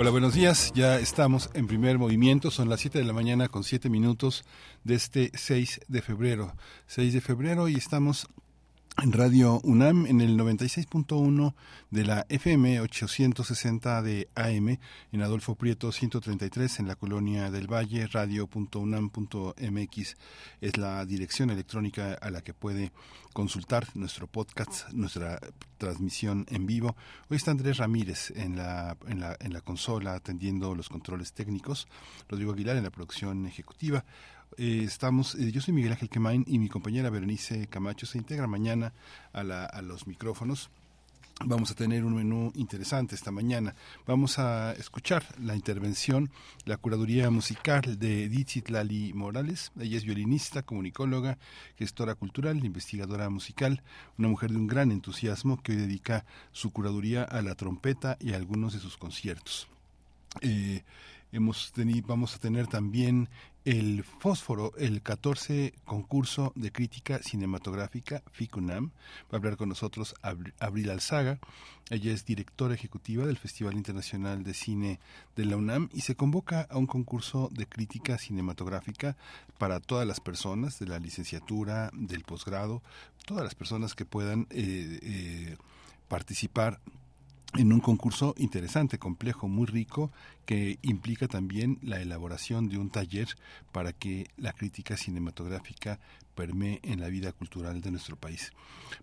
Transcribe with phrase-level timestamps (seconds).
[0.00, 0.72] Hola, buenos días.
[0.74, 2.50] Ya estamos en primer movimiento.
[2.50, 4.46] Son las 7 de la mañana con 7 minutos
[4.82, 6.54] de este 6 de febrero.
[6.86, 8.26] 6 de febrero y estamos
[9.02, 11.54] en Radio UNAM en el 96.1
[11.90, 14.78] de la FM 860 de AM
[15.12, 19.56] en Adolfo Prieto 133 en la colonia del Valle radio.unam.mx
[20.60, 22.92] es la dirección electrónica a la que puede
[23.32, 25.38] consultar nuestro podcast, nuestra
[25.78, 26.96] transmisión en vivo.
[27.28, 31.88] Hoy está Andrés Ramírez en la, en la, en la consola atendiendo los controles técnicos,
[32.28, 34.04] Rodrigo Aguilar en la producción ejecutiva.
[34.56, 38.46] Eh, estamos, eh, yo soy Miguel Ángel Quemain y mi compañera Berenice Camacho se integra
[38.46, 38.92] mañana
[39.32, 40.70] a, la, a los micrófonos.
[41.42, 43.74] Vamos a tener un menú interesante esta mañana.
[44.06, 46.30] Vamos a escuchar la intervención,
[46.66, 49.72] la curaduría musical de Dixit Lali Morales.
[49.80, 51.38] Ella es violinista, comunicóloga,
[51.78, 53.82] gestora cultural, investigadora musical,
[54.18, 58.34] una mujer de un gran entusiasmo que hoy dedica su curaduría a la trompeta y
[58.34, 59.66] a algunos de sus conciertos.
[60.42, 60.82] Eh,
[61.32, 63.30] hemos tenido, vamos a tener también
[63.64, 68.90] el Fósforo, el 14 concurso de crítica cinematográfica FICUNAM.
[69.24, 71.38] Va a hablar con nosotros Abril Alzaga.
[71.90, 75.00] Ella es directora ejecutiva del Festival Internacional de Cine
[75.36, 79.16] de la UNAM y se convoca a un concurso de crítica cinematográfica
[79.58, 82.82] para todas las personas de la licenciatura, del posgrado,
[83.26, 85.56] todas las personas que puedan eh, eh,
[86.08, 86.80] participar
[87.54, 90.12] en un concurso interesante, complejo, muy rico,
[90.46, 93.28] que implica también la elaboración de un taller
[93.72, 95.98] para que la crítica cinematográfica
[96.34, 98.52] permee en la vida cultural de nuestro país.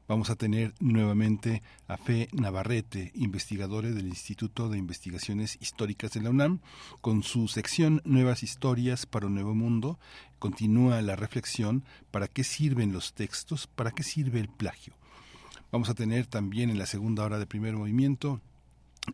[0.07, 6.29] Vamos a tener nuevamente a Fe Navarrete, investigadora del Instituto de Investigaciones Históricas de la
[6.29, 6.59] UNAM,
[7.01, 9.99] con su sección Nuevas Historias para un Nuevo Mundo.
[10.39, 14.93] Continúa la reflexión para qué sirven los textos, para qué sirve el plagio
[15.71, 18.39] Vamos a tener también en la segunda hora de primer movimiento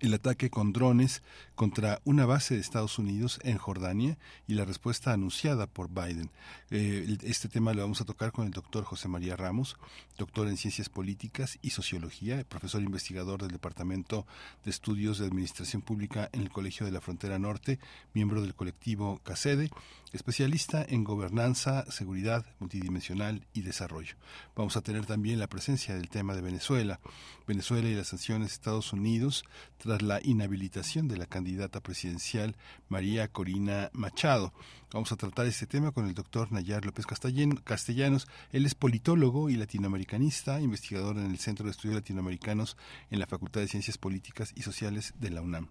[0.01, 1.21] el ataque con drones
[1.55, 6.31] contra una base de Estados Unidos en Jordania y la respuesta anunciada por Biden.
[6.71, 9.77] Eh, este tema lo vamos a tocar con el doctor José María Ramos,
[10.17, 14.25] doctor en Ciencias Políticas y Sociología, profesor investigador del Departamento
[14.63, 17.79] de Estudios de Administración Pública en el Colegio de la Frontera Norte,
[18.13, 19.69] miembro del colectivo CACEDE,
[20.13, 24.15] especialista en gobernanza, seguridad multidimensional y desarrollo.
[24.55, 26.99] Vamos a tener también la presencia del tema de Venezuela,
[27.47, 29.43] Venezuela y las sanciones de Estados Unidos
[29.77, 32.55] tras la inhabilitación de la candidata presidencial
[32.87, 34.53] María Corina Machado.
[34.93, 38.27] Vamos a tratar este tema con el doctor Nayar López Castellanos.
[38.51, 42.77] Él es politólogo y latinoamericanista, investigador en el Centro de Estudios Latinoamericanos
[43.09, 45.67] en la Facultad de Ciencias Políticas y Sociales de la UNAM.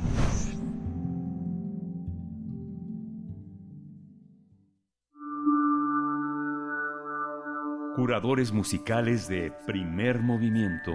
[7.95, 10.91] Curadores musicales de primer movimiento.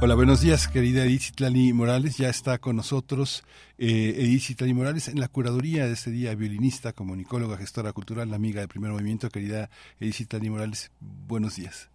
[0.00, 2.16] Hola, buenos días, querida Edith Citlali Morales.
[2.16, 3.44] Ya está con nosotros
[3.76, 8.60] eh, Edith Citlali Morales en la curaduría de este día, violinista, comunicóloga, gestora cultural, amiga
[8.60, 9.28] del primer movimiento.
[9.28, 9.68] Querida
[10.00, 11.90] Edith Citlali Morales, buenos días.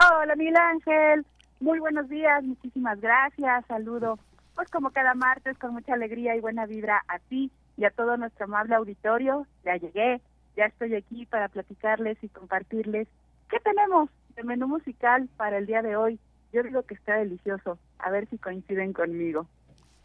[0.00, 1.26] Hola, Miguel Ángel.
[1.60, 3.66] Muy buenos días, muchísimas gracias.
[3.66, 4.18] Saludo,
[4.54, 8.16] pues como cada martes, con mucha alegría y buena vibra a ti y a todo
[8.16, 9.46] nuestro amable auditorio.
[9.62, 10.22] Ya llegué,
[10.60, 13.08] ya estoy aquí para platicarles y compartirles
[13.48, 16.20] qué tenemos de menú musical para el día de hoy
[16.52, 19.46] yo digo que está delicioso, a ver si coinciden conmigo.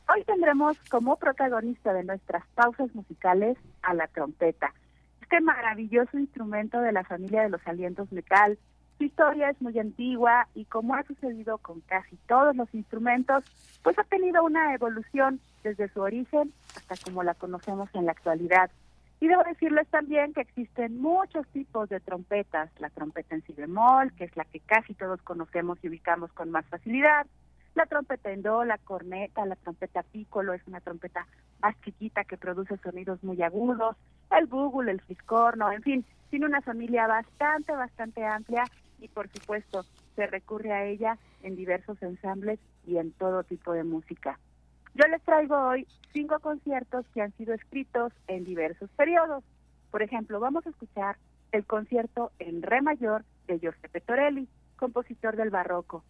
[0.08, 4.74] Hoy tendremos como protagonista de nuestras pausas musicales a la trompeta,
[5.22, 8.58] este maravilloso instrumento de la familia de los alientos metal.
[8.98, 13.44] Su historia es muy antigua y como ha sucedido con casi todos los instrumentos,
[13.84, 18.72] pues ha tenido una evolución desde su origen hasta como la conocemos en la actualidad.
[19.20, 24.12] Y debo decirles también que existen muchos tipos de trompetas, la trompeta en si bemol,
[24.14, 27.26] que es la que casi todos conocemos y ubicamos con más facilidad,
[27.76, 31.28] la trompeta en do, la corneta, la trompeta piccolo es una trompeta
[31.62, 33.98] más chiquita que produce sonidos muy agudos,
[34.32, 38.64] el búgulo, el fiscorno, en fin, tiene una familia bastante, bastante amplia
[39.00, 39.86] y por supuesto
[40.16, 44.40] se recurre a ella en diversos ensambles y en todo tipo de música.
[44.96, 49.44] Yo les traigo hoy cinco conciertos que han sido escritos en diversos periodos.
[49.92, 51.18] Por ejemplo, vamos a escuchar
[51.52, 54.48] el concierto en re mayor de Giuseppe Torelli,
[54.78, 56.06] compositor del barroco.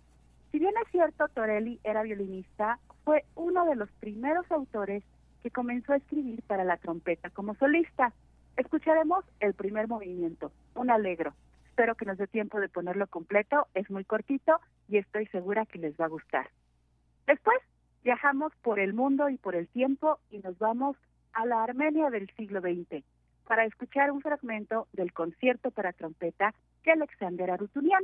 [0.52, 5.04] Si bien es cierto, Torelli era violinista, fue uno de los primeros autores
[5.42, 8.14] que comenzó a escribir para la trompeta como solista.
[8.56, 11.34] Escucharemos el primer movimiento, un alegro.
[11.70, 15.80] Espero que nos dé tiempo de ponerlo completo, es muy cortito y estoy segura que
[15.80, 16.52] les va a gustar.
[17.26, 17.58] Después
[18.06, 20.96] Viajamos por el mundo y por el tiempo y nos vamos
[21.34, 23.04] a la Armenia del siglo XX
[23.48, 26.54] para escuchar un fragmento del concierto para trompeta
[26.84, 28.04] de Alexander Arutunian.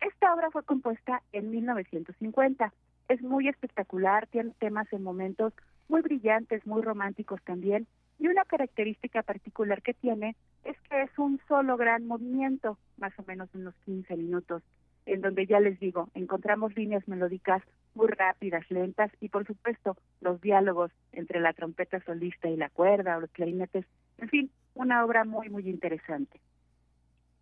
[0.00, 2.72] Esta obra fue compuesta en 1950.
[3.08, 5.52] Es muy espectacular, tiene temas en momentos
[5.88, 7.88] muy brillantes, muy románticos también,
[8.20, 13.24] y una característica particular que tiene es que es un solo gran movimiento, más o
[13.26, 14.62] menos unos 15 minutos
[15.06, 17.62] en donde ya les digo, encontramos líneas melódicas
[17.94, 23.16] muy rápidas, lentas y por supuesto los diálogos entre la trompeta solista y la cuerda
[23.16, 23.86] o los clarinetes,
[24.18, 26.40] en fin, una obra muy, muy interesante.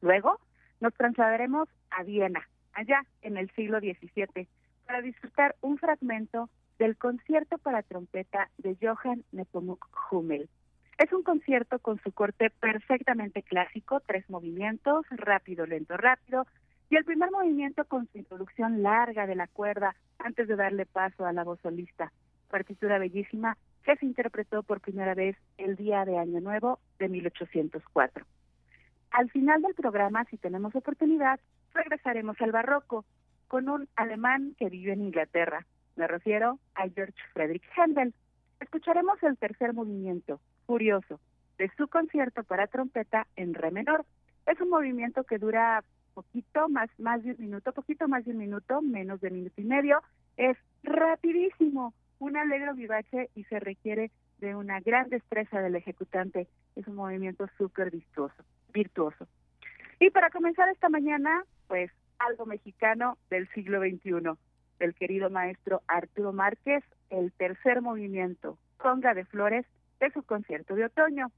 [0.00, 0.40] Luego
[0.80, 4.48] nos trasladaremos a Viena, allá en el siglo XVII,
[4.86, 6.48] para disfrutar un fragmento
[6.78, 10.48] del concierto para trompeta de Johann Nepomuk Hummel.
[10.98, 16.46] Es un concierto con su corte perfectamente clásico, tres movimientos, rápido, lento, rápido,
[16.90, 21.24] y el primer movimiento con su introducción larga de la cuerda antes de darle paso
[21.24, 22.12] a la voz solista.
[22.50, 28.26] Partitura bellísima que se interpretó por primera vez el día de Año Nuevo de 1804.
[29.12, 31.38] Al final del programa, si tenemos oportunidad,
[31.72, 33.04] regresaremos al barroco
[33.46, 35.66] con un alemán que vivió en Inglaterra.
[35.94, 38.14] Me refiero a George Friedrich Händel.
[38.58, 41.20] Escucharemos el tercer movimiento, Furioso,
[41.56, 44.04] de su concierto para trompeta en re menor.
[44.46, 45.84] Es un movimiento que dura
[46.14, 49.64] poquito más, más de un minuto, poquito más de un minuto, menos de minuto y
[49.64, 50.02] medio.
[50.36, 56.48] Es rapidísimo, un alegro vivace y se requiere de una gran destreza del ejecutante.
[56.76, 58.42] Es un movimiento súper virtuoso,
[58.72, 59.26] virtuoso.
[59.98, 64.38] Y para comenzar esta mañana, pues algo mexicano del siglo XXI,
[64.78, 69.66] del querido maestro Arturo Márquez, el tercer movimiento, Conga de Flores,
[70.00, 71.30] de su concierto de otoño.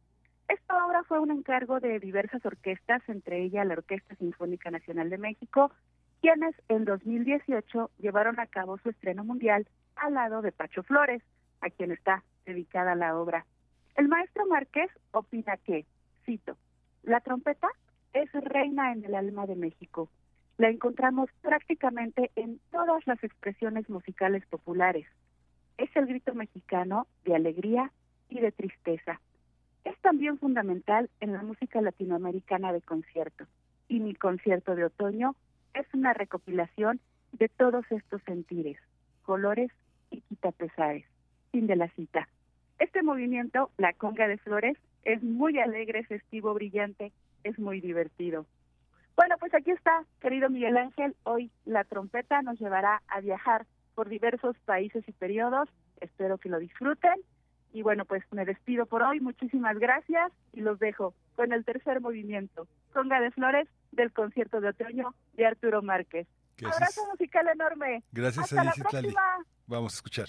[0.53, 5.17] Esta obra fue un encargo de diversas orquestas, entre ellas la Orquesta Sinfónica Nacional de
[5.17, 5.73] México,
[6.21, 9.67] quienes en 2018 llevaron a cabo su estreno mundial
[9.97, 11.23] al lado de Pacho Flores,
[11.63, 13.47] a quien está dedicada la obra.
[13.97, 15.87] El maestro Márquez opina que,
[16.27, 16.59] cito,
[17.03, 17.69] la trompeta
[18.13, 20.11] es reina en el alma de México.
[20.59, 25.06] La encontramos prácticamente en todas las expresiones musicales populares.
[25.79, 27.91] Es el grito mexicano de alegría
[28.29, 29.19] y de tristeza
[29.84, 33.44] es también fundamental en la música latinoamericana de concierto.
[33.89, 35.34] Y mi concierto de otoño
[35.74, 37.01] es una recopilación
[37.32, 38.79] de todos estos sentires,
[39.22, 39.70] colores
[40.10, 41.05] y quitapesares.
[41.51, 42.29] Fin de la cita.
[42.79, 47.12] Este movimiento, la conga de flores, es muy alegre, festivo, brillante,
[47.44, 48.46] es muy divertido.
[49.17, 51.15] Bueno, pues aquí está, querido Miguel Ángel.
[51.24, 55.69] Hoy la trompeta nos llevará a viajar por diversos países y periodos.
[56.01, 57.15] Espero que lo disfruten
[57.72, 59.20] y bueno, pues me despido por hoy.
[59.20, 64.69] Muchísimas gracias y los dejo con el tercer movimiento, Conga de Flores del concierto de
[64.69, 66.26] otoño de Arturo Márquez.
[66.64, 68.02] Abrazo musical enorme.
[68.12, 69.22] Gracias Hasta a la próxima.
[69.67, 70.29] Vamos a escuchar.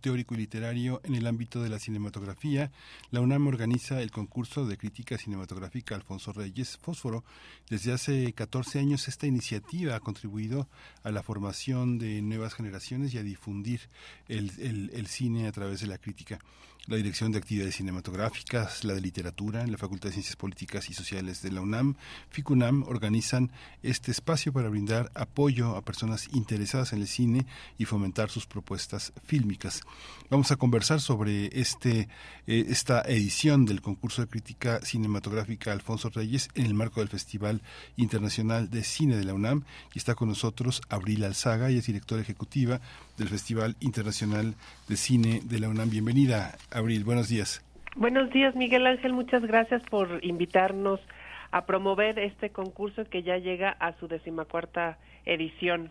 [0.00, 2.70] teórico y literario en el ámbito de la cinematografía,
[3.10, 7.24] la UNAM organiza el concurso de crítica cinematográfica Alfonso Reyes Fósforo.
[7.68, 10.68] Desde hace 14 años esta iniciativa ha contribuido
[11.02, 13.88] a la formación de nuevas generaciones y a difundir
[14.28, 14.50] el,
[14.92, 16.40] el cine a través de la crítica
[16.86, 21.42] la Dirección de Actividades Cinematográficas, la de Literatura, la Facultad de Ciencias Políticas y Sociales
[21.42, 21.96] de la UNAM,
[22.30, 27.46] FICUNAM, organizan este espacio para brindar apoyo a personas interesadas en el cine
[27.78, 29.82] y fomentar sus propuestas fílmicas.
[30.30, 32.08] Vamos a conversar sobre este,
[32.46, 37.62] eh, esta edición del concurso de crítica cinematográfica Alfonso Reyes en el marco del Festival
[37.96, 42.22] Internacional de Cine de la UNAM y está con nosotros Abril Alzaga, y es directora
[42.22, 42.80] ejecutiva
[43.20, 44.54] del Festival Internacional
[44.88, 45.90] de Cine de la UNAM.
[45.90, 47.04] Bienvenida, Abril.
[47.04, 47.62] Buenos días.
[47.94, 49.12] Buenos días, Miguel Ángel.
[49.12, 51.00] Muchas gracias por invitarnos
[51.50, 55.90] a promover este concurso que ya llega a su decimacuarta edición.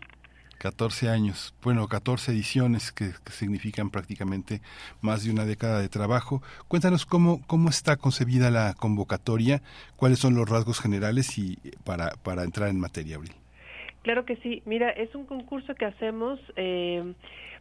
[0.58, 4.60] 14 años, bueno, 14 ediciones que, significan prácticamente
[5.00, 6.42] más de una década de trabajo.
[6.68, 9.62] Cuéntanos cómo, cómo está concebida la convocatoria,
[9.96, 13.39] cuáles son los rasgos generales y para, para entrar en materia, Abril.
[14.02, 14.62] Claro que sí.
[14.64, 17.12] Mira, es un concurso que hacemos eh,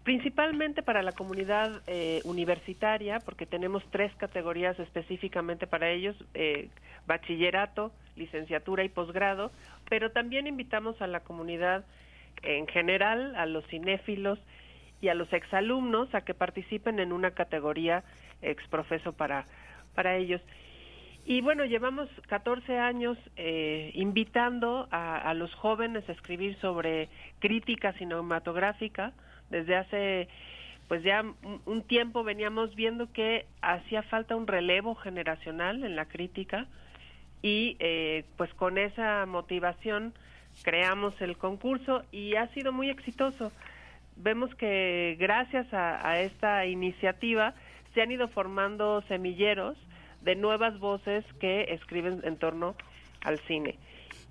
[0.04, 6.70] principalmente para la comunidad eh, universitaria, porque tenemos tres categorías específicamente para ellos, eh,
[7.08, 9.52] bachillerato, licenciatura y posgrado,
[9.90, 11.84] pero también invitamos a la comunidad
[12.42, 14.40] en general, a los cinéfilos
[15.02, 18.04] y a los exalumnos a que participen en una categoría
[18.42, 19.46] exprofeso para,
[19.94, 20.42] para ellos.
[21.30, 27.08] Y bueno, llevamos 14 años eh, invitando a, los jóvenes a escribir sobre
[27.38, 29.14] crítica cinematográfica.
[29.52, 30.28] Desde hace,
[30.88, 31.24] pues ya
[31.68, 36.66] un, tiempo veníamos viendo que hacía falta un relevo generacional en la crítica
[37.44, 40.16] y eh, pues con esa motivación
[40.64, 43.52] creamos el concurso y ha sido muy exitoso.
[44.16, 47.54] Vemos que gracias a esta iniciativa
[47.94, 49.78] se han ido formando semilleros
[50.22, 52.76] de nuevas voces que escriben en torno
[53.22, 53.78] al cine.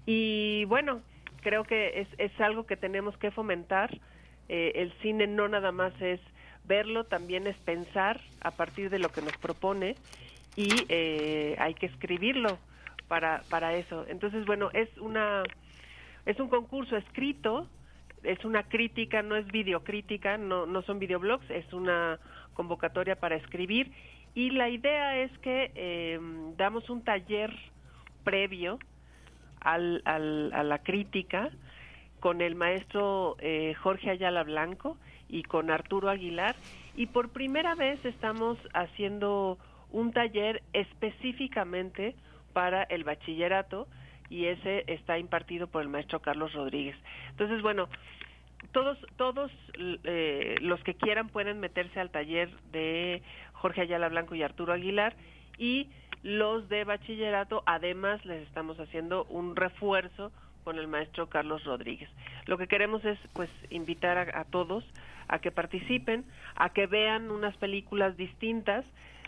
[0.07, 1.03] Y bueno,
[1.42, 3.98] creo que es, es algo que tenemos que fomentar.
[4.48, 6.20] Eh, el cine no nada más es
[6.64, 9.96] verlo, también es pensar a partir de lo que nos propone
[10.57, 12.59] y eh, hay que escribirlo
[13.09, 14.05] para, para eso.
[14.09, 15.42] Entonces, bueno, es una
[16.27, 17.66] es un concurso escrito,
[18.22, 22.18] es una crítica, no es videocrítica, no, no son videoblogs, es una
[22.53, 23.90] convocatoria para escribir
[24.38, 26.20] y la idea es que eh,
[26.57, 27.53] damos un taller
[28.22, 28.79] previo
[29.61, 31.51] al, al, a la crítica
[32.20, 34.96] con el maestro eh, Jorge Ayala Blanco
[35.29, 36.55] y con Arturo Aguilar
[36.94, 39.59] y por primera vez estamos haciendo
[39.90, 42.14] un taller específicamente
[42.53, 43.88] para el bachillerato
[44.31, 46.94] y ese está impartido por el maestro Carlos Rodríguez.
[47.31, 47.88] Entonces, bueno,
[48.72, 49.51] todos todos
[50.05, 53.22] eh, los que quieran pueden meterse al taller de
[53.58, 55.14] Jorge Ayala Blanco y Arturo Aguilar
[55.58, 55.88] y
[56.22, 60.32] los de bachillerato además les estamos haciendo un refuerzo
[60.64, 62.10] con el maestro Carlos Rodríguez.
[62.46, 64.84] Lo que queremos es pues invitar a, todos
[65.28, 66.24] a que participen,
[66.56, 68.84] a que vean unas películas distintas.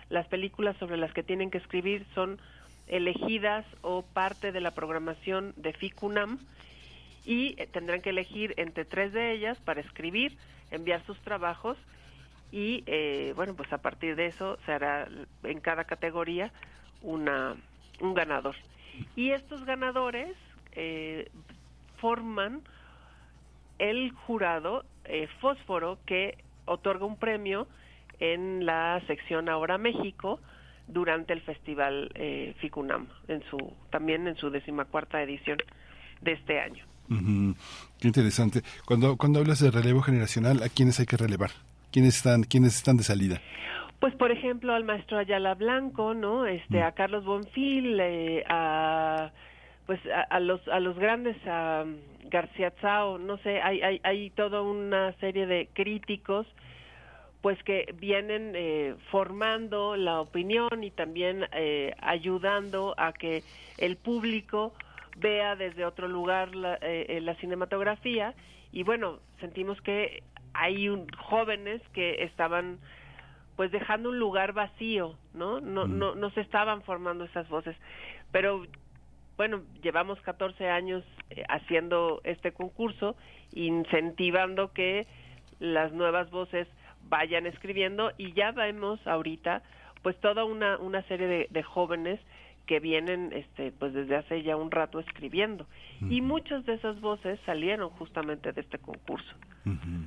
[0.08, 2.40] Las películas sobre las que tienen que escribir son
[2.88, 6.40] elegidas o parte de la programación de FICUNAM
[7.24, 10.36] y eh, tendrán que elegir entre tres de ellas para escribir,
[10.70, 11.78] enviar sus trabajos
[12.52, 15.08] y eh, bueno, pues a partir de eso se hará
[15.44, 16.52] en cada categoría
[17.02, 17.56] una,
[18.00, 18.56] un ganador.
[19.16, 20.36] Y estos ganadores
[20.72, 21.30] eh,
[21.98, 22.62] forman
[23.78, 24.84] el jurado
[25.40, 27.66] Fósforo que otorga un premio
[28.20, 30.38] en la sección Ahora México
[30.86, 32.12] durante el festival
[32.60, 35.58] FICUNAM, en su, también en su decimacuarta edición
[36.20, 36.84] de este año.
[37.98, 38.62] Qué interesante.
[38.84, 41.50] Cuando, cuando hablas de relevo generacional, ¿a quiénes hay que relevar?
[41.90, 43.40] ¿Quiénes están, quiénes están de salida?
[43.98, 46.46] Pues por ejemplo al maestro Ayala Blanco, ¿no?
[46.46, 46.82] Este, mm.
[46.82, 49.30] a Carlos Bonfil, eh, a
[49.86, 50.00] pues
[50.30, 51.84] a, los a los grandes a
[52.30, 56.46] García Tsao, no sé, hay hay hay toda una serie de críticos
[57.40, 63.42] pues que vienen eh, formando la opinión y también eh, ayudando a que
[63.78, 64.74] el público
[65.16, 68.34] vea desde otro lugar la, eh, eh, la cinematografía
[68.72, 70.22] y bueno, sentimos que
[70.54, 72.78] hay un, jóvenes que estaban
[73.56, 75.60] pues dejando un lugar vacío, ¿no?
[75.60, 75.98] No, Mm.
[75.98, 77.76] no, no se estaban formando esas voces.
[78.32, 78.64] Pero
[79.36, 83.16] bueno, llevamos 14 años eh, haciendo este concurso,
[83.52, 85.06] incentivando que
[85.58, 86.66] las nuevas voces
[87.08, 89.62] vayan escribiendo y ya vemos ahorita
[90.02, 92.18] pues toda una, una serie de, de jóvenes
[92.66, 95.66] que vienen este pues desde hace ya un rato escribiendo
[96.08, 99.34] y muchas de esas voces salieron justamente de este concurso
[99.66, 100.04] Ujú.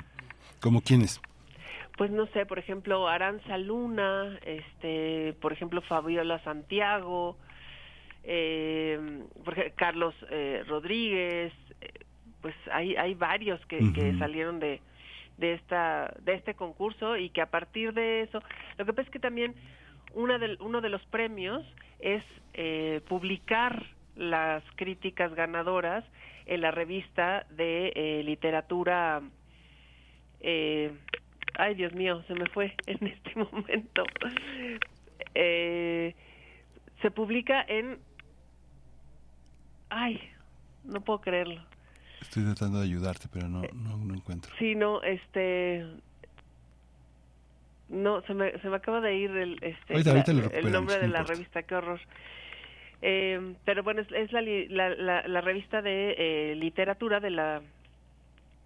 [0.63, 1.21] ¿Como quiénes?
[1.97, 7.37] pues no sé por ejemplo Aranza Luna este por ejemplo Fabiola Santiago
[8.23, 8.99] eh,
[9.75, 11.91] Carlos eh, Rodríguez eh,
[12.41, 14.81] pues hay hay varios que, que salieron de
[15.37, 18.41] de esta de este concurso y que a partir de eso
[18.77, 19.53] lo que pasa es que también
[20.13, 21.63] una del, uno de los premios
[21.99, 22.23] es
[22.53, 26.03] eh, publicar las críticas ganadoras
[26.45, 29.21] en la revista de eh, literatura
[30.43, 30.91] eh,
[31.55, 34.03] ay Dios mío se me fue en este momento
[35.35, 36.13] Eh,
[37.01, 37.97] se publica en
[39.89, 40.19] ay
[40.83, 41.61] no puedo creerlo
[42.21, 44.49] Estoy tratando de ayudarte, pero no, no, no encuentro.
[44.57, 45.85] Sí, no, este...
[47.89, 50.95] No, se me, se me acaba de ir el, este, Ahorita- ahorita lo el nombre
[50.99, 51.33] de la importa.
[51.33, 51.99] revista, qué horror.
[53.01, 57.61] Eh, pero bueno, es, la, la, la revista de eh, literatura de la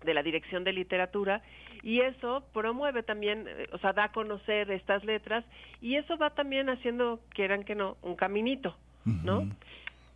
[0.04, 1.42] de la Dirección de Literatura
[1.84, 5.44] y eso promueve también, eh, o sea, da a conocer estas letras
[5.82, 9.48] y eso va también haciendo, quieran que no, un caminito, ¿no?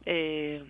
[0.06, 0.64] Eh,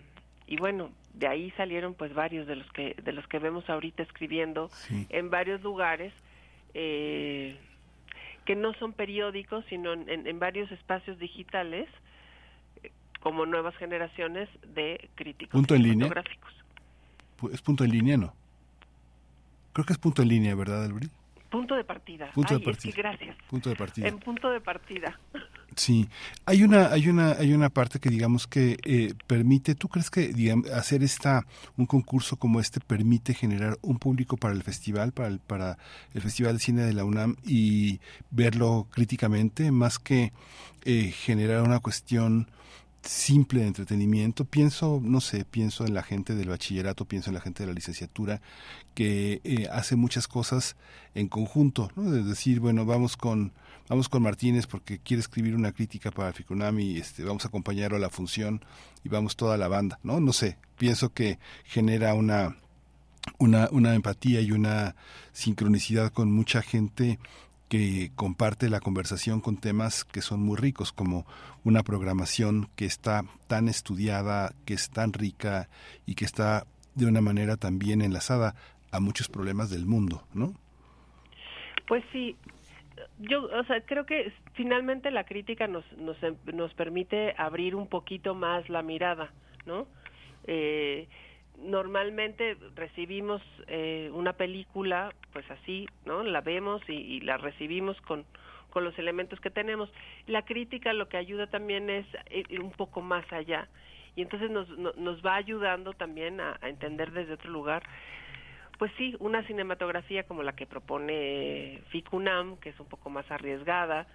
[0.47, 4.04] y bueno, de ahí salieron pues varios de los que de los que vemos ahorita
[4.04, 5.08] escribiendo Sí.
[5.10, 6.13] en varios lugares
[6.73, 7.58] eh,
[8.45, 11.88] que no son periódicos, sino en, en- en varios espacios digitales
[12.84, 16.13] eh, como nuevas generaciones de críticos ¿Punto en línea?
[17.51, 18.34] Es punto en línea, ¿no?
[19.73, 21.10] Creo que es punto en línea, ¿verdad, Albri?
[21.49, 22.31] Punto de partida.
[22.31, 22.93] Punto de es partida.
[22.93, 23.36] que gracias.
[23.49, 24.07] Punto de partida.
[24.07, 25.19] En punto de partida.
[25.73, 26.10] Sí,
[26.45, 29.73] hay una, hay una, hay una parte que digamos que eh, permite.
[29.73, 31.45] ¿Tú crees que digamos, hacer esta
[31.77, 35.77] un concurso como este permite generar un público para el festival, para el, para
[36.13, 40.34] el festival de cine de la UNAM y verlo críticamente, más que
[40.84, 42.49] eh, generar una cuestión
[43.02, 44.46] simple de entretenimiento.
[44.46, 47.74] Pienso, no sé, pienso en la gente del bachillerato, pienso en la gente de la
[47.74, 48.42] licenciatura
[48.94, 50.76] que eh, hace muchas cosas
[51.16, 52.12] en conjunto, ¿no?
[52.12, 53.54] De decir, bueno, vamos con
[53.90, 58.00] vamos con Martínez porque quiere escribir una crítica para Ficunami, este, vamos a acompañarlo a
[58.00, 58.64] la función
[59.04, 60.20] y vamos toda la banda, ¿no?
[60.20, 62.56] No sé, pienso que genera una
[63.38, 64.96] una, una empatía y una
[65.32, 67.20] sincronicidad con mucha gente
[67.71, 71.25] que comparte la conversación con temas que son muy ricos, como
[71.63, 75.69] una programación que está tan estudiada, que es tan rica
[76.05, 78.55] y que está de una manera también enlazada
[78.91, 80.53] a muchos problemas del mundo, ¿no?
[81.88, 82.36] Pues sí,
[83.19, 86.17] yo, o sea, creo que finalmente la crítica nos, nos,
[86.53, 89.31] nos permite abrir un poquito más la mirada,
[89.65, 89.88] ¿no?
[90.45, 91.07] Eh,
[91.62, 96.24] normalmente recibimos eh, una película, pues así, ¿no?
[96.24, 98.26] La vemos y, y la recibimos con,
[98.69, 99.89] con los elementos que tenemos.
[100.28, 103.67] La crítica lo que ayuda también es ir ir un poco más allá
[104.15, 107.84] y entonces nos, no- nos va ayudando también a, a entender desde otro lugar
[108.78, 114.08] pues sí, una cinematografía como la que propone Ficunam, que es un poco más arriesgada,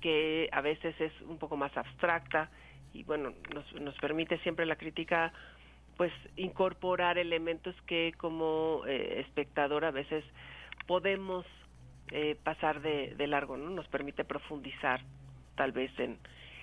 [0.00, 2.48] que a veces es un poco más abstracta
[2.94, 5.30] y bueno, nos, nos permite siempre la crítica
[5.98, 10.24] pues incorporar elementos que como eh, espectador a veces
[10.86, 11.44] podemos
[12.12, 13.68] eh, pasar de, de largo, ¿no?
[13.68, 15.02] Nos permite profundizar
[15.56, 16.16] tal vez en,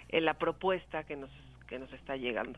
[0.07, 1.29] en la propuesta que nos,
[1.67, 2.57] que nos está llegando.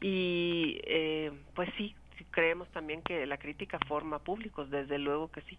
[0.00, 1.94] Y eh, pues sí,
[2.32, 5.56] creemos también que la crítica forma públicos, desde luego que sí.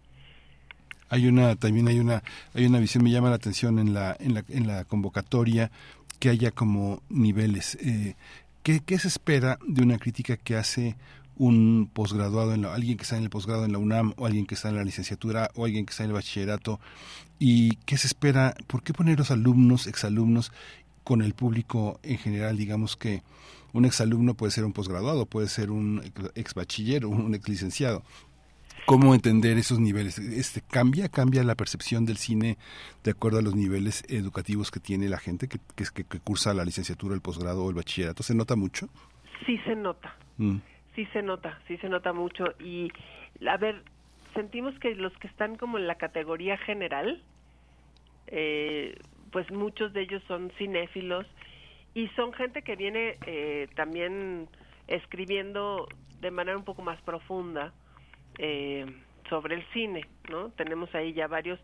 [1.10, 2.22] Hay una, también hay una,
[2.54, 5.72] hay una visión, me llama la atención en la, en la, en la convocatoria
[6.20, 7.76] que haya como niveles.
[7.76, 8.16] Eh,
[8.68, 10.98] ¿qué, ¿Qué se espera de una crítica que hace
[11.38, 14.46] un posgraduado, en la, alguien que está en el posgrado en la UNAM, o alguien
[14.46, 16.82] que está en la licenciatura, o alguien que está en el bachillerato?
[17.40, 18.56] ¿Y qué se espera?
[18.68, 20.52] ¿Por qué poner los alumnos, exalumnos,
[21.06, 22.58] con el público en general?
[22.58, 23.24] Digamos que
[23.72, 26.04] un exalumno puede ser un posgraduado, puede ser un
[26.36, 28.04] ex bachiller, un ex licenciado
[28.88, 30.18] cómo entender esos niveles.
[30.18, 32.58] Este cambia, cambia la percepción del cine
[33.04, 36.64] de acuerdo a los niveles educativos que tiene la gente que, que, que, cursa la
[36.64, 38.24] licenciatura, el posgrado o el bachillerato.
[38.24, 38.88] ¿Se nota mucho?
[39.46, 40.58] Sí se nota, Mm.
[40.96, 42.46] sí se nota, sí se nota mucho.
[42.60, 42.90] Y
[43.46, 43.84] a ver,
[44.34, 47.22] sentimos que los que están como en la categoría general,
[48.28, 48.98] eh,
[49.32, 51.26] pues muchos de ellos son cinéfilos
[51.94, 54.48] y son gente que viene eh, también
[54.88, 55.90] escribiendo
[56.22, 57.74] de manera un poco más profunda
[58.38, 58.86] eh,
[59.30, 60.50] sobre el cine, ¿no?
[60.52, 61.60] Tenemos ahí ya varios,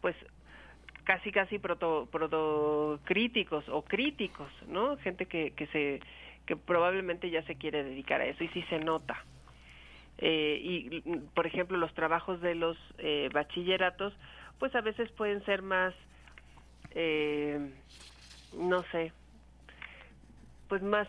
[0.00, 0.16] pues
[1.04, 4.96] casi casi proto, protocríticos o críticos, ¿no?
[4.98, 6.00] Gente que, que se
[6.46, 9.22] que probablemente ya se quiere dedicar a eso y sí se nota.
[10.18, 11.00] Eh, y
[11.34, 14.12] por ejemplo los trabajos de los eh, bachilleratos
[14.58, 15.94] pues a veces pueden ser más
[16.90, 17.70] eh,
[18.56, 19.12] no sé
[20.68, 21.06] pues más,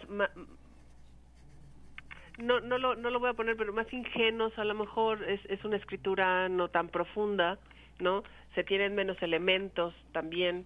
[2.40, 5.42] no no lo no lo voy a poner pero más ingenuos a lo mejor es,
[5.46, 7.58] es una escritura no tan profunda
[8.00, 8.24] no
[8.56, 10.66] se tienen menos elementos también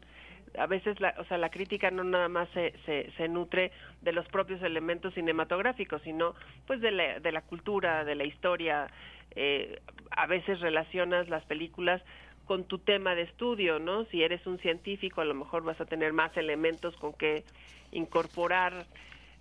[0.57, 4.11] a veces la, o sea, la crítica no nada más se, se, se, nutre de
[4.11, 6.35] los propios elementos cinematográficos, sino
[6.67, 8.87] pues de la, de la cultura, de la historia.
[9.35, 9.81] Eh,
[10.11, 12.01] a veces relacionas las películas
[12.45, 14.05] con tu tema de estudio, ¿no?
[14.05, 17.43] Si eres un científico, a lo mejor vas a tener más elementos con que
[17.91, 18.85] incorporar,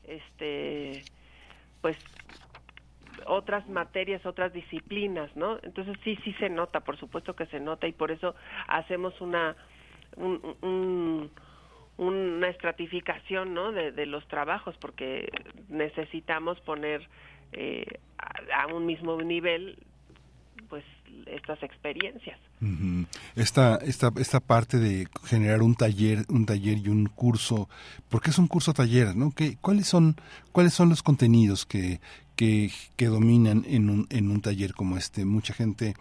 [0.07, 1.03] este,
[1.83, 1.97] pues
[3.27, 5.59] otras materias, otras disciplinas, ¿no?
[5.63, 8.35] Entonces sí, sí se nota, por supuesto que se nota y por eso
[8.67, 9.55] hacemos una
[10.17, 11.31] un,
[11.97, 13.73] una estratificación ¿no?
[13.73, 15.31] de, los trabajos porque
[15.69, 17.07] necesitamos poner
[17.53, 17.85] eh,
[18.55, 19.79] a, un mismo nivel
[20.69, 20.85] pues
[21.27, 22.39] estas experiencias.
[23.35, 27.69] Esta, esta, esta parte de generar un taller, un taller y un curso,
[28.09, 29.33] porque es un curso taller, ¿no?
[29.33, 30.17] ¿Qué, ¿Cuáles son,
[30.53, 32.01] cuáles son los contenidos que,
[32.37, 35.25] que, dominan en un, en un taller como este.
[35.25, 35.95] Mucha gente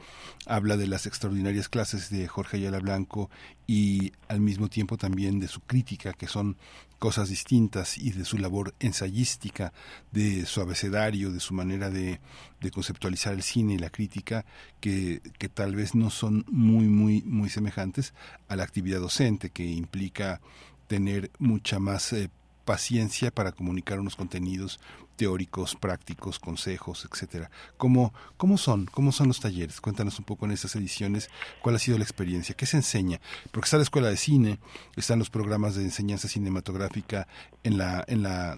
[0.45, 3.29] habla de las extraordinarias clases de Jorge Ayala Blanco
[3.67, 6.57] y al mismo tiempo también de su crítica, que son
[6.99, 9.73] cosas distintas, y de su labor ensayística,
[10.11, 12.19] de su abecedario, de su manera de,
[12.59, 14.45] de conceptualizar el cine y la crítica,
[14.79, 18.13] que, que, tal vez no son muy, muy, muy semejantes
[18.47, 20.41] a la actividad docente, que implica
[20.85, 22.29] tener mucha más eh,
[22.65, 24.79] paciencia para comunicar unos contenidos
[25.15, 27.51] teóricos, prácticos, consejos, etcétera.
[27.77, 28.85] ¿Cómo, ¿Cómo son?
[28.85, 29.79] ¿Cómo son los talleres?
[29.79, 31.29] Cuéntanos un poco en estas ediciones
[31.61, 33.21] cuál ha sido la experiencia, qué se enseña,
[33.51, 34.59] porque está la escuela de cine,
[34.95, 37.27] están los programas de enseñanza cinematográfica
[37.63, 38.57] en la en la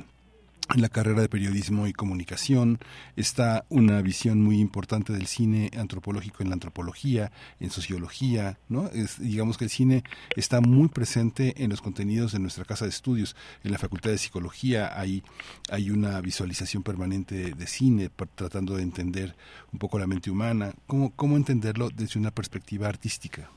[0.74, 2.80] en la carrera de periodismo y comunicación,
[3.16, 8.88] está una visión muy importante del cine antropológico en la antropología, en sociología, ¿no?
[8.88, 10.04] Es, digamos que el cine
[10.36, 13.36] está muy presente en los contenidos de nuestra casa de estudios.
[13.64, 15.24] En la Facultad de Psicología hay,
[15.70, 19.36] hay una visualización permanente de cine, tratando de entender
[19.72, 20.74] un poco la mente humana.
[20.88, 23.50] ¿Cómo, cómo entenderlo desde una perspectiva artística?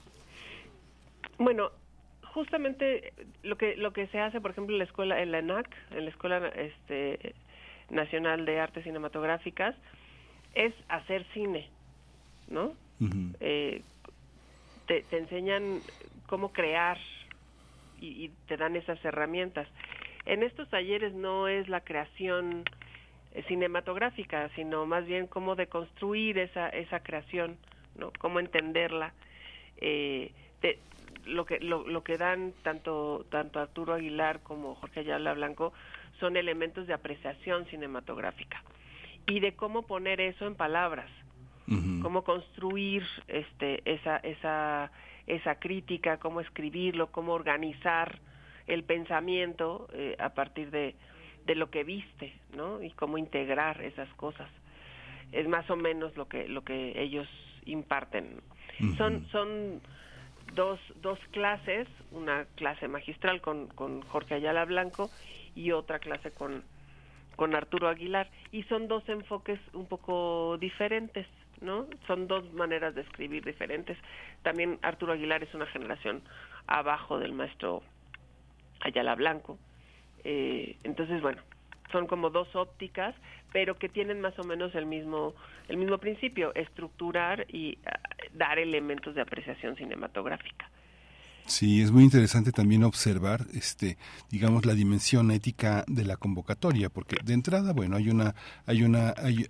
[1.38, 1.70] Bueno,
[2.36, 5.66] justamente lo que lo que se hace, por ejemplo, en la escuela, en la ENAC,
[5.92, 7.34] en la Escuela este,
[7.88, 9.74] Nacional de Artes Cinematográficas,
[10.54, 11.70] es hacer cine,
[12.48, 12.74] ¿no?
[13.40, 13.80] Eh,
[14.86, 15.80] te, enseñan
[16.26, 16.98] cómo crear
[18.02, 19.66] y, te dan esas herramientas.
[20.26, 22.64] En estos talleres no es la creación
[23.32, 27.56] eh, cinematográfica, sino más bien cómo deconstruir esa esa creación,
[27.96, 28.12] ¿no?
[28.18, 29.14] Cómo entenderla.
[29.78, 30.78] Eh, te,
[31.26, 35.72] lo que lo, lo que dan tanto tanto Arturo Aguilar como Jorge Ayala Blanco
[36.20, 38.62] son elementos de apreciación cinematográfica
[39.26, 41.10] y de cómo poner eso en palabras,
[42.02, 44.90] cómo construir este esa esa
[45.26, 48.20] esa crítica, cómo escribirlo, cómo organizar
[48.68, 50.94] el pensamiento eh, a partir de,
[51.44, 52.80] de lo que viste, ¿no?
[52.82, 54.48] Y cómo integrar esas cosas.
[55.32, 57.28] Es más o menos lo que lo que ellos
[57.64, 58.40] imparten.
[58.96, 59.80] Son son
[60.56, 65.10] dos, dos clases, una clase magistral con, con Jorge Ayala Blanco
[65.54, 66.64] y otra clase con,
[67.36, 68.28] con Arturo Aguilar.
[68.50, 71.28] Y son dos enfoques un poco diferentes,
[71.60, 71.86] ¿no?
[72.08, 73.96] Son dos maneras de escribir diferentes.
[74.42, 76.22] También Arturo Aguilar es una generación
[76.66, 77.82] abajo del maestro
[78.80, 79.58] Ayala Blanco.
[80.24, 81.40] Eh, entonces, bueno,
[81.92, 83.14] son como dos ópticas,
[83.56, 85.34] pero que tienen más o menos el mismo
[85.66, 87.98] el mismo principio, estructurar y ah,
[88.34, 90.70] dar elementos de apreciación cinematográfica.
[91.46, 93.96] Sí, es muy interesante también observar, este,
[94.30, 98.34] digamos, la dimensión ética de la convocatoria, porque de entrada, bueno, hay una,
[98.66, 99.46] hay una, hay,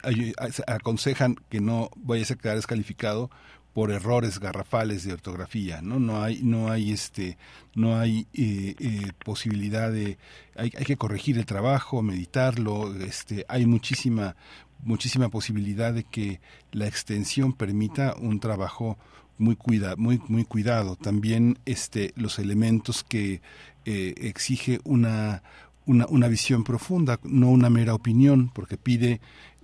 [0.68, 3.28] aconsejan que no vayas a quedar descalificado
[3.76, 6.00] por errores garrafales de ortografía, ¿no?
[6.00, 7.36] No hay, no hay este,
[7.74, 10.16] no hay eh, eh, posibilidad de,
[10.56, 14.34] hay, que corregir el trabajo, meditarlo, este, hay muchísima,
[14.82, 16.40] muchísima posibilidad de que
[16.72, 18.96] la extensión permita un trabajo
[19.36, 20.96] muy cuida, muy muy cuidado.
[20.96, 23.42] También este, los elementos que
[23.84, 25.42] eh, exige una,
[25.84, 29.20] una, una visión profunda, no una mera opinión, porque pide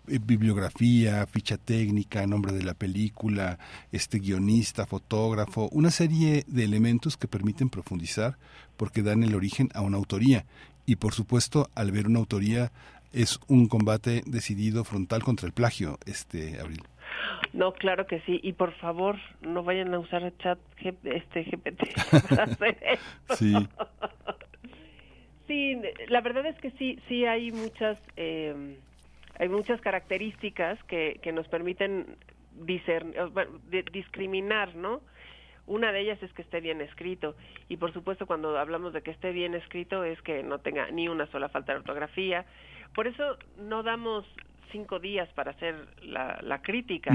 [0.07, 3.59] bibliografía, ficha técnica, nombre de la película,
[3.93, 8.37] este guionista, fotógrafo, una serie de elementos que permiten profundizar
[8.77, 10.45] porque dan el origen a una autoría.
[10.87, 12.73] Y por supuesto, al ver una autoría
[13.13, 16.83] es un combate decidido frontal contra el plagio, este Abril.
[17.53, 18.41] No, claro que sí.
[18.43, 20.59] Y por favor, no vayan a usar el chat
[21.05, 21.83] este GPT
[22.29, 23.37] para hacer esto.
[23.37, 23.55] Sí.
[25.47, 28.79] sí, la verdad es que sí, sí hay muchas, eh,
[29.39, 32.17] hay muchas características que, que nos permiten
[33.93, 35.01] discriminar, ¿no?
[35.67, 37.37] Una de ellas es que esté bien escrito
[37.69, 41.09] y por supuesto cuando hablamos de que esté bien escrito es que no tenga ni
[41.09, 42.45] una sola falta de ortografía.
[42.95, 44.27] Por eso no damos
[44.73, 47.13] cinco días para hacer la, crítica,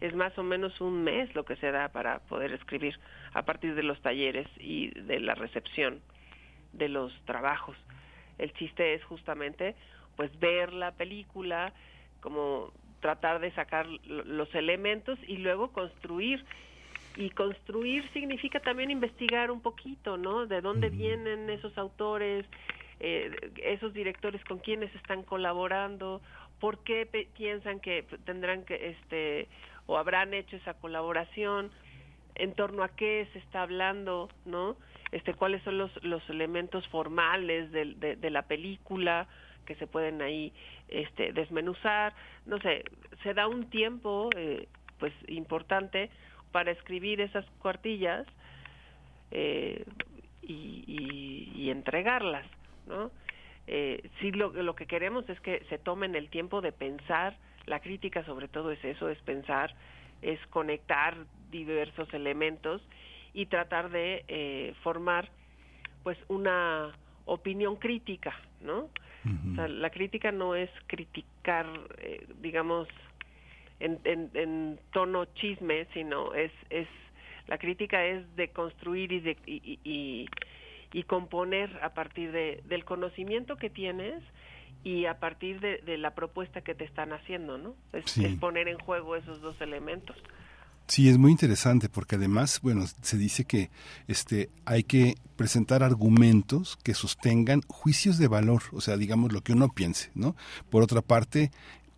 [0.00, 2.98] es más o menos un mes lo que se da para poder escribir
[3.32, 6.00] a partir de los talleres y de la recepción
[6.72, 7.76] de los trabajos.
[8.36, 9.74] El chiste es justamente
[10.18, 11.72] pues ver la película,
[12.20, 16.44] como tratar de sacar los elementos y luego construir
[17.14, 20.46] y construir significa también investigar un poquito, ¿no?
[20.46, 22.44] De dónde vienen esos autores,
[22.98, 23.30] eh,
[23.62, 26.20] esos directores con quienes están colaborando,
[26.58, 29.46] por qué piensan que tendrán que, este,
[29.86, 31.70] o habrán hecho esa colaboración,
[32.34, 34.76] en torno a qué se está hablando, ¿no?
[35.12, 39.28] Este, cuáles son los, los elementos formales de, de, la película
[39.68, 40.50] que se pueden ahí
[40.88, 42.14] este, desmenuzar,
[42.46, 42.84] no sé,
[43.22, 44.66] se da un tiempo, eh,
[44.98, 46.08] pues, importante
[46.52, 48.26] para escribir esas cuartillas
[49.30, 49.84] eh,
[50.40, 52.46] y, y, entregarlas,
[52.86, 53.10] ¿no?
[53.66, 57.80] Eh, sí, lo, lo que queremos es que se tomen el tiempo de pensar, la
[57.80, 59.74] crítica sobre todo es eso, es pensar,
[60.22, 61.14] es conectar
[61.50, 62.80] diversos elementos
[63.34, 65.28] y tratar de eh, formar
[66.02, 66.94] pues una
[67.26, 68.88] opinión crítica, ¿no?
[69.24, 71.66] O sea, la crítica no es criticar,
[71.98, 72.88] eh, digamos,
[73.80, 76.88] en, en, tono chisme, sino es, es
[77.46, 80.28] la crítica es de construir y, de, y,
[80.92, 84.22] y, componer a partir de, del conocimiento que tienes
[84.84, 87.74] y a partir de, de la propuesta que te están haciendo, ¿no?
[87.92, 90.16] Es, es, poner en juego esos dos elementos.
[90.88, 93.70] Sí, es muy interesante porque además, bueno, se dice que
[94.08, 99.52] este hay que presentar argumentos que sostengan juicios de valor, o sea, digamos lo que
[99.52, 100.34] uno piense, ¿no?
[100.70, 101.50] Por otra parte,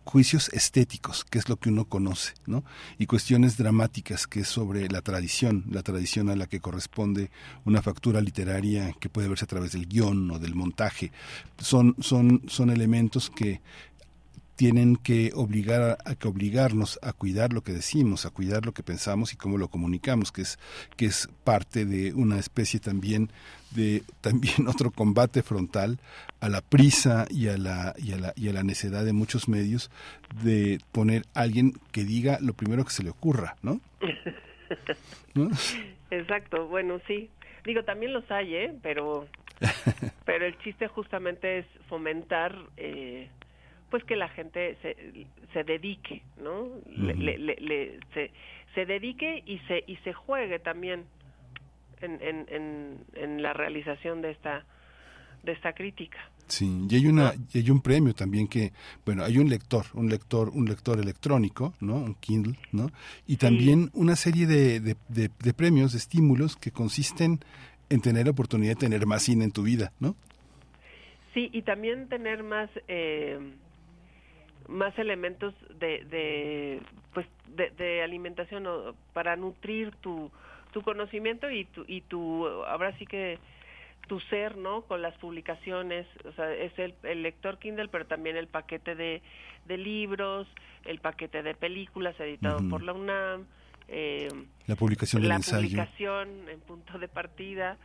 [0.03, 2.65] juicios estéticos, que es lo que uno conoce, ¿no?
[2.97, 7.31] Y cuestiones dramáticas, que es sobre la tradición, la tradición a la que corresponde
[7.63, 11.13] una factura literaria que puede verse a través del guion o del montaje.
[11.59, 13.61] Son, son, son elementos que
[14.55, 18.83] tienen que obligar a, que obligarnos a cuidar lo que decimos, a cuidar lo que
[18.83, 20.59] pensamos y cómo lo comunicamos, que es
[20.97, 23.31] que es parte de una especie también
[23.71, 25.99] de también otro combate frontal
[26.39, 29.47] a la prisa y a la y a la y a la necedad de muchos
[29.47, 29.89] medios
[30.43, 33.79] de poner a alguien que diga lo primero que se le ocurra, ¿no?
[36.11, 37.29] Exacto, bueno, sí.
[37.63, 38.73] Digo, también los hay, ¿eh?
[38.81, 39.27] Pero
[40.25, 43.29] pero el chiste justamente es fomentar eh,
[43.91, 44.95] pues que la gente se,
[45.53, 46.67] se dedique, ¿no?
[46.87, 48.31] le, le, se,
[48.73, 51.03] se dedique y se y se juegue también
[52.01, 54.65] en, en, en, en la realización de esta
[55.43, 56.17] de esta crítica.
[56.47, 58.71] Sí, y hay una y hay un premio también que,
[59.05, 61.95] bueno, hay un lector, un lector, un lector electrónico, ¿no?
[61.95, 62.91] Un Kindle, ¿no?
[63.27, 67.39] Y también una serie de, de, de, premios, de estímulos que consisten
[67.89, 70.15] en tener la oportunidad de tener más cine en tu vida, ¿no?
[71.33, 73.39] Sí, y también tener más eh,
[74.67, 76.81] más elementos de, de
[77.13, 80.31] pues de, de alimentación o para nutrir tu,
[80.71, 83.39] tu conocimiento y tu y tu ahora sí que
[84.07, 84.81] tu ser, ¿no?
[84.83, 89.21] Con las publicaciones, o sea, es el, el lector Kindle, pero también el paquete de,
[89.65, 90.47] de libros,
[90.85, 93.45] el paquete de películas editado por la UNAM,
[93.87, 94.27] eh,
[94.67, 95.61] la publicación del la ensayo.
[95.61, 97.77] publicación en punto de partida,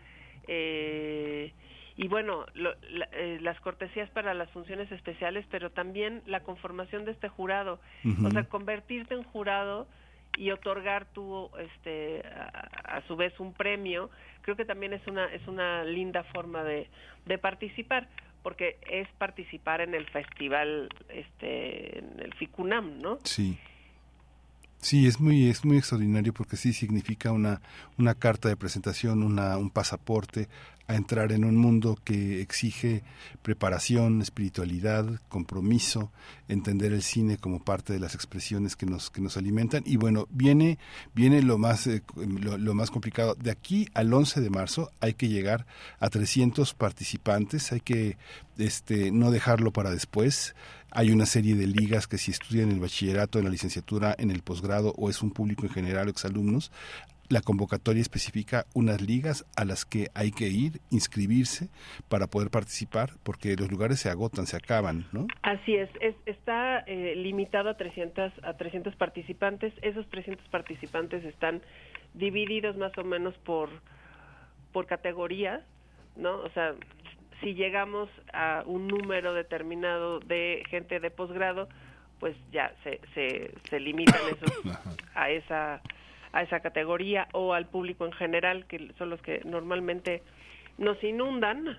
[0.49, 1.53] eh,
[1.97, 2.45] y bueno,
[3.13, 7.81] eh, las cortesías para las funciones especiales, pero también la conformación de este jurado,
[8.25, 9.87] o sea, convertirte en jurado
[10.37, 14.11] y otorgar tu, este, a, su vez un premio,
[14.43, 16.89] creo que también es una es una linda forma de,
[17.25, 18.09] de participar,
[18.43, 23.19] porque es participar en el festival, este, en el FICUNAM, ¿no?
[23.25, 23.59] Sí.
[24.81, 27.61] Sí, es muy, es muy extraordinario porque sí significa una,
[27.99, 30.49] una carta de presentación, una, un pasaporte
[30.89, 33.03] a entrar en un mundo que exige
[33.43, 36.13] preparación, espiritualidad, compromiso,
[36.49, 40.29] entender el cine como parte de las expresiones que nos que nos alimentan y bueno,
[40.31, 40.79] viene
[41.15, 43.35] viene lo más eh, lo, más complicado.
[43.35, 45.67] De aquí al 11 de marzo hay que llegar
[45.99, 48.17] a 300 participantes, hay que
[48.57, 50.55] este no dejarlo para después.
[50.99, 54.41] Hay una serie de ligas que si estudian el bachillerato, en la licenciatura, en el
[54.41, 56.73] posgrado o es un público en general o exalumnos,
[57.29, 61.69] la convocatoria especifica unas ligas a las que hay que ir, inscribirse
[62.09, 65.27] para poder participar, porque los lugares se agotan, se acaban, ¿no?
[65.43, 65.91] Así es,
[66.25, 69.75] está eh, limitado a 300, a 300 participantes.
[69.83, 71.61] Esos 300 participantes están
[72.15, 73.69] divididos más o menos por,
[74.73, 75.61] por categorías,
[76.17, 76.39] ¿no?
[76.39, 76.75] O sea,
[77.41, 81.69] si llegamos a un número determinado de gente de posgrado,
[82.19, 84.79] pues ya se, se, se limitan esos,
[85.15, 85.83] a esa
[86.33, 90.23] a esa categoría o al público en general, que son los que normalmente
[90.77, 91.77] nos inundan.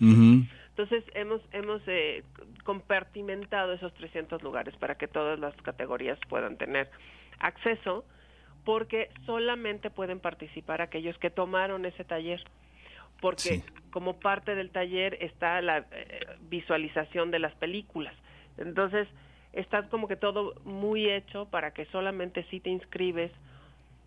[0.00, 2.24] Entonces hemos hemos eh,
[2.64, 6.90] compartimentado esos 300 lugares para que todas las categorías puedan tener
[7.38, 8.04] acceso,
[8.64, 12.42] porque solamente pueden participar aquellos que tomaron ese taller,
[13.20, 18.14] porque como parte del taller está la eh, visualización de las películas.
[18.58, 19.08] Entonces
[19.52, 23.30] está como que todo muy hecho para que solamente si te inscribes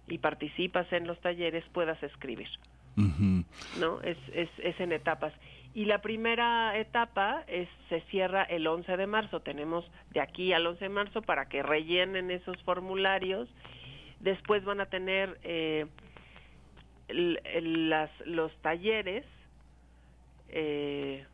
[0.08, 2.50] y participas en los talleres puedas escribir.
[3.80, 4.02] ¿No?
[4.02, 5.32] Es, es, es, en etapas.
[5.76, 9.42] Y la primera etapa es, se cierra el 11 de marzo.
[9.42, 13.48] Tenemos de aquí al 11 de marzo para que rellenen esos formularios.
[14.20, 15.86] Después van a tener eh,
[17.10, 19.26] las, los talleres.
[20.50, 21.26] Eh,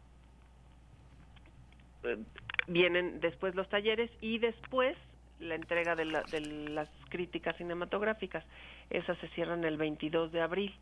[2.68, 4.98] vienen después los talleres y después
[5.40, 8.44] la entrega de, de las críticas cinematográficas.
[8.90, 10.76] Esas se cierran el 22 de abril.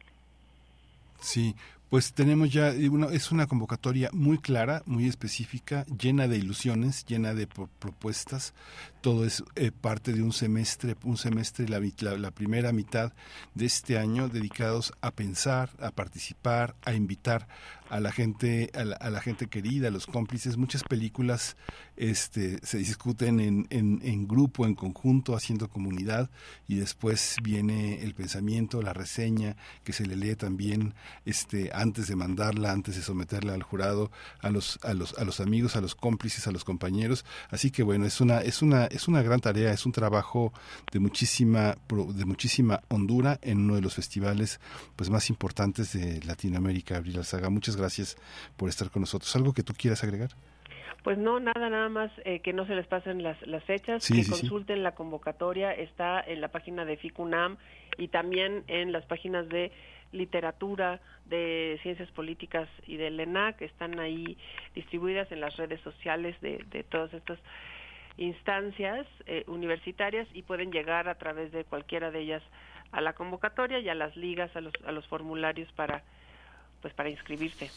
[1.19, 1.55] Sí,
[1.91, 7.47] pues tenemos ya, es una convocatoria muy clara, muy específica, llena de ilusiones, llena de
[7.47, 8.53] propuestas.
[9.01, 11.81] Todo es eh, parte de un semestre, un semestre, la,
[12.17, 13.11] la, primera mitad
[13.55, 17.49] de este año dedicados a pensar, a participar, a invitar
[17.91, 20.55] a la gente, a la, gente querida, a los cómplices.
[20.55, 21.57] Muchas películas
[21.97, 26.29] este, se discuten en, grupo, en conjunto, haciendo comunidad
[26.69, 30.93] y después viene el pensamiento, la reseña que se le lee también
[31.25, 34.11] este, antes de mandarla, antes de someterla al jurado,
[34.41, 37.25] a los, a los, a los amigos, a los cómplices, a los compañeros.
[37.49, 40.53] Así que bueno, es una, es una, es una gran tarea, es un trabajo
[40.91, 44.59] de muchísima, de muchísima hondura en uno de los festivales
[44.95, 47.49] pues más importantes de Latinoamérica, Abril Alzaga.
[47.49, 48.17] Muchas gracias
[48.57, 49.35] por estar con nosotros.
[49.35, 50.29] ¿Algo que tú quieras agregar?
[51.03, 54.23] Pues no, nada, nada más eh, que no se les pasen las, las fechas, que
[54.23, 57.57] consulten la convocatoria, está en la página de FICUNAM
[57.97, 59.71] y también en las páginas de
[60.11, 64.37] literatura, de ciencias políticas y del ENAC, están ahí
[64.75, 67.39] distribuidas en las redes sociales de, de todas estas
[68.17, 72.43] instancias eh, universitarias y pueden llegar a través de cualquiera de ellas
[72.91, 76.03] a la convocatoria y a las ligas, a los, a los formularios para,
[76.81, 77.71] pues para inscribirse.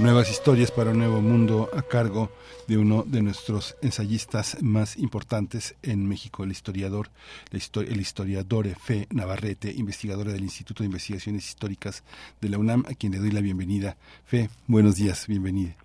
[0.00, 2.28] Nuevas historias para un nuevo mundo a cargo
[2.66, 7.10] de uno de nuestros ensayistas más importantes en México, el historiador,
[7.52, 12.02] el historiador Fe Navarrete, investigadora del Instituto de Investigaciones Históricas
[12.40, 13.96] de la UNAM, a quien le doy la bienvenida.
[14.24, 15.76] Fe, buenos días, bienvenida.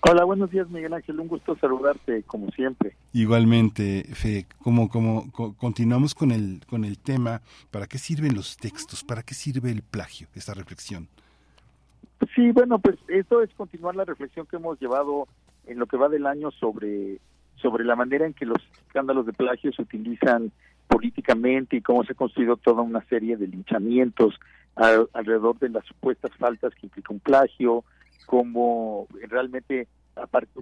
[0.00, 2.96] Hola, buenos días Miguel Ángel, un gusto saludarte como siempre.
[3.12, 7.40] Igualmente, Fe, como, como continuamos con el, con el tema,
[7.70, 9.04] ¿para qué sirven los textos?
[9.04, 11.08] ¿Para qué sirve el plagio, esta reflexión?
[12.34, 15.28] Sí, bueno, pues esto es continuar la reflexión que hemos llevado
[15.66, 17.18] en lo que va del año sobre,
[17.56, 20.52] sobre la manera en que los escándalos de plagio se utilizan
[20.88, 24.34] políticamente y cómo se ha construido toda una serie de linchamientos
[24.74, 27.84] alrededor de las supuestas faltas que implica un plagio,
[28.26, 29.86] cómo realmente
[30.16, 30.60] aparte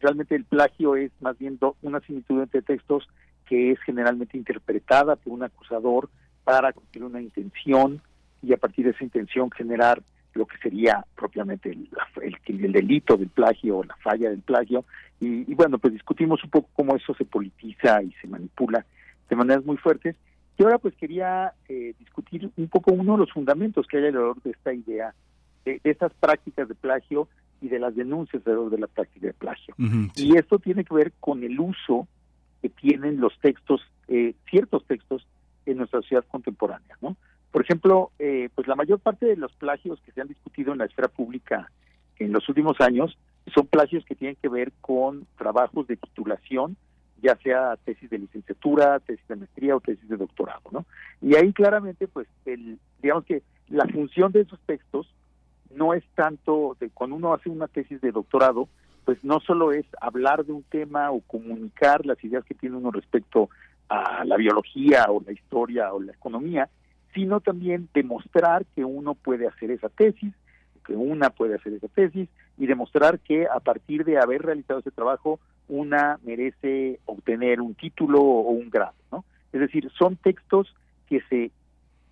[0.00, 3.06] realmente el plagio es más bien una similitud entre textos
[3.46, 6.08] que es generalmente interpretada por un acusador
[6.44, 8.00] para cumplir una intención
[8.42, 10.02] y a partir de esa intención generar
[10.34, 11.88] lo que sería propiamente el,
[12.46, 14.84] el, delito del plagio o la falla del plagio.
[15.20, 18.84] Y, bueno, pues discutimos un poco cómo eso se politiza y se manipula
[19.28, 20.16] de maneras muy fuertes.
[20.58, 24.40] Y ahora pues quería eh, discutir un poco uno de los fundamentos que hay alrededor
[24.42, 25.14] de esta idea,
[25.64, 27.28] de, estas prácticas de plagio
[27.60, 29.74] y de las denuncias alrededor de la práctica de plagio.
[30.14, 32.06] Y esto tiene que ver con el uso
[32.60, 35.26] que tienen los textos, eh, ciertos textos
[35.66, 37.16] en nuestra sociedad contemporánea, ¿no?
[37.54, 40.78] Por ejemplo, eh, pues la mayor parte de los plagios que se han discutido en
[40.78, 41.70] la esfera pública
[42.18, 43.16] en los últimos años
[43.54, 46.76] son plagios que tienen que ver con trabajos de titulación,
[47.22, 50.84] ya sea tesis de licenciatura, tesis de maestría o tesis de doctorado, ¿no?
[51.22, 55.06] Y ahí claramente, pues, el, digamos que la función de esos textos
[55.70, 58.68] no es tanto, de, cuando uno hace una tesis de doctorado,
[59.04, 62.90] pues no solo es hablar de un tema o comunicar las ideas que tiene uno
[62.90, 63.48] respecto
[63.88, 66.68] a la biología o la historia o la economía,
[67.14, 70.34] sino también demostrar que uno puede hacer esa tesis,
[70.84, 74.90] que una puede hacer esa tesis y demostrar que a partir de haber realizado ese
[74.90, 79.24] trabajo una merece obtener un título o un grado, ¿no?
[79.52, 80.74] Es decir, son textos
[81.08, 81.50] que se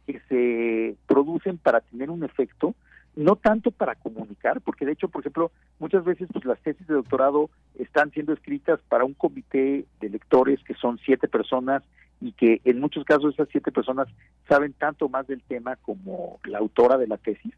[0.06, 2.74] que se producen para tener un efecto,
[3.14, 6.94] no tanto para comunicar, porque de hecho, por ejemplo, muchas veces pues las tesis de
[6.94, 11.82] doctorado están siendo escritas para un comité de lectores que son siete personas
[12.22, 14.08] y que en muchos casos esas siete personas
[14.48, 17.52] saben tanto más del tema como la autora de la tesis,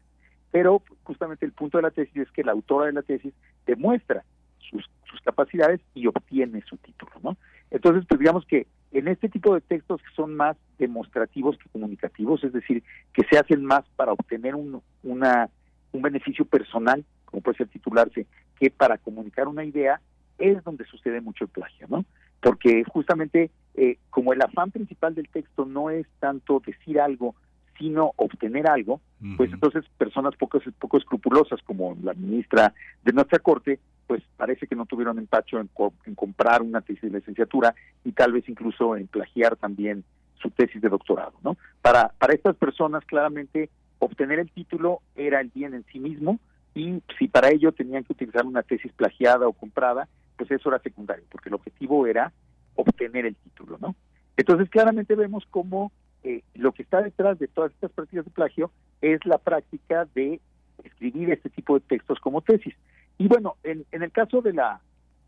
[0.51, 3.33] pero justamente el punto de la tesis es que la autora de la tesis
[3.67, 4.23] demuestra
[4.57, 7.37] sus, sus capacidades y obtiene su título, ¿no?
[7.69, 12.43] Entonces, pues digamos que en este tipo de textos que son más demostrativos que comunicativos,
[12.43, 15.49] es decir, que se hacen más para obtener un, una,
[15.91, 18.25] un beneficio personal, como puede ser titularse,
[18.57, 19.99] que para comunicar una idea,
[20.37, 22.05] es donde sucede mucho el plagio, ¿no?
[22.45, 27.33] Porque justamente eh, como el afán principal del texto no es tanto decir algo,
[27.75, 29.01] sino obtener algo,
[29.35, 32.71] pues entonces personas poco, poco escrupulosas como la ministra
[33.03, 35.71] de nuestra corte, pues parece que no tuvieron empacho en,
[36.05, 37.73] en comprar una tesis de licenciatura
[38.03, 40.03] y tal vez incluso en plagiar también
[40.39, 41.57] su tesis de doctorado, ¿no?
[41.81, 46.39] Para, para estas personas claramente obtener el título era el bien en sí mismo
[46.75, 50.07] y si para ello tenían que utilizar una tesis plagiada o comprada,
[50.37, 52.31] pues eso era secundario, porque el objetivo era
[52.75, 53.95] obtener el título, ¿no?
[54.37, 55.91] Entonces claramente vemos cómo
[56.23, 58.71] eh, lo que está detrás de todas estas prácticas de plagio
[59.01, 60.41] es la práctica de
[60.83, 62.75] escribir este tipo de textos como tesis.
[63.17, 64.81] Y bueno, en, el caso de la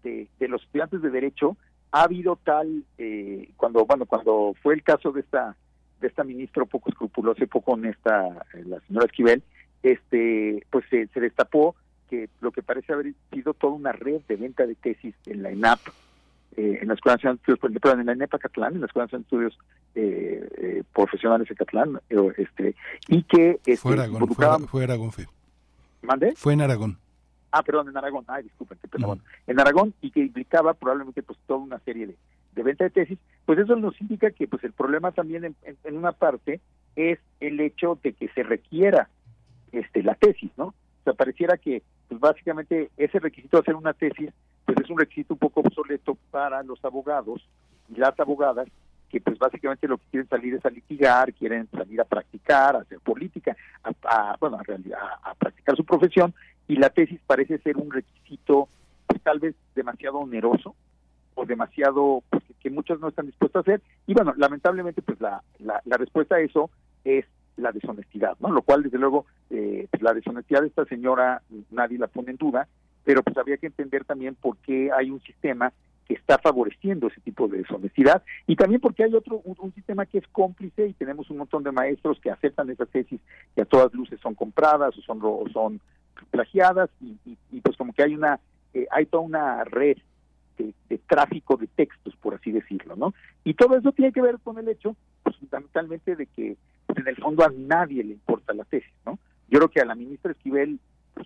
[0.03, 1.57] de, los estudiantes de derecho
[1.91, 5.55] ha habido tal eh, cuando bueno cuando fue el caso de esta
[5.99, 9.43] de esta ministra poco escrupulosa y poco honesta eh, la señora Esquivel
[9.83, 11.75] este pues se, se destapó
[12.09, 15.51] que lo que parece haber sido toda una red de venta de tesis en la
[15.51, 15.79] ENAP
[16.57, 19.05] eh, en la Escuela Nacional de Estudios, perdón, en la ENEPA Catlán, en la Escuela
[19.05, 19.59] Nacional de Estudios
[19.93, 21.99] eh, eh, Profesionales de Catlán,
[22.35, 22.75] este,
[23.09, 23.59] y que...
[23.63, 24.27] Este, fue Aragón,
[24.67, 25.27] fue, Aragón, fue.
[26.01, 26.33] ¿Mande?
[26.35, 26.97] Fue en Aragón.
[27.51, 29.21] Ah, perdón, en Aragón, ay, disculpen, perdón.
[29.45, 32.15] En Aragón, y que implicaba probablemente pues toda una serie de,
[32.55, 35.95] de venta de tesis, pues eso nos indica que pues el problema también en, en,
[35.95, 36.59] una parte
[36.95, 39.09] es el hecho de que se requiera
[39.71, 40.65] este la tesis, ¿no?
[40.65, 44.31] O sea, pareciera que pues básicamente ese requisito de hacer una tesis
[44.65, 47.47] pues es un requisito un poco obsoleto para los abogados
[47.89, 48.67] y las abogadas
[49.09, 52.79] que pues básicamente lo que quieren salir es a litigar, quieren salir a practicar, a
[52.79, 53.55] hacer política,
[54.03, 56.33] a, bueno, a, a, practicar su profesión
[56.67, 58.67] y la tesis parece ser un requisito
[59.05, 60.75] pues tal vez demasiado oneroso
[61.35, 63.81] o demasiado pues, que muchos no están dispuestos a hacer.
[64.05, 66.69] Y bueno, lamentablemente pues la, la, la respuesta a eso
[67.05, 67.25] es
[67.57, 68.51] la deshonestidad, ¿no?
[68.51, 71.41] Lo cual desde luego eh, pues, la deshonestidad de esta señora
[71.71, 72.67] nadie la pone en duda,
[73.03, 75.73] pero pues habría que entender también por qué hay un sistema
[76.07, 80.19] que está favoreciendo ese tipo de deshonestidad y también porque hay otro un, sistema que
[80.19, 83.19] es cómplice y tenemos un montón de maestros que aceptan esas tesis
[83.55, 85.19] que a todas luces son compradas o son
[85.51, 85.81] son
[86.31, 88.39] plagiadas y, pues como que hay una
[88.73, 89.97] eh, hay toda una red
[90.57, 90.73] de,
[91.07, 94.69] tráfico de textos por así decirlo no y todo eso tiene que ver con el
[94.69, 96.55] hecho pues, fundamentalmente de que
[96.97, 99.19] pues, en el fondo a nadie le importa la tesis no
[99.49, 100.79] yo creo que a la ministra Esquivel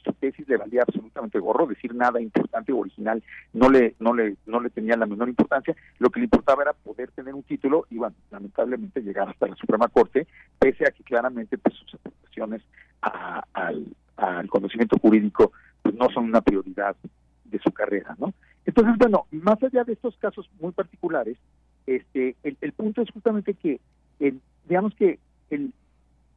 [0.04, 3.22] su tesis le valía absolutamente gorro, decir nada importante o original
[3.54, 6.74] no le, no le, no le tenía la menor importancia, lo que le importaba era
[6.74, 10.28] poder tener un título y bueno, lamentablemente llegar hasta la Suprema Corte,
[10.60, 12.62] pese a que claramente pues, sus aportaciones
[13.02, 13.86] al,
[14.50, 15.52] conocimiento jurídico
[15.82, 16.96] pues, no son una prioridad
[17.46, 18.34] de su carrera, ¿no?
[18.66, 21.38] Entonces, bueno, más allá de estos casos muy particulares,
[21.88, 23.82] este, el, el punto es justamente que,
[24.20, 25.20] el, digamos que
[25.52, 25.74] el,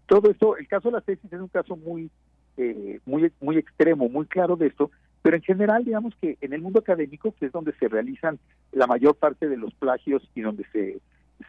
[0.06, 2.10] todo esto, el caso de la tesis es un caso muy
[2.56, 4.92] eh, muy, muy extremo, muy claro de esto,
[5.22, 8.38] pero en general, digamos que en el mundo académico, que es donde se realizan
[8.70, 11.00] la mayor parte de los plagios y donde se,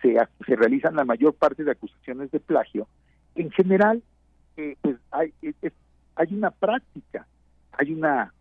[0.02, 2.88] se, se realizan la mayor parte de acusaciones de plagio,
[3.36, 4.02] en general,
[4.58, 5.32] eh, pues hay,
[6.16, 7.28] hay una práctica,
[7.74, 8.34] hay una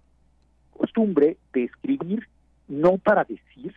[0.70, 2.28] costumbre de escribir
[2.66, 3.74] no para decir,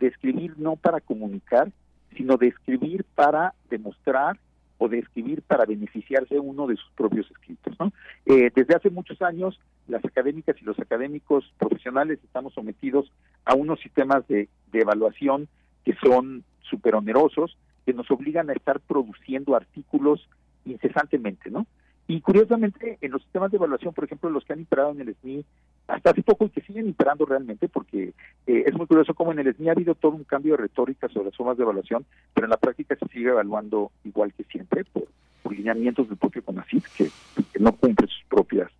[0.00, 1.70] de escribir no para comunicar,
[2.16, 4.38] sino de escribir para demostrar
[4.78, 7.74] o de escribir para beneficiarse uno de sus propios escritos.
[7.78, 7.92] ¿no?
[8.26, 9.58] Eh, desde hace muchos años,
[9.88, 13.10] las académicas y los académicos profesionales estamos sometidos
[13.44, 15.48] a unos sistemas de, de evaluación
[15.84, 20.28] que son súper onerosos, que nos obligan a estar produciendo artículos
[20.64, 21.66] incesantemente, ¿no?
[22.08, 25.14] Y curiosamente, en los sistemas de evaluación, por ejemplo, los que han imperado en el
[25.16, 25.44] SNI
[25.88, 28.12] hasta hace poco y que siguen imperando realmente, porque
[28.46, 31.08] eh, es muy curioso como en el SNI ha habido todo un cambio de retórica
[31.08, 34.84] sobre las formas de evaluación, pero en la práctica se sigue evaluando igual que siempre
[34.84, 35.04] por,
[35.50, 37.10] lineamientos del propio CONACYT, que,
[37.60, 38.70] no cumple sus propias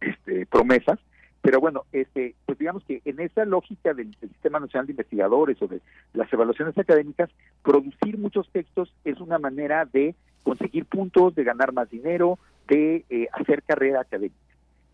[0.00, 0.98] este, promesas.
[1.42, 5.68] Pero bueno, este, pues digamos que en esa lógica del, Sistema Nacional de Investigadores o
[5.68, 5.80] de
[6.14, 7.30] las evaluaciones académicas,
[7.62, 13.28] producir muchos textos es una manera de conseguir puntos, de ganar más dinero, de eh,
[13.32, 14.45] hacer carrera académica.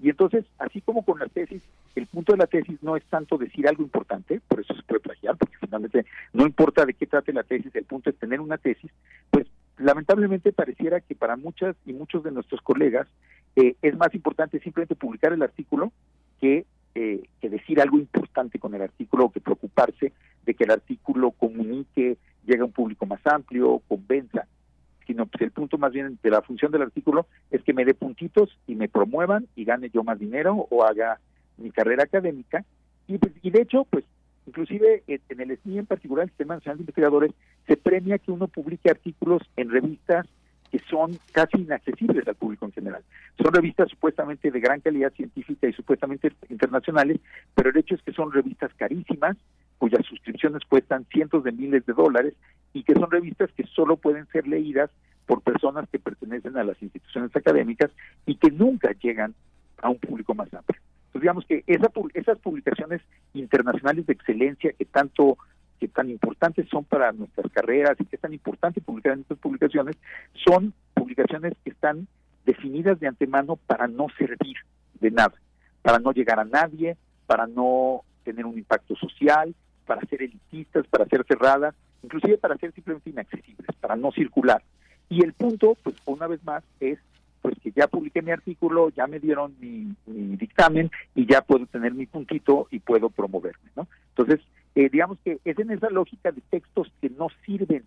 [0.03, 1.62] Y entonces, así como con la tesis,
[1.94, 4.98] el punto de la tesis no es tanto decir algo importante, por eso se puede
[4.98, 8.59] plagiar, porque finalmente no importa de qué trate la tesis, el punto es tener una
[8.59, 8.90] tesis,
[9.30, 9.46] pues
[9.78, 13.07] lamentablemente pareciera que para muchas y muchos de nuestros colegas
[13.55, 15.92] eh, es más importante simplemente publicar el artículo
[16.40, 20.12] que, eh, que decir algo importante con el artículo o que preocuparse
[20.44, 24.48] de que el artículo comunique, llegue a un público más amplio, convenza
[25.07, 27.94] sino pues el punto más bien de la función del artículo es que me dé
[27.94, 31.18] puntitos y me promuevan y gane yo más dinero o haga
[31.59, 32.64] mi carrera académica.
[33.07, 34.05] Y, pues, y de hecho, pues
[34.46, 37.32] inclusive en el SNI en particular, el Sistema Nacional de Investigadores,
[37.66, 40.26] se premia que uno publique artículos en revistas
[40.70, 43.03] que son casi inaccesibles al público en general.
[43.36, 47.20] Son revistas supuestamente de gran calidad científica y supuestamente internacionales,
[47.55, 49.36] pero el hecho es que son revistas carísimas,
[49.83, 52.35] cuyas suscripciones cuestan cientos de miles de dólares
[52.72, 54.91] y que son revistas que solo pueden ser leídas
[55.26, 57.91] por personas que pertenecen a las instituciones académicas
[58.24, 59.35] y que nunca llegan
[59.78, 60.80] a un público más amplio.
[61.07, 63.01] Entonces digamos que esa, esas publicaciones
[63.35, 65.37] internacionales de excelencia que tanto
[65.80, 69.39] que tan importantes son para nuestras carreras y que es tan importante publicar en estas
[69.39, 69.97] publicaciones,
[70.47, 72.07] son publicaciones que están
[72.47, 74.59] definidas de antemano para no servir
[75.01, 75.35] de nada,
[75.83, 79.57] para no llegar a nadie, para no tener un impacto social,
[79.93, 84.62] para ser elitistas, para ser cerradas, inclusive para ser simplemente inaccesibles, para no circular.
[85.11, 86.99] Y el punto, pues una vez más, es
[87.43, 91.66] pues que ya publiqué mi artículo, ya me dieron mi, mi dictamen y ya puedo
[91.66, 93.86] tener mi puntito y puedo promoverme, ¿no?
[94.16, 94.40] Entonces,
[94.74, 97.84] eh, digamos que es en esa lógica de textos que no sirven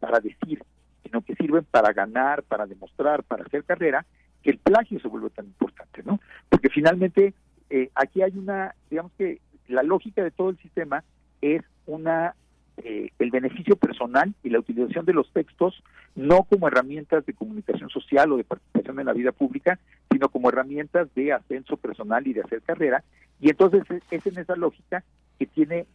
[0.00, 0.62] para decir,
[1.02, 4.06] sino que sirven para ganar, para demostrar, para hacer carrera,
[4.42, 6.18] que el plagio se vuelve tan importante, ¿no?
[6.48, 7.34] Porque finalmente
[7.68, 11.04] eh, aquí hay una, digamos que la lógica de todo el sistema
[11.42, 12.34] es una
[12.78, 15.82] eh, el beneficio personal y la utilización de los textos
[16.14, 19.78] no como herramientas de comunicación social o de participación en la vida pública,
[20.10, 23.04] sino como herramientas de ascenso personal y de hacer carrera.
[23.40, 25.04] Y entonces es en esa lógica
[25.38, 25.86] que tiene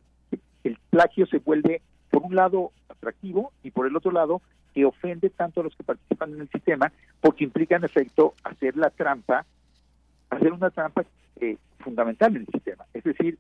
[0.64, 4.42] el plagio se vuelve, por un lado, atractivo y por el otro lado,
[4.74, 6.92] que ofende tanto a los que participan en el sistema,
[7.22, 9.46] porque implica, en efecto, hacer la trampa,
[10.30, 11.06] hacer una trampa
[11.40, 12.86] eh, fundamental en el sistema.
[12.94, 13.38] Es decir,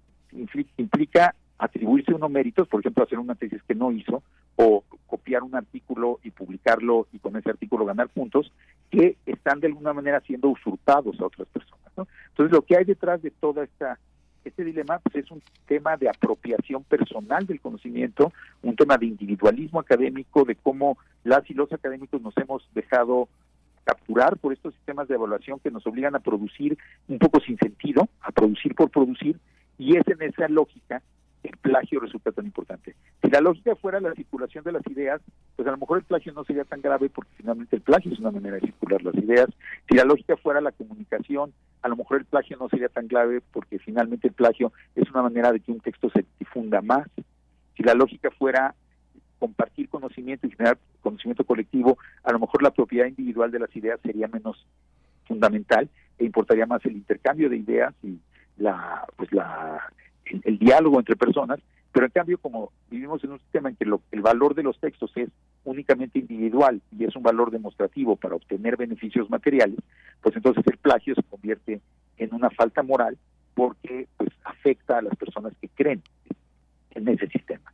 [0.77, 4.23] implica atribuirse unos méritos, por ejemplo, hacer una tesis que no hizo,
[4.55, 8.51] o copiar un artículo y publicarlo y con ese artículo ganar puntos,
[8.89, 11.77] que están de alguna manera siendo usurpados a otras personas.
[12.29, 13.97] Entonces, lo que hay detrás de toda esta
[14.47, 18.31] este dilema pues, es un tema de apropiación personal del conocimiento,
[18.61, 23.27] un tema de individualismo académico, de cómo las y los académicos nos hemos dejado
[23.83, 26.77] capturar por estos sistemas de evaluación que nos obligan a producir
[27.07, 29.37] un poco sin sentido, a producir por producir,
[29.77, 31.01] y es en esa lógica
[31.47, 32.95] el plagio resulta tan importante.
[33.23, 35.21] Si la lógica fuera la circulación de las ideas,
[35.55, 38.19] pues a lo mejor el plagio no sería tan grave porque finalmente el plagio es
[38.19, 39.47] una manera de circular las ideas.
[39.89, 43.41] Si la lógica fuera la comunicación, a lo mejor el plagio no sería tan grave
[43.51, 47.07] porque finalmente el plagio es una manera de que un texto se difunda más.
[47.75, 48.75] Si la lógica fuera
[49.39, 53.99] compartir conocimiento y generar conocimiento colectivo, a lo mejor la propiedad individual de las ideas
[54.01, 54.65] sería menos
[55.25, 58.19] fundamental e importaría más el intercambio de ideas y
[58.57, 59.91] la pues la
[60.43, 61.59] el, diálogo entre personas,
[61.91, 65.11] pero en cambio como vivimos en un sistema en que el valor de los textos
[65.15, 65.29] es
[65.63, 69.79] únicamente individual y es un valor demostrativo para obtener beneficios materiales,
[70.21, 71.81] pues entonces el plagio se convierte
[72.17, 73.17] en una falta moral
[73.53, 76.01] porque pues afecta a las personas que creen
[76.91, 77.71] en ese sistema.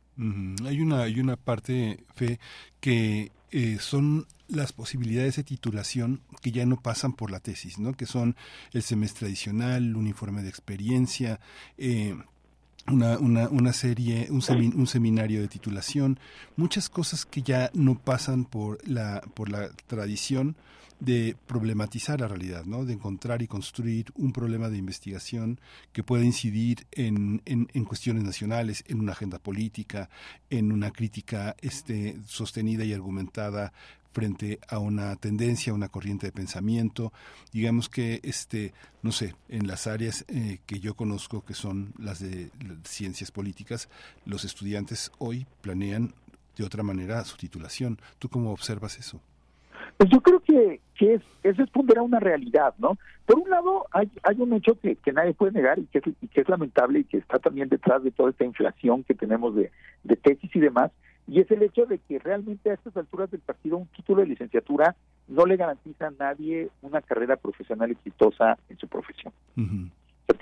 [0.66, 2.38] Hay una hay una parte fe
[2.80, 7.94] que eh, son las posibilidades de titulación que ya no pasan por la tesis, ¿no?
[7.94, 8.36] Que son
[8.72, 11.40] el semestre adicional, el uniforme de experiencia,
[11.78, 12.16] eh,
[12.86, 14.42] una, una, una serie, un,
[14.76, 16.18] un, seminario de titulación,
[16.56, 20.56] muchas cosas que ya no pasan por la, por la tradición
[21.00, 22.84] de problematizar la realidad, ¿no?
[22.84, 25.60] de encontrar y construir un problema de investigación
[25.92, 30.08] que pueda incidir en, en, cuestiones nacionales, en una agenda política,
[30.50, 33.72] en una crítica este, sostenida y argumentada
[34.14, 37.12] frente a una tendencia, una corriente de pensamiento,
[37.52, 42.20] digamos que este, no sé, en las áreas eh, que yo conozco que son las
[42.20, 42.50] de
[42.84, 43.90] ciencias políticas,
[44.24, 46.14] los estudiantes hoy planean
[46.56, 47.98] de otra manera su titulación.
[48.20, 49.20] ¿Tú cómo observas eso?
[49.96, 52.96] Pues yo creo que, que es, es responder a una realidad, ¿no?
[53.26, 54.08] Por un lado, hay,
[54.38, 57.18] un hecho que, nadie puede negar y que, es, y que es lamentable y que
[57.18, 59.70] está también detrás de toda esta inflación que tenemos de,
[60.04, 60.92] de tesis y demás,
[61.26, 64.28] y es el hecho de que realmente a estas alturas del partido un título de
[64.28, 64.94] licenciatura
[65.28, 69.32] no le garantiza a nadie una carrera profesional exitosa en su profesión.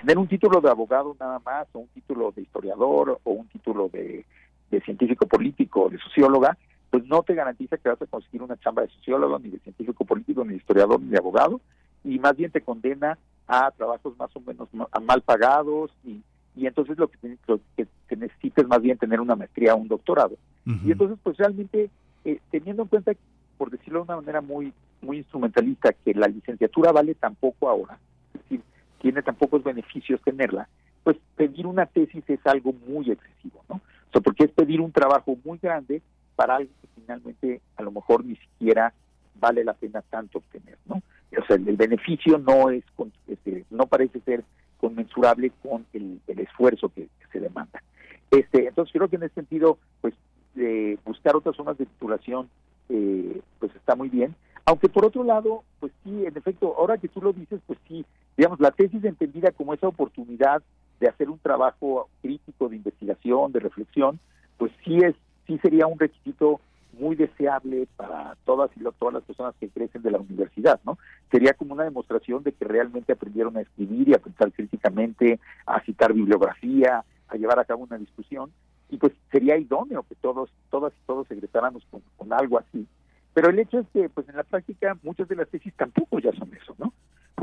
[0.03, 3.89] tener un título de abogado nada más, o un título de historiador, o un título
[3.89, 4.25] de,
[4.69, 6.57] de científico político, de socióloga,
[6.89, 10.03] pues no te garantiza que vas a conseguir una chamba de sociólogo, ni de científico
[10.03, 11.61] político, ni de historiador, ni de abogado,
[12.03, 13.17] y más bien te condena
[13.47, 14.67] a trabajos más o menos
[15.01, 16.21] mal pagados, y,
[16.55, 19.87] y entonces lo que, lo que, necesitas es más bien tener una maestría o un
[19.87, 20.35] doctorado.
[20.65, 21.89] Y entonces, pues realmente,
[22.23, 23.11] eh, teniendo en cuenta,
[23.57, 27.97] por decirlo de una manera muy, muy instrumentalista, que la licenciatura vale tan poco ahora,
[28.33, 28.61] es decir,
[29.01, 30.69] tiene tan pocos beneficios tenerla,
[31.03, 33.75] pues pedir una tesis es algo muy excesivo, ¿no?
[33.75, 36.01] O sea, porque es pedir un trabajo muy grande
[36.35, 38.93] para algo que finalmente a lo mejor ni siquiera
[39.39, 41.01] vale la pena tanto obtener, ¿no?
[41.37, 42.83] O sea, el, beneficio no es,
[43.27, 44.43] este, no parece ser
[44.83, 47.81] conmensurable con el, esfuerzo que, se demanda.
[48.29, 50.13] Este, entonces creo que en ese sentido, pues
[50.57, 52.49] eh, buscar otras zonas de titulación,
[52.89, 54.35] eh, pues está muy bien.
[54.65, 58.05] Aunque por otro lado, pues sí, en efecto, ahora que tú lo dices, pues sí,
[58.35, 60.61] digamos, la tesis entendida como esa oportunidad
[60.99, 64.19] de hacer un trabajo crítico de investigación, de reflexión,
[64.57, 65.15] pues sí es
[65.47, 66.59] sí sería un requisito
[66.93, 70.97] muy deseable para todas y todas las personas que crecen de la universidad, ¿no?
[71.31, 75.81] Sería como una demostración de que realmente aprendieron a escribir y a pensar críticamente, a
[75.81, 78.51] citar bibliografía, a llevar a cabo una discusión,
[78.89, 82.87] y pues sería idóneo que todos, todas y todos egresáramos con, con algo así.
[83.33, 86.31] Pero el hecho es que, pues en la práctica, muchas de las tesis tampoco ya
[86.33, 86.93] son eso, ¿no?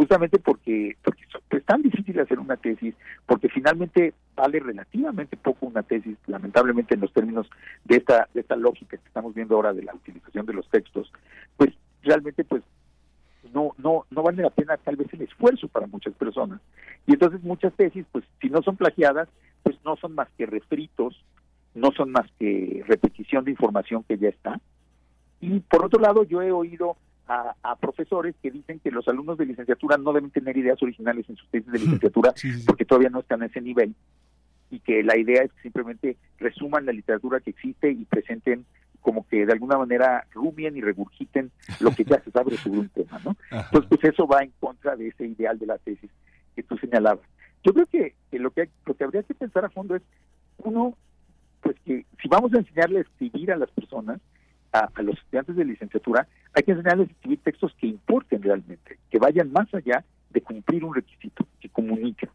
[0.00, 2.94] Justamente porque, porque es tan difícil hacer una tesis,
[3.26, 7.50] porque finalmente vale relativamente poco una tesis, lamentablemente en los términos
[7.84, 11.12] de esta, de esta lógica que estamos viendo ahora de la utilización de los textos,
[11.58, 12.62] pues realmente pues
[13.52, 16.62] no, no, no vale la pena tal vez el esfuerzo para muchas personas.
[17.06, 19.28] Y entonces muchas tesis, pues si no son plagiadas,
[19.62, 21.22] pues no son más que refritos,
[21.74, 24.62] no son más que repetición de información que ya está.
[25.42, 26.96] Y por otro lado, yo he oído
[27.30, 31.36] a, profesores que dicen que los alumnos de licenciatura no deben tener ideas originales en
[31.36, 32.34] sus tesis de licenciatura
[32.66, 33.94] porque todavía no están a ese nivel
[34.70, 38.64] y que la idea es que simplemente resuman la literatura que existe y presenten
[39.00, 41.50] como que de alguna manera rumien y regurgiten
[41.80, 43.36] lo que ya se sabe sobre un tema, ¿no?
[43.50, 46.10] Entonces, pues eso va en contra de ese ideal de la tesis
[46.54, 47.26] que tú señalabas.
[47.64, 50.02] Yo creo que, lo que lo que habría que pensar a fondo es,
[50.58, 50.96] uno,
[51.62, 54.20] pues que si vamos a enseñarle a escribir a las personas,
[54.72, 59.18] a, los estudiantes de licenciatura, hay que enseñarles a escribir textos que importen realmente, que
[59.18, 62.30] vayan más allá de cumplir un requisito, que comuniquen.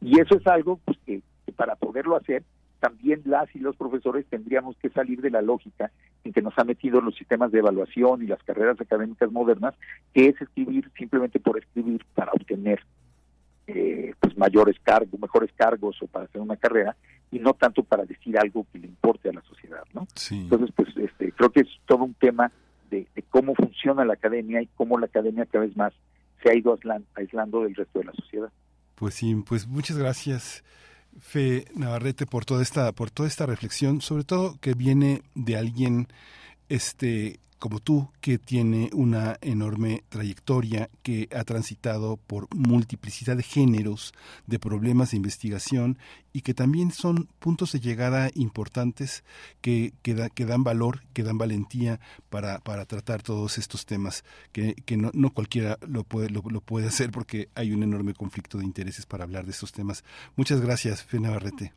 [0.00, 1.22] Y eso es algo pues, que,
[1.56, 2.42] para poderlo hacer,
[2.80, 5.90] también las y los profesores tendríamos que salir de la lógica
[6.24, 9.74] en que nos han metido los sistemas de evaluación y las carreras académicas modernas,
[10.14, 12.80] que es escribir simplemente por escribir para obtener
[13.74, 16.96] eh, pues mayores cargos, mejores cargos o para hacer una carrera
[17.30, 20.06] y no tanto para decir algo que le importe a la sociedad, ¿no?
[20.30, 22.50] Entonces, pues este, creo que es todo un tema
[22.90, 25.92] de, cómo funciona la academia y cómo la academia cada vez más
[26.42, 26.76] se ha ido
[27.14, 28.50] aislando del resto de la sociedad.
[28.96, 30.64] Pues sí, pues muchas gracias.
[31.18, 36.06] Fe Navarrete por toda esta por toda esta reflexión, sobre todo que viene de alguien
[36.68, 44.14] este como tú, que tiene una enorme trayectoria, que ha transitado por multiplicidad de géneros,
[44.46, 45.98] de problemas de investigación
[46.32, 49.24] y que también son puntos de llegada importantes
[49.60, 52.00] que, que, dan valor, que dan valentía
[52.30, 56.88] para, para tratar todos estos temas, que, que no, no, cualquiera lo puede, lo, puede
[56.88, 60.02] hacer porque hay un enorme conflicto de intereses para hablar de estos temas.
[60.34, 61.74] Muchas gracias, Fe Navarrete.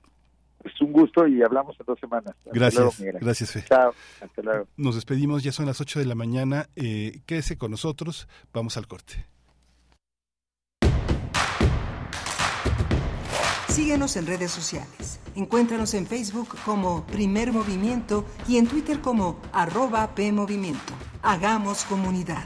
[0.64, 2.36] Es un gusto y hablamos en dos semanas.
[2.46, 3.64] gracias, gracias Fe.
[3.68, 4.68] Chao, hasta luego.
[4.78, 6.70] Nos despedimos, ya son las 8 de la mañana.
[6.76, 9.26] Eh, quédese con nosotros, vamos al corte.
[13.74, 15.20] Síguenos en redes sociales.
[15.36, 20.94] Encuéntranos en Facebook como Primer Movimiento y en Twitter como arroba PMovimiento.
[21.24, 22.46] Hagamos comunidad.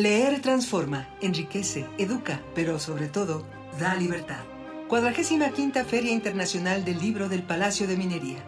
[0.00, 3.44] Leer transforma, enriquece, educa, pero sobre todo,
[3.78, 4.40] da libertad.
[4.88, 8.42] Cuadragésima quinta Feria Internacional del Libro del Palacio de Minería.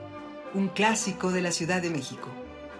[0.54, 2.30] un clásico de la Ciudad de México.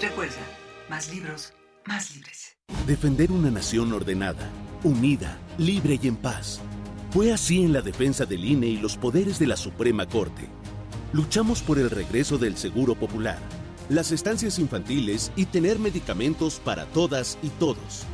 [0.00, 0.40] Recuerda,
[0.88, 1.52] más libros,
[1.86, 2.56] más libres.
[2.86, 4.48] Defender una nación ordenada,
[4.82, 6.60] unida, libre y en paz.
[7.10, 10.48] Fue así en la defensa del INE y los poderes de la Suprema Corte.
[11.12, 13.38] Luchamos por el regreso del Seguro Popular,
[13.88, 18.04] las estancias infantiles y tener medicamentos para todas y todos.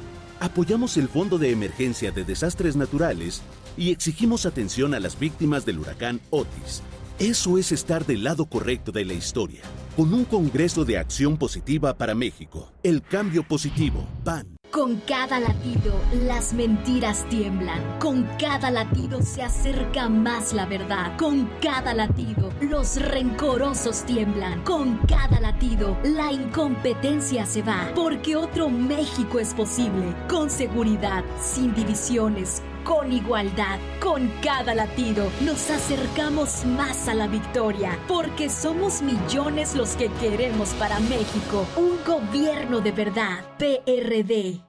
[0.41, 3.43] Apoyamos el Fondo de Emergencia de Desastres Naturales
[3.77, 6.83] y exigimos atención a las víctimas del huracán Otis.
[7.19, 9.63] Eso es estar del lado correcto de la historia
[9.97, 12.71] con un Congreso de Acción Positiva para México.
[12.83, 14.59] El cambio positivo, PAN.
[14.71, 17.99] Con cada latido, las mentiras tiemblan.
[17.99, 21.17] Con cada latido se acerca más la verdad.
[21.17, 24.63] Con cada latido, los rencorosos tiemblan.
[24.65, 27.93] Con cada latido, la incompetencia se va.
[27.95, 30.15] Porque otro México es posible.
[30.29, 33.79] Con seguridad, sin divisiones con igualdad.
[34.01, 40.71] Con cada latido nos acercamos más a la victoria, porque somos millones los que queremos
[40.75, 43.45] para México un gobierno de verdad.
[43.59, 44.61] PRD.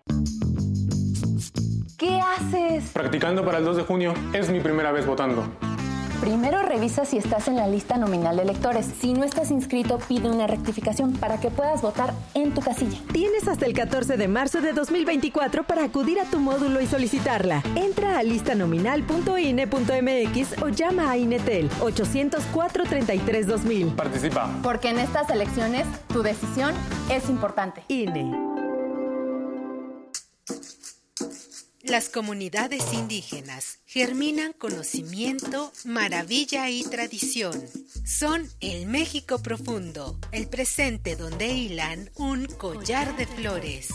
[1.97, 2.91] ¿Qué haces?
[2.93, 4.13] Practicando para el 2 de junio.
[4.34, 5.47] Es mi primera vez votando.
[6.28, 8.86] Primero revisa si estás en la lista nominal de electores.
[9.00, 13.00] Si no estás inscrito, pide una rectificación para que puedas votar en tu casilla.
[13.14, 17.64] Tienes hasta el 14 de marzo de 2024 para acudir a tu módulo y solicitarla.
[17.76, 23.88] Entra a listanominal.ine.mx o llama a Inetel 804 33 2000.
[23.96, 24.50] Participa.
[24.62, 26.74] Porque en estas elecciones tu decisión
[27.10, 27.86] es importante.
[27.88, 28.58] INE.
[31.90, 37.54] Las comunidades indígenas germinan conocimiento, maravilla y tradición.
[38.06, 43.88] Son el México profundo, el presente donde hilan un collar de flores.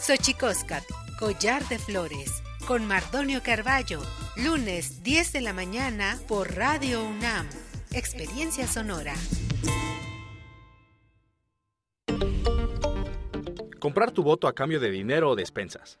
[0.00, 0.82] Xochicóscat,
[1.20, 2.32] collar de flores,
[2.66, 4.02] con Mardonio Carballo,
[4.36, 7.48] lunes 10 de la mañana por Radio UNAM.
[7.92, 9.14] Experiencia sonora.
[13.78, 16.00] Comprar tu voto a cambio de dinero o despensas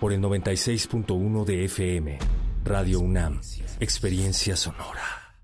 [0.00, 2.18] por el 96.1 de FM.
[2.64, 3.40] Radio UNAM,
[3.80, 5.34] Experiencia Sonora.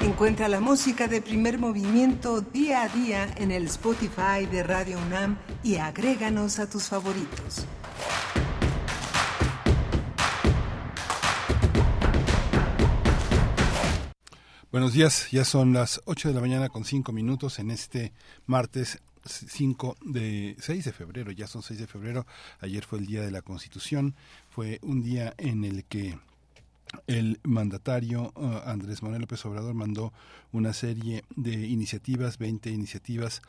[0.00, 5.38] Encuentra la música de primer movimiento día a día en el Spotify de Radio UNAM
[5.62, 7.66] y agréganos a tus favoritos.
[14.70, 18.12] Buenos días, ya son las 8 de la mañana con 5 minutos en este
[18.46, 22.26] martes 5 de 6 de febrero, ya son 6 de febrero,
[22.60, 24.14] ayer fue el día de la Constitución,
[24.50, 26.18] fue un día en el que
[27.06, 30.12] el mandatario uh, Andrés Manuel López Obrador mandó
[30.52, 33.42] una serie de iniciativas, 20 iniciativas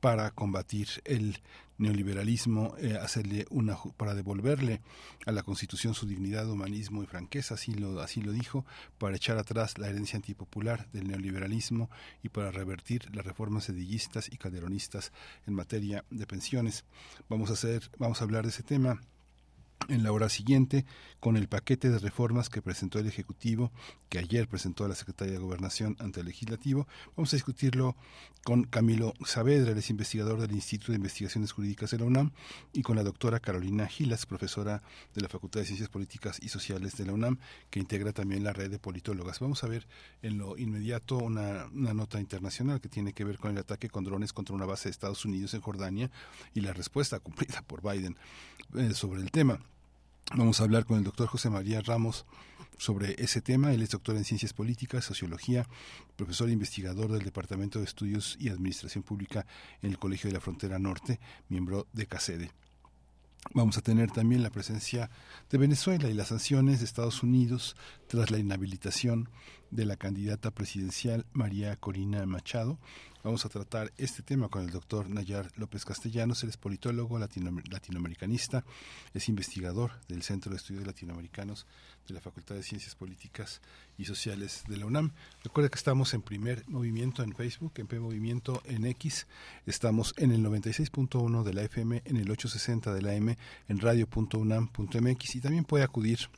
[0.00, 1.38] para combatir el
[1.78, 4.80] neoliberalismo, eh, hacerle una para devolverle
[5.26, 8.64] a la Constitución su dignidad, humanismo y franqueza, así lo así lo dijo,
[8.98, 11.90] para echar atrás la herencia antipopular del neoliberalismo
[12.22, 15.12] y para revertir las reformas sedillistas y calderonistas
[15.46, 16.84] en materia de pensiones.
[17.28, 19.00] Vamos a hacer vamos a hablar de ese tema
[19.88, 20.84] en la hora siguiente
[21.26, 23.72] con el paquete de reformas que presentó el Ejecutivo,
[24.08, 26.86] que ayer presentó la Secretaría de Gobernación ante el Legislativo.
[27.16, 27.96] Vamos a discutirlo
[28.44, 32.30] con Camilo Saavedra, el es investigador del Instituto de Investigaciones Jurídicas de la UNAM,
[32.72, 34.84] y con la doctora Carolina Gilas, profesora
[35.16, 38.52] de la Facultad de Ciencias Políticas y Sociales de la UNAM, que integra también la
[38.52, 39.40] red de politólogas.
[39.40, 39.88] Vamos a ver
[40.22, 44.32] en lo inmediato una, nota internacional que tiene que ver con el ataque con drones
[44.32, 46.08] contra una base de Estados Unidos en Jordania
[46.54, 48.16] y la respuesta cumplida por Biden
[48.76, 49.58] eh, sobre el tema.
[50.34, 52.26] Vamos a hablar con el doctor José María Ramos
[52.78, 53.72] sobre ese tema.
[53.72, 55.66] Él es doctor en Ciencias Políticas, Sociología,
[56.16, 59.46] profesor e investigador del Departamento de Estudios y Administración Pública
[59.82, 62.50] en el Colegio de la Frontera Norte, miembro de CACEDE.
[63.54, 65.10] Vamos a tener también la presencia
[65.48, 67.76] de Venezuela y las sanciones de Estados Unidos
[68.08, 69.30] tras la inhabilitación
[69.70, 72.78] de la candidata presidencial María Corina Machado.
[73.26, 76.44] Vamos a tratar este tema con el doctor Nayar López Castellanos.
[76.44, 78.64] Él es politólogo latinoamericanista,
[79.14, 81.66] es investigador del Centro de Estudios Latinoamericanos
[82.06, 83.62] de la Facultad de Ciencias Políticas
[83.98, 85.10] y Sociales de la UNAM.
[85.42, 89.26] Recuerda que estamos en primer movimiento en Facebook, en P Movimiento en X.
[89.66, 95.34] Estamos en el 96.1 de la FM, en el 860 de la M, en radio.unam.mx
[95.34, 96.28] y también puede acudir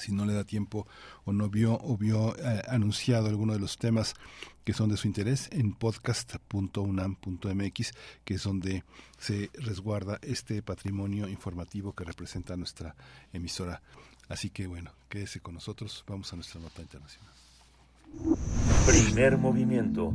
[0.00, 0.86] si no le da tiempo
[1.24, 4.14] o no vio o vio eh, anunciado alguno de los temas
[4.64, 7.92] que son de su interés en podcast.unam.mx,
[8.24, 8.84] que es donde
[9.18, 12.94] se resguarda este patrimonio informativo que representa nuestra
[13.32, 13.82] emisora.
[14.28, 17.32] Así que bueno, quédese con nosotros, vamos a nuestra nota internacional.
[18.86, 20.14] Primer movimiento.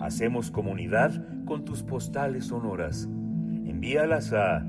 [0.00, 3.04] Hacemos comunidad con tus postales sonoras.
[3.04, 4.64] Envíalas a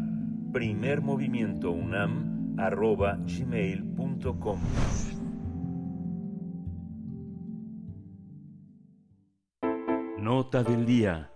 [0.54, 4.60] primermovimientounam.com arroba gmail.com.
[10.20, 11.32] Nota del día.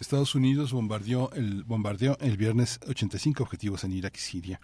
[0.00, 4.60] Estados Unidos bombardeó el, bombardeó el viernes 85 objetivos en Irak y Siria,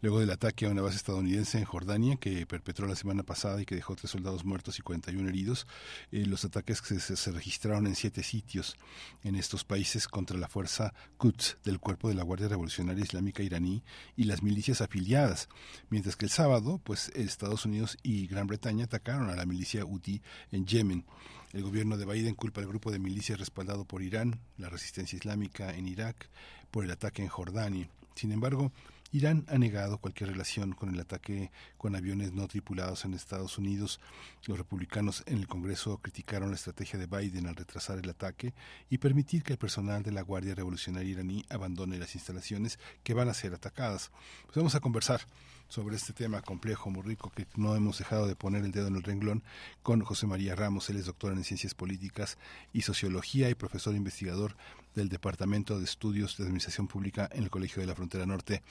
[0.00, 3.66] luego del ataque a una base estadounidense en Jordania que perpetró la semana pasada y
[3.66, 5.66] que dejó tres soldados muertos y 41 heridos.
[6.12, 8.76] Eh, los ataques se, se, registraron en siete sitios
[9.22, 13.82] en estos países contra la fuerza Quds del cuerpo de la Guardia Revolucionaria Islámica iraní
[14.16, 15.48] y las milicias afiliadas,
[15.90, 20.22] mientras que el sábado, pues Estados Unidos y Gran Bretaña atacaron a la milicia Houthi
[20.52, 21.04] en Yemen.
[21.52, 25.74] El gobierno de Biden culpa al grupo de milicias respaldado por Irán, la resistencia islámica
[25.74, 26.28] en Irak,
[26.70, 27.88] por el ataque en Jordania.
[28.14, 28.70] Sin embargo,
[29.10, 33.98] Irán ha negado cualquier relación con el ataque con aviones no tripulados en Estados Unidos.
[34.46, 38.54] Los republicanos en el Congreso criticaron la estrategia de Biden al retrasar el ataque
[38.88, 43.28] y permitir que el personal de la Guardia Revolucionaria iraní abandone las instalaciones que van
[43.28, 44.12] a ser atacadas.
[44.46, 45.22] Pues vamos a conversar
[45.70, 48.96] sobre este tema complejo, muy rico, que no hemos dejado de poner el dedo en
[48.96, 49.42] el renglón,
[49.82, 50.90] con José María Ramos.
[50.90, 52.38] Él es doctor en Ciencias Políticas
[52.72, 54.56] y Sociología y profesor investigador
[54.96, 58.62] del Departamento de Estudios de Administración Pública en el Colegio de la Frontera Norte.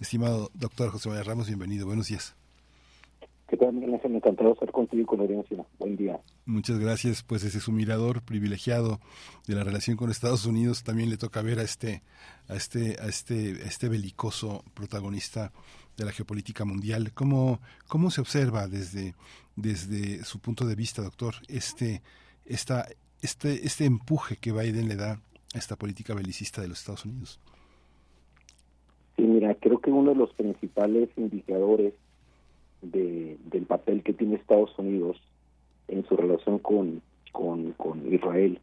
[0.00, 1.86] Estimado doctor José María Ramos, bienvenido.
[1.86, 2.34] Buenos días.
[3.46, 5.64] ¿Qué tal, Miguel Encantado estar contigo y con la audiencia.
[5.78, 6.20] Buen día.
[6.44, 7.22] Muchas gracias.
[7.22, 9.00] Pues ese es un mirador privilegiado
[9.46, 10.82] de la relación con Estados Unidos.
[10.82, 12.02] También le toca ver a este,
[12.48, 15.52] a este, a este, a este belicoso protagonista
[15.98, 17.12] de la geopolítica mundial.
[17.12, 19.14] ¿Cómo, cómo se observa desde,
[19.56, 22.02] desde su punto de vista, doctor, este,
[22.46, 22.86] esta,
[23.20, 25.20] este, este empuje que Biden le da
[25.54, 27.40] a esta política belicista de los Estados Unidos?
[29.16, 31.92] Sí, mira, creo que uno de los principales indicadores
[32.80, 35.20] de, del papel que tiene Estados Unidos
[35.88, 38.60] en su relación con, con, con Israel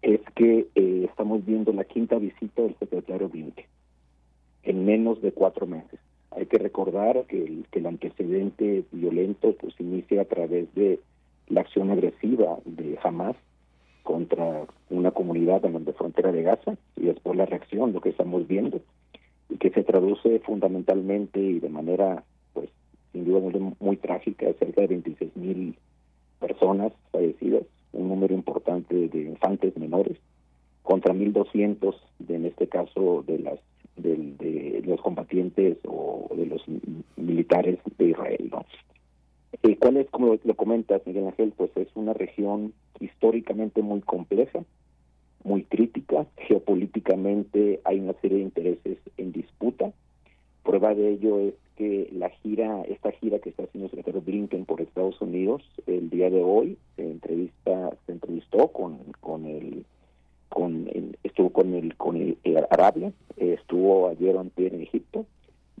[0.00, 3.66] es que eh, estamos viendo la quinta visita del secretario Blinken
[4.62, 6.00] en menos de cuatro meses.
[6.36, 11.00] Hay que recordar que el, que el antecedente violento pues inicia a través de
[11.48, 13.36] la acción agresiva de Hamas
[14.02, 18.46] contra una comunidad en la frontera de Gaza y después la reacción, lo que estamos
[18.46, 18.82] viendo,
[19.48, 22.22] y que se traduce fundamentalmente y de manera,
[22.52, 22.68] pues,
[23.12, 25.78] sin duda muy, muy trágica, cerca de 26 mil
[26.38, 27.62] personas fallecidas,
[27.92, 30.18] un número importante de infantes menores,
[30.82, 33.58] contra 1.200, de, en este caso, de las
[33.96, 36.62] de los combatientes o de los
[37.16, 38.48] militares de Israel.
[38.50, 38.64] ¿no?
[39.62, 41.52] Eh, ¿Cuál es, como lo comentas, Miguel Ángel?
[41.56, 44.64] Pues es una región históricamente muy compleja,
[45.44, 49.92] muy crítica, geopolíticamente hay una serie de intereses en disputa,
[50.66, 54.64] Prueba de ello es que la gira, esta gira que está haciendo el secretario Blinken
[54.64, 59.86] por Estados Unidos, el día de hoy se entrevista, se entrevistó con, con el
[60.48, 60.88] con
[61.22, 62.36] estuvo con el con el,
[62.70, 65.26] Arabia, estuvo ayer en Egipto,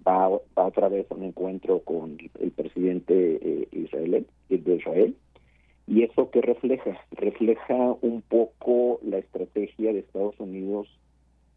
[0.06, 3.68] va, va otra vez a un encuentro con el presidente eh,
[4.48, 5.16] de Israel,
[5.86, 10.88] y eso que refleja, refleja un poco la estrategia de Estados Unidos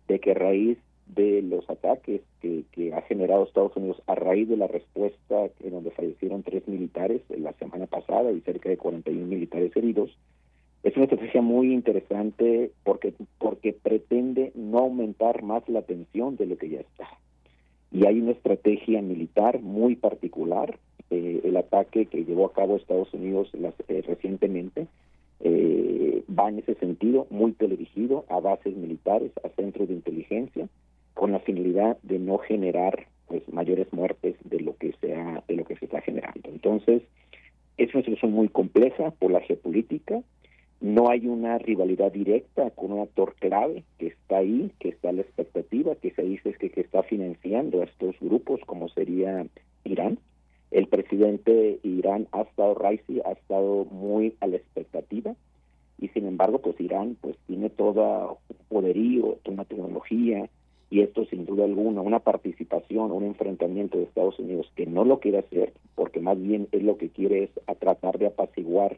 [0.07, 4.47] de que a raíz de los ataques que, que, ha generado Estados Unidos a raíz
[4.47, 9.25] de la respuesta en donde fallecieron tres militares la semana pasada y cerca de 41
[9.25, 10.15] militares heridos,
[10.83, 16.57] es una estrategia muy interesante porque, porque pretende no aumentar más la tensión de lo
[16.57, 17.07] que ya está.
[17.91, 20.77] Y hay una estrategia militar muy particular.
[21.09, 24.87] Eh, el ataque que llevó a cabo Estados Unidos eh, recientemente
[25.41, 30.67] eh, va en ese sentido, muy teledirigido a bases militares, a centros de inteligencia,
[31.13, 35.65] con la finalidad de no generar pues mayores muertes de lo que sea de lo
[35.65, 36.49] que se está generando.
[36.49, 37.03] Entonces,
[37.77, 40.21] es una situación muy compleja por la geopolítica,
[40.81, 45.13] no hay una rivalidad directa con un actor clave que está ahí, que está a
[45.13, 49.45] la expectativa, que se dice que, que está financiando a estos grupos, como sería
[49.83, 50.19] Irán.
[50.71, 55.35] El presidente de Irán ha estado, Raisi, ha estado muy a la expectativa
[55.99, 60.49] y sin embargo, pues Irán pues tiene todo poderío, toda una tecnología
[60.89, 65.19] y esto sin duda alguna, una participación, un enfrentamiento de Estados Unidos que no lo
[65.19, 68.97] quiere hacer, porque más bien es lo que quiere es a tratar de apaciguar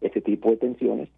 [0.00, 1.08] ese tipo de tensiones,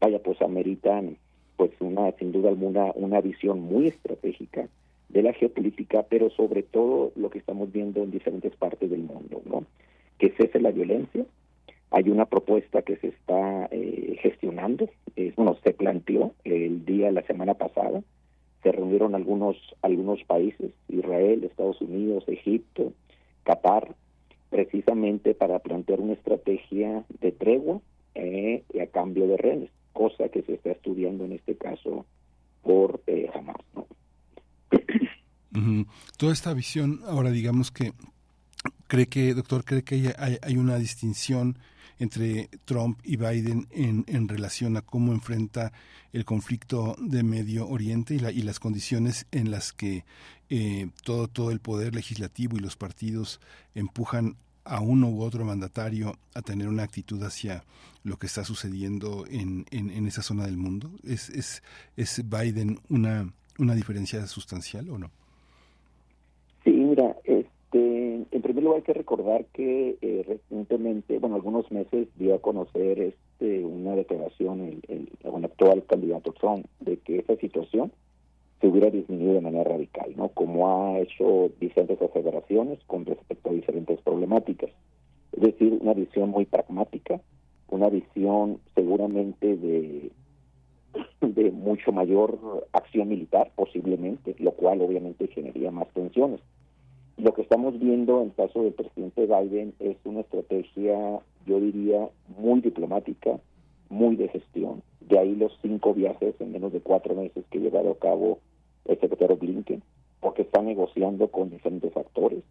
[0.00, 1.16] vaya, pues ameritan
[1.60, 4.66] pues una, sin duda alguna, una visión muy estratégica
[5.10, 9.42] de la geopolítica, pero sobre todo lo que estamos viendo en diferentes partes del mundo,
[9.44, 9.66] ¿no?
[10.18, 11.26] Que cese la violencia.
[11.90, 17.26] Hay una propuesta que se está eh, gestionando, es, bueno, se planteó el día, la
[17.26, 18.02] semana pasada,
[18.62, 22.94] se reunieron algunos, algunos países, Israel, Estados Unidos, Egipto,
[23.42, 23.94] Qatar,
[24.48, 27.80] precisamente para plantear una estrategia de tregua
[28.14, 32.06] eh, a cambio de rehenes cosa que se está estudiando en este caso
[32.62, 33.30] por eh.
[36.16, 37.92] Toda esta visión, ahora digamos que
[38.86, 41.58] cree que, doctor, cree que hay, hay una distinción
[41.98, 45.72] entre Trump y Biden en, en, relación a cómo enfrenta
[46.12, 50.04] el conflicto de Medio Oriente y, la, y las condiciones en las que
[50.48, 53.40] eh, todo, todo el poder legislativo y los partidos
[53.74, 57.64] empujan a uno u otro mandatario a tener una actitud hacia
[58.04, 60.90] lo que está sucediendo en, en, esa zona del mundo?
[61.04, 61.62] ¿Es, es,
[61.96, 65.10] ¿Es Biden una, una diferencia sustancial o no?
[66.64, 72.08] Sí, mira, este, en primer lugar hay que recordar que eh, recientemente, bueno, algunos meses
[72.16, 77.36] dio a conocer este, una declaración el, el, el actual candidato Trump de que esa
[77.36, 77.92] situación
[78.60, 80.28] se hubiera disminuido de manera radical, ¿no?
[80.28, 84.70] Como ha hecho diferentes aseveraciones con respecto a diferentes problemáticas.
[85.32, 87.20] Es decir, una visión muy pragmática,
[87.68, 90.10] una visión seguramente de,
[91.52, 96.40] mucho mayor acción militar, posiblemente, lo cual obviamente generaría más tensiones.
[97.16, 102.08] Lo que estamos viendo en el caso del presidente Biden es una estrategia, yo diría,
[102.38, 103.38] muy diplomática,
[103.88, 104.82] muy de gestión.
[105.00, 108.38] De ahí los cinco viajes en menos de cuatro meses que ha llevado a cabo
[108.90, 109.82] el secretario Blinken,
[110.20, 112.42] porque está negociando con diferentes actores.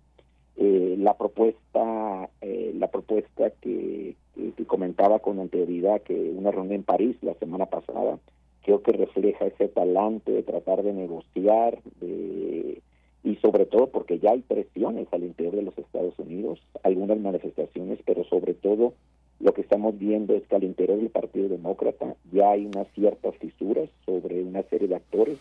[0.57, 4.15] Eh, la propuesta, eh, la propuesta que,
[4.67, 8.19] comentaba con anterioridad, que una reunión en París la semana pasada,
[8.61, 12.81] creo que refleja ese talante de tratar de negociar, de,
[13.23, 17.99] y sobre todo porque ya hay presiones al interior de los Estados Unidos, algunas manifestaciones,
[18.05, 18.93] pero sobre todo
[19.39, 23.35] lo que estamos viendo es que al interior del Partido Demócrata ya hay unas ciertas
[23.37, 25.39] fisuras sobre una serie de actores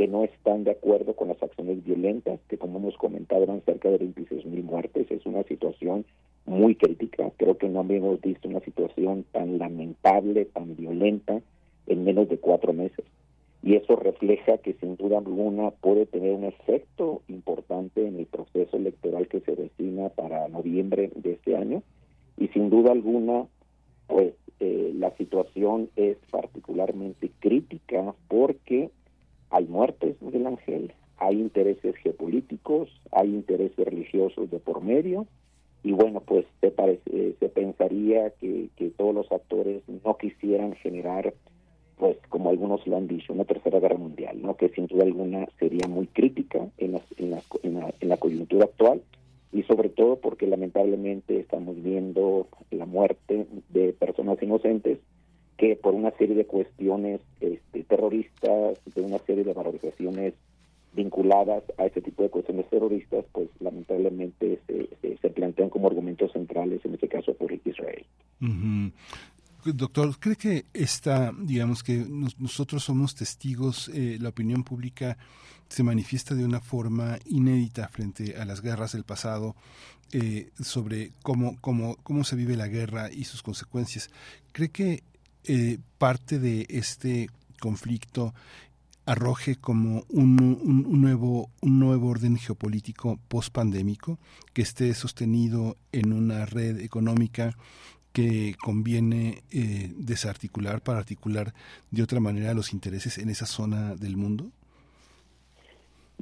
[0.00, 3.90] que no están de acuerdo con las acciones violentas, que como hemos comentado eran cerca
[3.90, 5.10] de 26 mil muertes.
[5.10, 6.06] Es una situación
[6.46, 7.30] muy crítica.
[7.36, 11.42] Creo que no habíamos visto una situación tan lamentable, tan violenta
[11.86, 13.04] en menos de cuatro meses.
[13.62, 18.78] Y eso refleja que sin duda alguna puede tener un efecto importante en el proceso
[18.78, 21.82] electoral que se destina para noviembre de este año.
[22.38, 23.48] Y sin duda alguna,
[24.06, 28.88] pues eh, la situación es particularmente crítica porque
[29.50, 35.26] hay muertes, Miguel Ángel, hay intereses geopolíticos, hay intereses religiosos de por medio,
[35.82, 41.34] y bueno, pues se, parece, se pensaría que, que todos los actores no quisieran generar,
[41.98, 44.56] pues como algunos lo han dicho, una tercera guerra mundial, ¿no?
[44.56, 47.42] que sin duda alguna sería muy crítica en la, en la,
[48.00, 49.02] en la coyuntura actual,
[49.52, 54.98] y sobre todo porque lamentablemente estamos viendo la muerte de personas inocentes
[55.60, 60.32] que por una serie de cuestiones este, terroristas, de una serie de valorizaciones
[60.94, 64.88] vinculadas a este tipo de cuestiones terroristas, pues lamentablemente se,
[65.20, 68.06] se, plantean como argumentos centrales, en este caso por Israel.
[69.66, 72.06] Doctor, ¿cree que esta, digamos que
[72.38, 75.18] nosotros somos testigos, eh, la opinión pública
[75.68, 79.54] se manifiesta de una forma inédita frente a las guerras del pasado
[80.12, 84.10] eh, sobre cómo, cómo, cómo se vive la guerra y sus consecuencias?
[84.52, 85.09] ¿Cree que
[85.44, 87.28] eh, parte de este
[87.60, 88.34] conflicto
[89.06, 94.18] arroje como un, un, nuevo, un nuevo orden geopolítico post-pandémico
[94.52, 97.56] que esté sostenido en una red económica
[98.12, 101.52] que conviene eh, desarticular para articular
[101.90, 104.46] de otra manera los intereses en esa zona del mundo?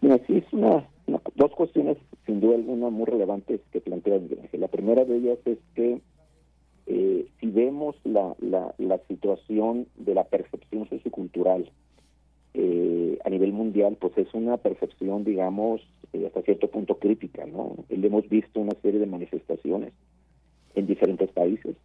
[0.00, 0.86] Mira, sí, es una,
[1.34, 1.96] dos cuestiones
[2.26, 4.20] sin duda alguna muy relevantes que plantea
[4.52, 6.00] La primera de ellas es que
[6.90, 8.34] eh, si vemos la,
[9.08, 11.70] situación de la percepción sociocultural
[12.54, 15.82] eh, a nivel mundial, pues es una percepción, digamos,
[16.14, 17.76] eh, hasta cierto punto crítica, ¿no?
[17.90, 19.92] Hemos visto una serie de manifestaciones
[20.74, 21.76] en diferentes países.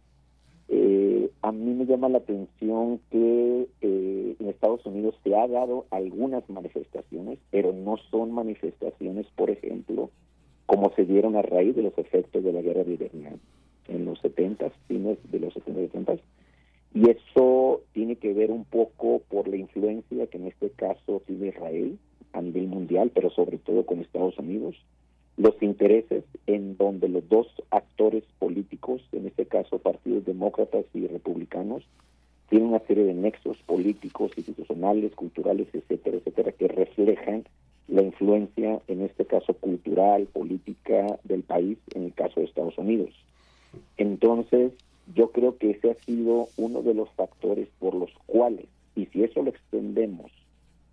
[0.68, 5.84] Eh, a mí me llama la atención que eh, en Estados Unidos se ha dado
[5.90, 10.10] algunas manifestaciones, pero no son manifestaciones, por ejemplo,
[10.64, 13.38] como se dieron a raíz de los efectos de la guerra de Vietnam
[13.88, 16.16] en los 70, fines de los 70 y 70.
[16.94, 21.48] Y eso tiene que ver un poco por la influencia que en este caso tiene
[21.48, 21.98] Israel
[22.32, 24.76] a nivel mundial, pero sobre todo con Estados Unidos
[25.36, 31.82] los intereses en donde los dos actores políticos, en este caso partidos demócratas y republicanos,
[32.48, 37.44] tienen una serie de nexos políticos, institucionales, culturales, etcétera, etcétera, que reflejan
[37.88, 43.10] la influencia, en este caso cultural, política del país, en el caso de Estados Unidos.
[43.96, 44.72] Entonces,
[45.14, 49.22] yo creo que ese ha sido uno de los factores por los cuales, y si
[49.24, 50.30] eso lo extendemos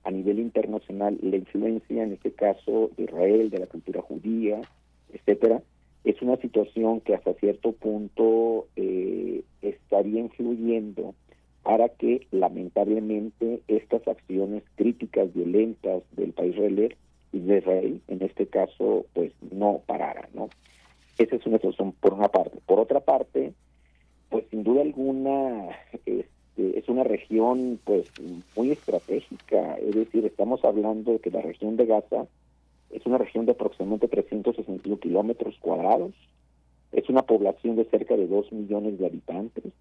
[0.03, 4.61] a nivel internacional la influencia, en este caso, de Israel, de la cultura judía,
[5.13, 5.61] etcétera,
[6.03, 11.13] es una situación que hasta cierto punto eh, estaría influyendo
[11.61, 16.95] para que lamentablemente estas acciones críticas violentas del país israelí
[17.31, 20.49] de Israel, en este caso, pues no pararan, ¿no?
[21.17, 22.59] Esa es una situación por una parte.
[22.65, 23.53] Por otra parte,
[24.29, 25.69] pues sin duda alguna,
[26.05, 28.11] este, es una región pues
[28.55, 32.27] muy estratégica, es decir, estamos hablando de que la región de Gaza
[32.89, 36.13] es una región de aproximadamente 361 kilómetros cuadrados,
[36.91, 39.73] es una población de cerca de 2 millones de habitantes,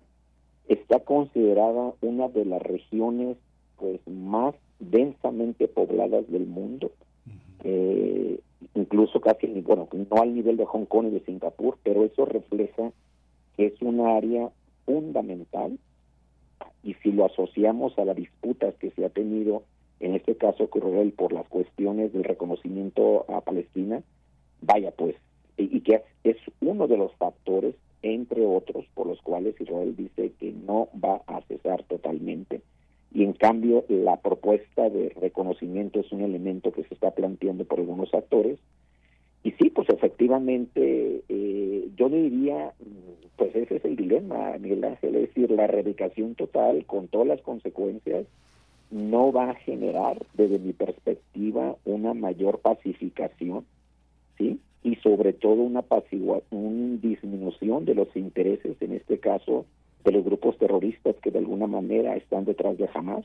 [0.68, 3.36] está considerada una de las regiones
[3.76, 6.92] pues más densamente pobladas del mundo,
[7.64, 8.40] eh,
[8.74, 12.92] incluso casi, bueno, no al nivel de Hong Kong y de Singapur, pero eso refleja
[13.56, 14.50] que es un área
[14.84, 15.78] fundamental
[16.82, 19.62] y si lo asociamos a las disputas que se ha tenido,
[20.00, 24.02] en este caso Israel, por las cuestiones del reconocimiento a Palestina,
[24.62, 25.16] vaya pues,
[25.56, 30.52] y, que es, uno de los factores, entre otros, por los cuales Israel dice que
[30.52, 32.62] no va a cesar totalmente.
[33.12, 37.80] Y en cambio, la propuesta de reconocimiento es un elemento que se está planteando por
[37.80, 38.58] algunos actores,
[39.42, 42.74] y sí, pues efectivamente, eh, yo diría,
[43.36, 47.40] pues ese es el dilema, Miguel Ángel, es decir, la erradicación total con todas las
[47.40, 48.26] consecuencias
[48.90, 53.64] no va a generar, desde mi perspectiva, una mayor pacificación,
[54.36, 54.60] ¿sí?
[54.82, 55.84] Y sobre todo una,
[56.50, 59.64] una disminución de los intereses, en este caso,
[60.04, 63.24] de los grupos terroristas que de alguna manera están detrás de Hamas.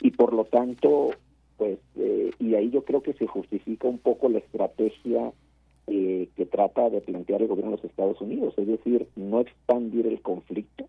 [0.00, 1.10] Y por lo tanto,
[1.56, 5.32] pues eh, y ahí yo creo que se justifica un poco la estrategia
[5.86, 10.06] eh, que trata de plantear el gobierno de los Estados Unidos, es decir, no expandir
[10.06, 10.86] el conflicto.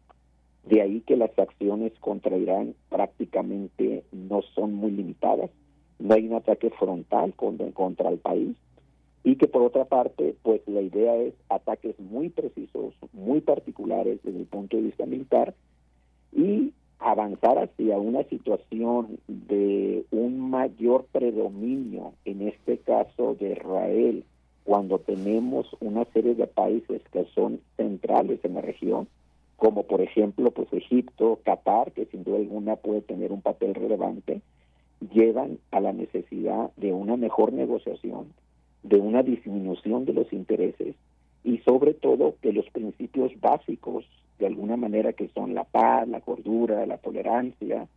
[0.64, 5.52] De ahí que las acciones contra Irán prácticamente no son muy limitadas,
[6.00, 8.56] no hay un ataque frontal contra, contra el país
[9.26, 14.38] y que por otra parte, pues la idea es ataques muy precisos, muy particulares desde
[14.38, 15.56] el punto de vista militar
[16.32, 24.24] y avanzar hacia una situación de un mayor predominio, en este caso de Israel,
[24.64, 29.08] cuando tenemos una serie de países que son centrales en la región,
[29.58, 34.42] como por ejemplo pues Egipto, Qatar, que sin duda alguna puede tener un papel relevante,
[35.12, 38.28] llevan a la necesidad de una mejor negociación,
[38.86, 40.96] de una disminución de los intereses
[41.44, 44.06] y sobre todo que los principios básicos
[44.38, 47.88] de alguna manera que son la paz, la cordura, la tolerancia,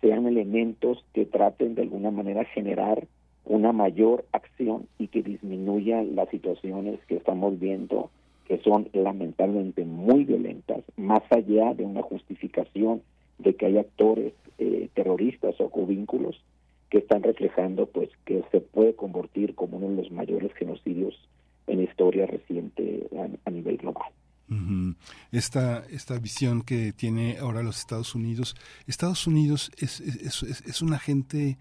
[0.00, 3.06] sean elementos que traten de alguna manera generar
[3.46, 8.10] una mayor acción y que disminuyan las situaciones que estamos viendo
[8.46, 13.02] que son lamentablemente muy violentas, más allá de una justificación
[13.38, 16.40] de que hay actores eh, terroristas o covínculos,
[16.90, 21.14] que están reflejando pues que se puede convertir como uno de los mayores genocidios
[21.66, 23.08] en historia reciente
[23.44, 24.10] a, nivel global.
[25.32, 28.54] Esta, esta visión que tiene ahora los Estados Unidos,
[28.86, 31.58] Estados Unidos es, un agente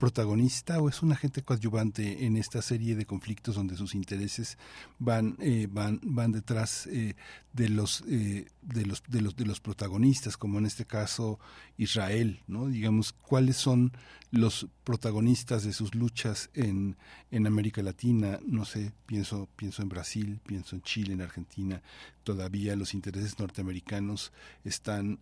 [0.00, 4.56] protagonista o es un agente coadyuvante en esta serie de conflictos donde sus intereses
[4.98, 7.14] van eh, van van detrás eh,
[7.52, 11.38] de los eh, de los de los de los protagonistas como en este caso
[11.76, 13.92] Israel no digamos cuáles son
[14.30, 16.96] los protagonistas de sus luchas en
[17.30, 21.82] en América Latina no sé pienso pienso en Brasil pienso en Chile en Argentina.
[22.24, 24.32] Todavía los intereses norteamericanos
[24.62, 25.18] están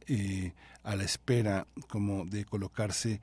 [0.83, 3.21] a la espera como de colocarse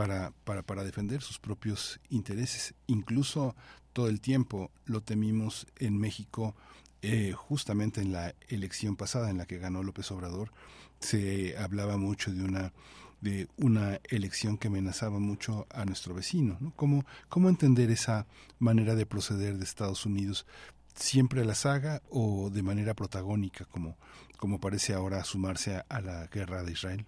[0.00, 2.72] para, para, para defender sus propios intereses.
[2.86, 3.54] Incluso
[3.92, 6.56] todo el tiempo lo temimos en México,
[7.02, 10.52] eh, justamente en la elección pasada en la que ganó López Obrador,
[11.00, 12.72] se hablaba mucho de una
[13.20, 16.56] de una elección que amenazaba mucho a nuestro vecino.
[16.60, 16.72] ¿no?
[16.76, 18.26] ¿Cómo, ¿Cómo entender esa
[18.58, 20.46] manera de proceder de Estados Unidos?
[20.94, 23.98] ¿Siempre a la saga o de manera protagónica, como,
[24.38, 27.06] como parece ahora sumarse a la guerra de Israel?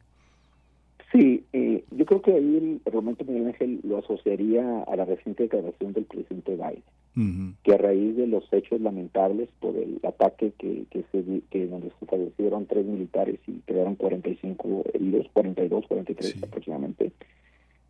[2.13, 6.57] Sí, creo que ahí realmente Miguel Ángel lo asociaría a la reciente declaración del presidente
[6.57, 11.67] Biden, que a raíz de los hechos lamentables por el ataque que, que se que
[11.67, 17.13] donde se fallecieron tres militares y quedaron 45 heridos, 42, 43 aproximadamente,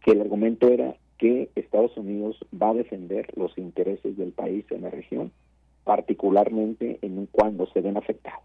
[0.05, 4.83] que el argumento era que Estados Unidos va a defender los intereses del país en
[4.83, 5.33] la región,
[5.85, 8.45] particularmente en cuando se ven afectados.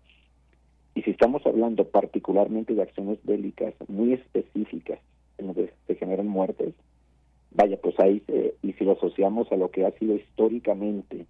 [0.95, 4.99] Y si estamos hablando particularmente de acciones bélicas muy específicas
[5.38, 6.73] en donde se generan muertes,
[7.51, 8.23] vaya, pues ahí,
[8.61, 11.26] y si lo asociamos a lo que ha sido históricamente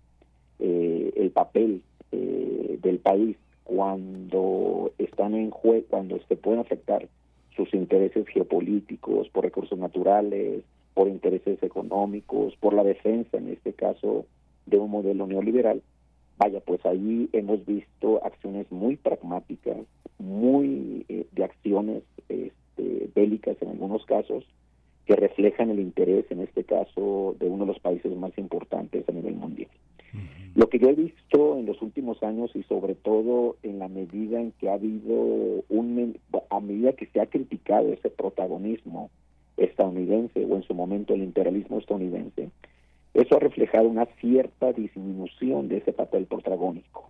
[0.59, 1.81] eh, el papel
[2.11, 7.07] eh, del país cuando están en juego, cuando se pueden afectar
[7.55, 10.63] sus intereses geopolíticos, por recursos naturales,
[10.93, 14.25] por intereses económicos, por la defensa, en este caso,
[14.65, 15.81] de un modelo neoliberal,
[16.37, 19.77] Vaya, pues ahí hemos visto acciones muy pragmáticas,
[20.19, 22.03] muy eh, de acciones
[22.77, 24.45] este, bélicas en algunos casos,
[25.05, 29.11] que reflejan el interés, en este caso, de uno de los países más importantes a
[29.11, 29.69] nivel mundial.
[30.55, 34.41] Lo que yo he visto en los últimos años y sobre todo en la medida
[34.41, 36.17] en que ha habido un,
[36.49, 39.09] a medida que se ha criticado ese protagonismo
[39.55, 42.49] estadounidense o en su momento el imperialismo estadounidense,
[43.13, 47.07] eso ha reflejado una cierta disminución de ese papel protagónico.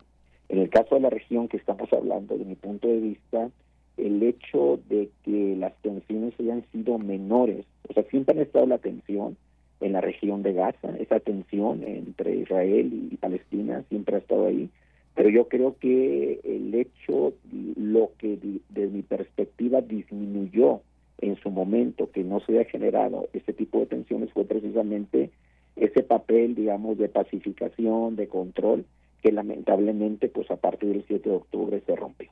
[0.50, 3.50] En el caso de la región que estamos hablando, de mi punto de vista,
[3.98, 8.78] el hecho de que las tensiones hayan sido menores, o sea, siempre ha estado la
[8.78, 9.38] tensión
[9.80, 14.70] en la región de Gaza, esa tensión entre Israel y Palestina siempre ha estado ahí,
[15.16, 17.34] pero yo creo que el hecho,
[17.76, 18.38] lo que
[18.70, 20.82] desde mi perspectiva disminuyó
[21.20, 25.32] en su momento, que no se haya generado ese tipo de tensiones, fue precisamente
[25.76, 28.86] ese papel, digamos, de pacificación, de control,
[29.22, 32.30] que lamentablemente, pues a partir del 7 de octubre se rompió.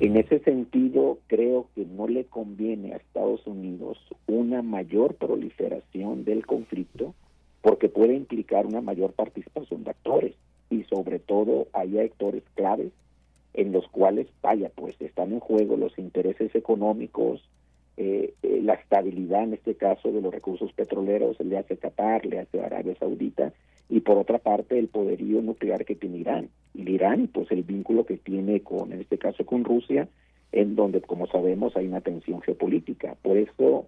[0.00, 6.46] En ese sentido, creo que no le conviene a Estados Unidos una mayor proliferación del
[6.46, 7.14] conflicto
[7.60, 10.34] porque puede implicar una mayor participación de actores
[10.70, 12.92] y sobre todo hay actores claves
[13.52, 17.42] en los cuales, vaya, pues están en juego los intereses económicos,
[17.96, 22.40] eh, eh, la estabilidad en este caso de los recursos petroleros le hace Qatar, le
[22.40, 23.52] hace Arabia Saudita
[23.88, 26.48] y por otra parte el poderío nuclear que tiene Irán.
[26.74, 30.08] Y Irán, pues el vínculo que tiene con, en este caso con Rusia,
[30.52, 33.16] en donde como sabemos hay una tensión geopolítica.
[33.22, 33.86] Por eso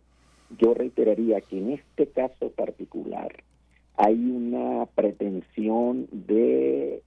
[0.59, 3.33] yo reiteraría que en este caso particular
[3.97, 7.03] hay una pretensión de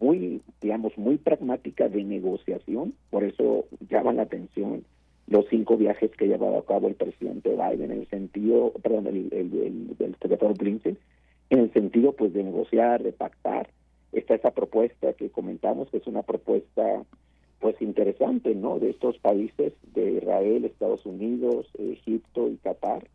[0.00, 4.84] muy, digamos, muy pragmática de negociación, por eso llama la atención
[5.28, 9.06] los cinco viajes que ha llevado a cabo el presidente Biden en el sentido, perdón,
[9.06, 10.98] el, el, el, secretario Blinken,
[11.52, 13.68] en el sentido pues de negociar, de pactar.
[14.12, 17.04] Está esa propuesta que comentamos, que es una propuesta
[17.60, 18.78] pues interesante, ¿no?
[18.78, 23.06] De estos países, de Israel, Estados Unidos, Egipto y Qatar,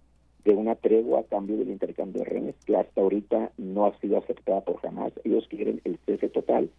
[0.45, 4.18] de una tregua a cambio del intercambio de rehenes, que hasta ahorita no ha sido
[4.18, 5.11] aceptada por jamás.
[5.26, 6.69] Ellos quieren el cese total.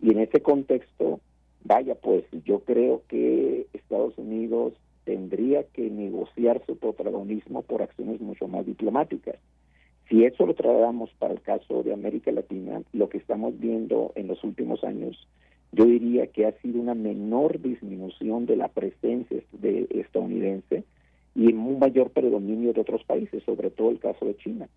[0.00, 1.20] Y en ese contexto,
[1.64, 4.74] Vaya, pues yo creo que Estados Unidos
[5.04, 9.36] tendría que negociar su protagonismo por acciones mucho más diplomáticas.
[10.08, 14.28] Si eso lo trasladamos para el caso de América Latina, lo que estamos viendo en
[14.28, 15.16] los últimos años,
[15.72, 20.84] yo diría que ha sido una menor disminución de la presencia de estadounidense
[21.34, 24.68] y un mayor predominio de otros países, sobre todo el caso de China.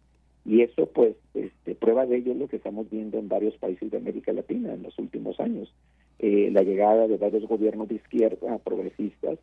[0.45, 3.91] Y eso, pues, este, prueba de ello es lo que estamos viendo en varios países
[3.91, 5.71] de América Latina en los últimos años.
[6.19, 9.37] Eh, la llegada de varios gobiernos de izquierda progresistas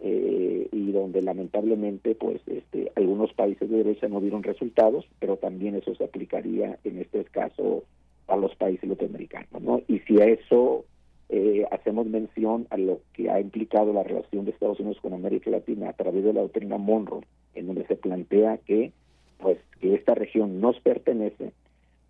[0.00, 5.74] eh, y donde lamentablemente pues este, algunos países de derecha no dieron resultados, pero también
[5.74, 7.84] eso se aplicaría en este caso
[8.28, 9.62] a los países latinoamericanos.
[9.62, 9.82] ¿no?
[9.88, 10.84] Y si a eso
[11.28, 15.50] eh, hacemos mención a lo que ha implicado la relación de Estados Unidos con América
[15.50, 17.24] Latina a través de la doctrina Monroe,
[17.54, 18.92] en donde se plantea que
[19.38, 21.52] pues que esta región nos pertenece,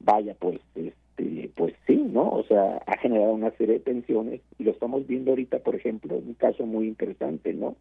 [0.00, 0.60] vaya pues
[1.16, 2.28] este pues sí, ¿no?
[2.30, 6.16] O sea, ha generado una serie de tensiones y lo estamos viendo ahorita, por ejemplo,
[6.16, 7.76] un caso muy interesante, ¿no?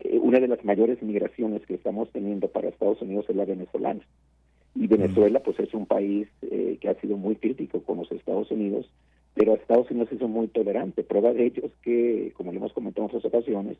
[0.00, 4.00] Eh, una de las mayores migraciones que estamos teniendo para Estados Unidos es la venezolana.
[4.74, 8.50] Y Venezuela, pues es un país eh, que ha sido muy crítico con los Estados
[8.50, 8.90] Unidos,
[9.34, 11.04] pero Estados Unidos es muy tolerante.
[11.04, 13.76] Prueba de ello es que, como le hemos comentado en otras ocasiones,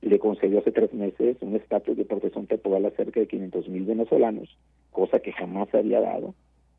[0.00, 3.84] le concedió hace tres meses un estatus de protección temporal a cerca de 500 mil
[3.84, 4.56] venezolanos,
[4.92, 6.34] cosa que jamás se había dado,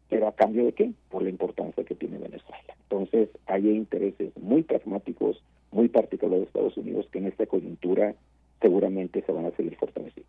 [0.09, 0.91] pero a cambio de qué?
[1.09, 2.75] Por la importancia que tiene Venezuela.
[2.89, 5.41] Entonces, hay intereses muy pragmáticos,
[5.71, 8.15] muy particulares de Estados Unidos que en esta coyuntura
[8.61, 10.25] seguramente se van a seguir fortaleciendo.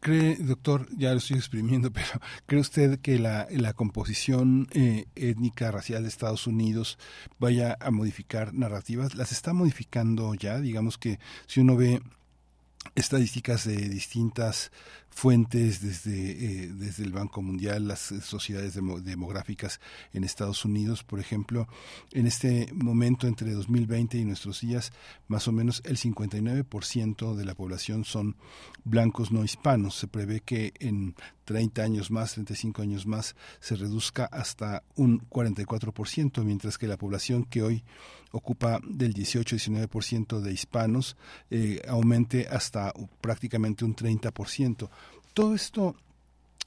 [0.00, 2.06] ¿Cree, doctor, ya lo estoy exprimiendo, pero
[2.46, 6.98] cree usted que la, la composición eh, étnica racial de Estados Unidos
[7.38, 9.14] vaya a modificar narrativas?
[9.14, 10.60] ¿Las está modificando ya?
[10.60, 12.00] Digamos que si uno ve
[12.94, 14.70] estadísticas de distintas
[15.10, 19.80] fuentes desde, eh, desde el Banco Mundial, las sociedades demográficas
[20.12, 21.68] en Estados Unidos, por ejemplo,
[22.12, 24.92] en este momento entre 2020 y nuestros días,
[25.26, 28.36] más o menos el 59% de la población son
[28.84, 29.96] blancos no hispanos.
[29.96, 31.14] Se prevé que en
[31.44, 37.44] 30 años más, 35 años más, se reduzca hasta un 44%, mientras que la población
[37.44, 37.84] que hoy
[38.32, 41.16] ocupa del 18-19% de hispanos
[41.50, 44.88] eh, aumente hasta prácticamente un 30%.
[45.38, 45.94] Todo esto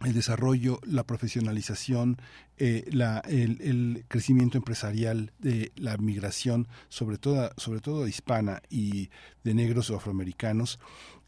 [0.02, 2.22] el desarrollo, la profesionalización,
[2.58, 9.10] eh, la, el, crecimiento empresarial de la migración, sobre todo, sobre todo hispana y
[9.44, 10.80] de negros o afroamericanos,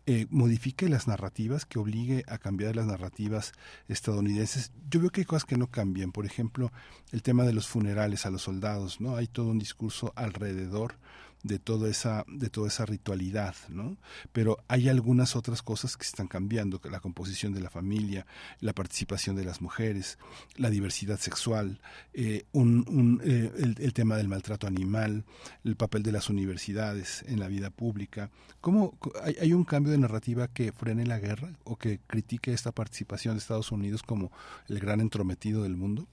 [0.05, 3.51] eh, modifique las narrativas, que obligue a cambiar las narrativas
[3.89, 4.71] estadounidenses.
[4.89, 6.13] Yo veo que hay cosas que no cambian.
[6.13, 6.71] Por ejemplo,
[7.11, 9.17] el tema de los funerales a los soldados, ¿no?
[9.17, 10.95] Hay todo un discurso alrededor
[11.43, 13.97] de toda esa de toda esa ritualidad no
[14.31, 18.25] pero hay algunas otras cosas que están cambiando la composición de la familia
[18.59, 20.17] la participación de las mujeres
[20.55, 21.79] la diversidad sexual
[22.13, 25.25] eh, un, eh, el, tema del maltrato animal
[25.63, 28.29] el papel de las universidades en la vida pública.
[28.61, 32.71] Cómo hay, hay un cambio de narrativa que frene la guerra o que critique esta
[32.71, 34.31] participación de Estados Unidos como
[34.67, 36.07] el gran entrometido del mundo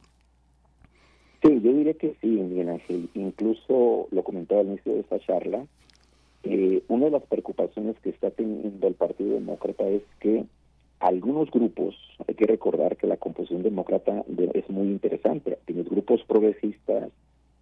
[1.80, 3.08] diría que sí, Miguel Ángel.
[3.14, 5.66] Incluso lo comentaba al inicio de esta charla.
[6.42, 10.44] Eh, una de las preocupaciones que está teniendo el Partido Demócrata es que
[11.00, 11.96] algunos grupos,
[12.28, 14.24] hay que recordar que la composición demócrata
[14.54, 17.10] es muy interesante, tienes grupos progresistas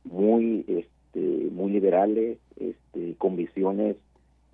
[0.05, 3.97] muy este, muy liberales, este, con visiones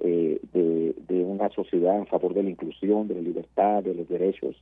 [0.00, 4.08] eh, de, de una sociedad en favor de la inclusión, de la libertad, de los
[4.08, 4.56] derechos.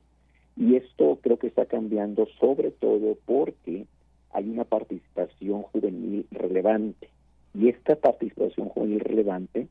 [0.55, 3.85] Y esto creo que está cambiando sobre todo porque
[4.33, 7.09] hay una participación juvenil relevante.
[7.53, 9.67] Y esta participación juvenil relevante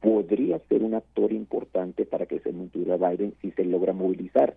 [0.00, 4.56] podría ser un actor importante para que se mantuviera Biden si se logra movilizar.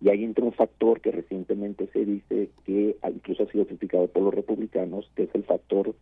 [0.00, 4.22] Y ahí entra un factor que recientemente se dice que incluso ha sido criticado por
[4.22, 5.94] los republicanos, que es el factor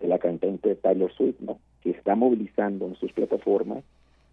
[0.00, 1.58] de la cantante Tyler Swift, ¿no?
[1.82, 3.84] que está movilizando en sus plataformas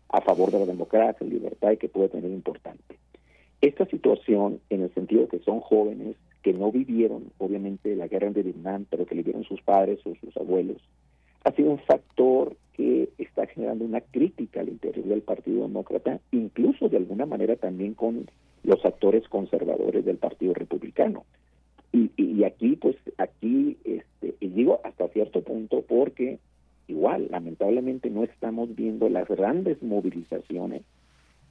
[0.10, 2.98] a favor de la democracia, libertad y que puede tener importante.
[3.62, 8.44] Esta situación, en el sentido que son jóvenes, que no vivieron, obviamente, la guerra de
[8.44, 10.78] Vietnam, pero que vivieron sus padres o sus abuelos,
[11.44, 16.88] ha sido un factor que está generando una crítica al interior del Partido Demócrata, incluso
[16.88, 18.30] de alguna manera también con
[18.64, 21.26] los actores conservadores del Partido Republicano.
[21.92, 26.40] Y, y, aquí, pues, aquí, este, y digo hasta cierto punto, porque
[26.88, 30.84] igual, lamentablemente, no estamos viendo las grandes movilizaciones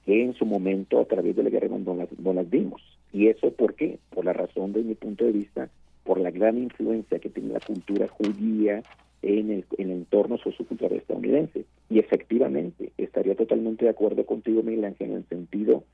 [0.09, 2.81] que en su momento, a través de la guerra, no las, no las vimos.
[3.13, 3.99] ¿Y eso por qué?
[4.09, 5.69] Por la razón, de mi punto de vista,
[6.03, 8.83] por la gran influencia que tiene la cultura judía
[9.21, 11.67] en el, en el entorno sociocultural estadounidense.
[11.91, 15.85] Y efectivamente, estaría totalmente de acuerdo contigo, Miguel Ángel, en el sentido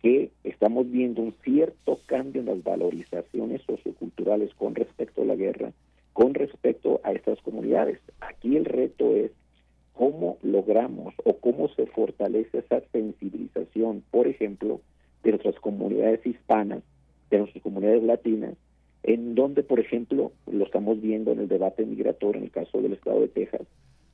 [0.00, 5.72] que estamos viendo un cierto cambio en las valorizaciones socioculturales con respecto a la guerra,
[6.12, 7.98] con respecto a estas comunidades.
[8.20, 9.32] Aquí el reto es
[9.96, 14.80] cómo logramos o cómo se fortalece esa sensibilización, por ejemplo,
[15.22, 16.82] de nuestras comunidades hispanas,
[17.30, 18.54] de nuestras comunidades latinas,
[19.02, 22.92] en donde, por ejemplo, lo estamos viendo en el debate migratorio en el caso del
[22.92, 23.66] estado de Texas,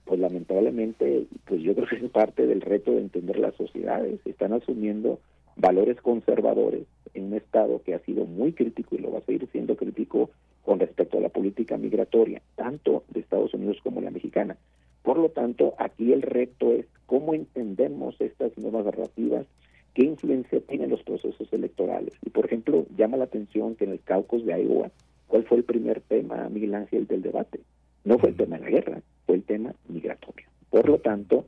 [0.05, 4.21] pues lamentablemente, pues yo creo que es parte del reto de entender las sociedades.
[4.25, 5.21] Están asumiendo
[5.57, 6.85] valores conservadores
[7.15, 10.31] en un estado que ha sido muy crítico y lo va a seguir siendo crítico
[10.63, 14.57] con respecto a la política migratoria, tanto de Estados Unidos como la mexicana.
[15.03, 19.47] Por lo tanto, aquí el reto es cómo entendemos estas nuevas narrativas,
[19.95, 22.15] qué influencia tienen los procesos electorales.
[22.25, 24.91] Y por ejemplo, llama la atención que en el caucus de Iowa,
[25.27, 27.61] ¿cuál fue el primer tema, Miguel Ángel, del debate?
[28.05, 30.47] No fue el tema de la guerra, fue el tema migratorio.
[30.71, 31.47] Por lo tanto,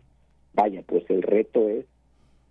[0.53, 1.87] vaya, pues el reto es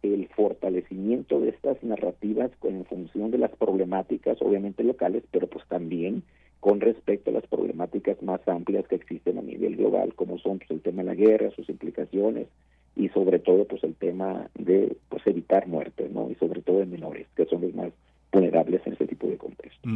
[0.01, 6.23] el fortalecimiento de estas narrativas en función de las problemáticas, obviamente locales, pero pues también
[6.63, 10.71] con respecto a las problemáticas más amplias que existen a nivel global, como son pues,
[10.71, 12.47] el tema de la guerra, sus implicaciones
[12.95, 16.31] y sobre todo pues el tema de pues evitar muertes, ¿no?
[16.31, 17.91] Y sobre todo en menores, que son los más
[18.33, 19.89] vulnerables en ese tipo de contexto.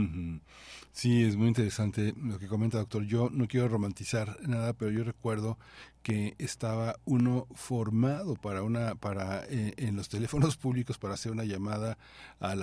[0.98, 3.04] Sí, es muy interesante lo que comenta doctor.
[3.06, 5.60] Yo no quiero romantizar nada, pero yo recuerdo
[6.02, 11.44] que estaba uno formado para una para eh, en los teléfonos públicos para hacer una
[11.44, 12.00] llamada
[12.40, 12.54] a,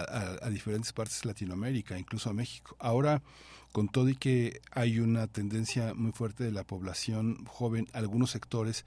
[0.42, 2.74] a, diferentes partes de Latinoamérica, incluso a México.
[2.80, 3.22] Ahora
[3.70, 8.84] con todo y que hay una tendencia muy fuerte de la población joven, algunos sectores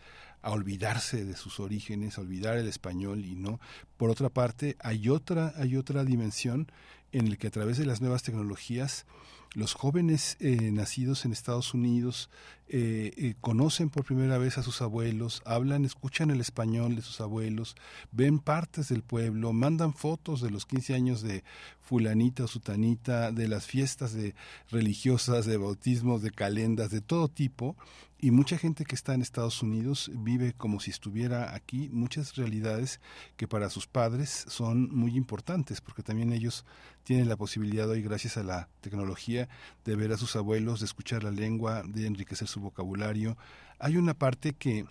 [0.48, 3.60] a olvidarse de sus orígenes, a olvidar el español y no.
[3.98, 6.72] Por otra parte, hay otra, hay otra dimensión
[7.12, 9.06] en el que a través de las nuevas tecnologías
[9.54, 12.30] los jóvenes eh, nacidos en Estados Unidos
[12.70, 17.22] eh, eh, conocen por primera vez a sus abuelos, hablan, escuchan el español de sus
[17.22, 17.76] abuelos,
[18.12, 21.44] ven partes del pueblo, mandan fotos de los 15 años de
[21.82, 24.36] fulanita o sutanita, de las fiestas de
[24.70, 27.76] religiosas, de bautismos, de calendas, de todo tipo,
[28.20, 33.00] y mucha gente que está en Estados Unidos vive como si estuviera aquí muchas realidades
[33.36, 36.66] que para sus padres son muy importantes, porque también ellos
[37.04, 39.48] tienen la posibilidad hoy, gracias a la tecnología,
[39.86, 43.38] de ver a sus abuelos, de escuchar la lengua, de enriquecer su vocabulario.
[43.80, 44.86] Hay una parte que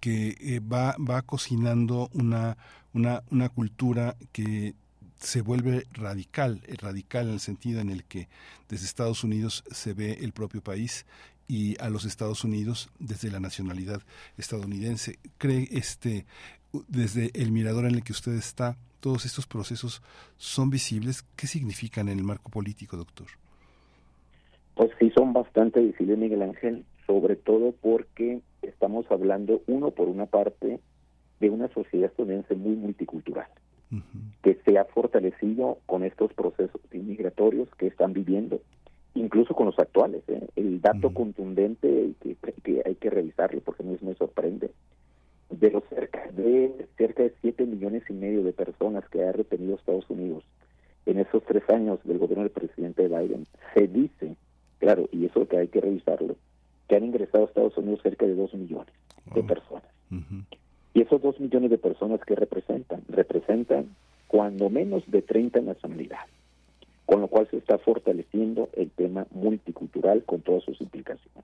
[0.00, 2.56] que eh, va, va cocinando una,
[2.92, 4.74] una, una cultura que
[5.18, 8.28] se vuelve radical, radical en el sentido en el que
[8.68, 11.06] desde Estados Unidos se ve el propio país
[11.48, 14.02] y a los Estados Unidos desde la nacionalidad
[14.36, 15.18] estadounidense.
[15.38, 16.26] ¿Cree este
[16.86, 20.02] desde el mirador en el que usted está, todos estos procesos
[20.36, 21.22] son visibles?
[21.36, 23.26] ¿Qué significan en el marco político, doctor?
[24.74, 30.26] Pues sí, son bastante visibles, Miguel Ángel, sobre todo porque estamos hablando, uno por una
[30.26, 30.78] parte,
[31.40, 33.46] de una sociedad estadounidense muy multicultural,
[34.42, 38.60] que se ha fortalecido con estos procesos inmigratorios que están viviendo
[39.14, 40.22] incluso con los actuales.
[40.28, 40.48] ¿eh?
[40.56, 44.70] El dato contundente que, que, hay que revisarlo porque mismo me sorprende.
[45.50, 49.76] De los cerca de cerca de 7 millones y medio de personas que ha retenido
[49.76, 50.44] Estados Unidos
[51.06, 54.36] en esos tres años del gobierno del presidente Biden, se dice,
[54.78, 56.36] claro, y eso que hay que revisarlo,
[56.86, 58.92] que han ingresado a Estados Unidos cerca de 2 millones
[59.34, 59.88] de personas.
[60.92, 66.37] Y esos 2 millones de personas que representan, representan cuando menos de 30 nacionalidades
[67.08, 71.42] con lo cual se está fortaleciendo el tema multicultural con todas sus implicaciones.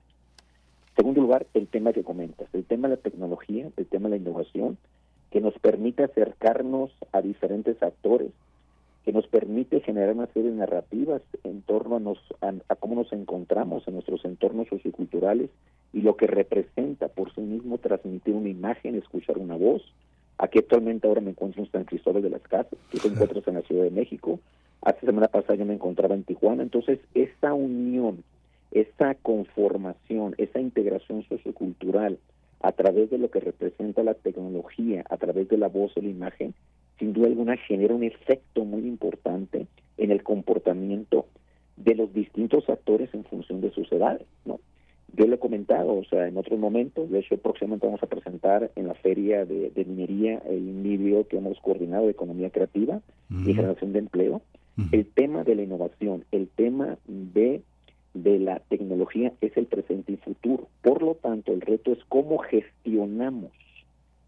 [0.95, 4.21] Segundo lugar, el tema que comentas, el tema de la tecnología, el tema de la
[4.21, 4.77] innovación,
[5.31, 8.29] que nos permite acercarnos a diferentes actores,
[9.05, 13.11] que nos permite generar una serie de narrativas en torno a, nos, a, cómo nos
[13.11, 15.49] encontramos en nuestros entornos socioculturales
[15.93, 19.81] y lo que representa por sí mismo transmitir una imagen, escuchar una voz.
[20.37, 23.55] Aquí actualmente ahora me encuentro en San Cristóbal de las Casas, que te encuentras en
[23.55, 24.39] la Ciudad de México,
[24.85, 28.23] Hace semana pasada yo me encontraba en Tijuana, entonces esa unión,
[28.71, 32.19] esa conformación, esa integración sociocultural
[32.61, 36.09] a través de lo que representa la tecnología, a través de la voz o la
[36.09, 36.53] imagen,
[36.99, 39.65] sin duda alguna genera un efecto muy importante
[39.97, 41.25] en el comportamiento
[41.77, 44.59] de los distintos actores en función de sus edades, ¿no?
[45.17, 48.69] Yo le he comentado, o sea, en otros momentos, de hecho próximamente vamos a presentar
[48.75, 52.99] en la feria de, minería el vídeo que hemos coordinado de economía creativa
[53.31, 54.41] y generación de empleo,
[54.91, 57.61] el tema de la innovación, el tema de,
[58.13, 60.67] de la tecnología es el presente y futuro.
[60.81, 63.51] Por lo tanto, el reto es cómo gestionamos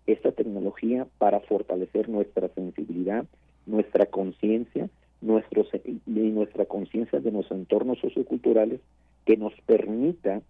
[0.06, 3.26] esta tecnología para fortalecer nuestra sensibilidad,
[3.66, 4.90] nuestra conciencia,
[5.22, 8.80] y nuestra conciencia de nuestros entornos socioculturales
[9.26, 10.42] que nos permita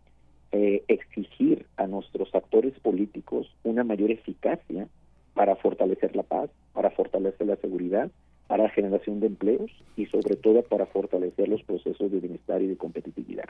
[0.52, 4.88] eh, exigir a nuestros actores políticos una mayor eficacia
[5.34, 8.12] para fortalecer la paz, para fortalecer la seguridad
[8.48, 12.78] para generación de empleos y sobre todo para fortalecer los procesos de bienestar y de
[12.78, 13.46] competitividad.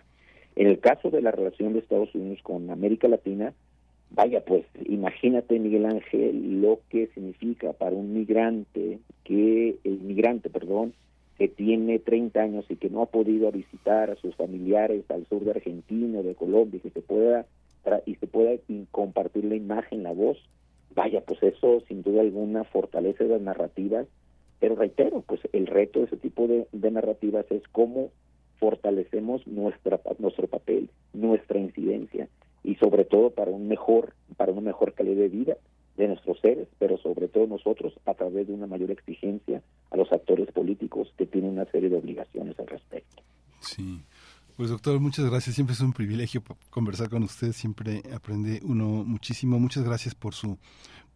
[0.56, 3.54] En el caso de la relación de Estados Unidos con América Latina,
[4.10, 10.94] vaya pues, imagínate Miguel Ángel lo que significa para un migrante que el migrante, perdón,
[11.38, 15.44] que tiene 30 años y que no ha podido visitar a sus familiares al sur
[15.44, 17.46] de Argentina, de Colombia, que se pueda
[18.06, 18.52] y se pueda
[18.92, 20.38] compartir la imagen, la voz,
[20.94, 24.08] vaya, pues eso sin duda alguna fortalece las narrativas
[24.60, 28.12] pero reitero, pues el reto de ese tipo de, narrativas es cómo
[28.60, 32.28] fortalecemos nuestra nuestro papel, nuestra incidencia
[32.64, 35.58] y sobre todo para un mejor para una mejor calidad de vida
[35.96, 39.62] de nuestros seres, pero sobre todo nosotros a través de una mayor exigencia
[39.92, 43.24] a los actores políticos que tienen una serie de obligaciones al respecto.
[43.60, 44.02] Sí.
[44.56, 45.56] Pues doctor, muchas gracias.
[45.56, 47.52] Siempre es un privilegio conversar con usted.
[47.52, 49.60] Siempre aprende uno muchísimo.
[49.60, 50.58] Muchas gracias por su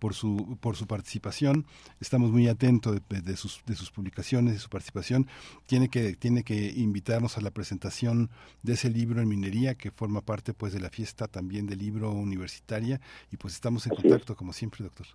[0.01, 1.65] por su por su participación.
[2.01, 5.27] Estamos muy atentos de, sus de sus publicaciones, de su participación.
[5.67, 8.31] Tiene que tiene que invitarnos a la presentación
[8.63, 12.11] de ese libro en minería que forma parte pues de la fiesta también del libro
[12.11, 12.99] universitaria
[13.31, 15.05] y pues estamos en contacto como siempre, doctor.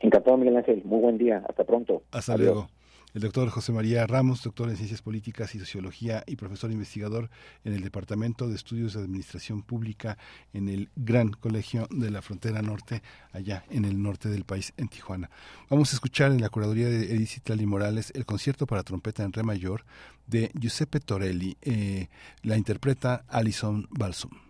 [0.00, 0.82] Encantado, Miguel Ángel.
[0.86, 1.44] Muy buen día.
[1.46, 2.02] Hasta pronto.
[2.10, 2.70] Hasta luego
[3.14, 7.30] el doctor José María Ramos, doctor en Ciencias Políticas y Sociología y profesor investigador
[7.64, 10.18] en el Departamento de Estudios de Administración Pública
[10.52, 14.88] en el Gran Colegio de la Frontera Norte, allá en el norte del país, en
[14.88, 15.30] Tijuana.
[15.68, 19.32] Vamos a escuchar en la curaduría de Edith Tlali Morales el concierto para trompeta en
[19.32, 19.84] re mayor
[20.26, 21.56] de Giuseppe Torelli.
[21.62, 22.08] Eh,
[22.42, 24.49] la interpreta Alison Balsum.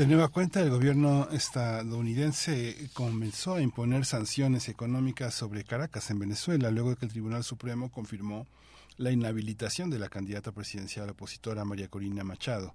[0.00, 6.70] De nueva cuenta, el gobierno estadounidense comenzó a imponer sanciones económicas sobre Caracas en Venezuela,
[6.70, 8.46] luego de que el Tribunal Supremo confirmó
[8.96, 12.74] la inhabilitación de la candidata presidencial opositora María Corina Machado.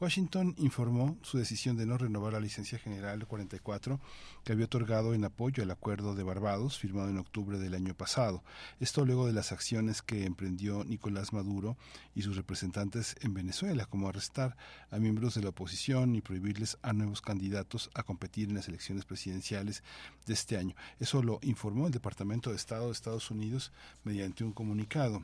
[0.00, 4.00] Washington informó su decisión de no renovar la licencia general 44
[4.44, 8.42] que había otorgado en apoyo al acuerdo de Barbados firmado en octubre del año pasado.
[8.80, 11.76] Esto luego de las acciones que emprendió Nicolás Maduro
[12.14, 14.56] y sus representantes en Venezuela, como arrestar
[14.90, 19.04] a miembros de la oposición y prohibirles a nuevos candidatos a competir en las elecciones
[19.04, 19.84] presidenciales
[20.24, 20.74] de este año.
[20.98, 23.70] Eso lo informó el Departamento de Estado de Estados Unidos
[24.04, 25.22] mediante un comunicado.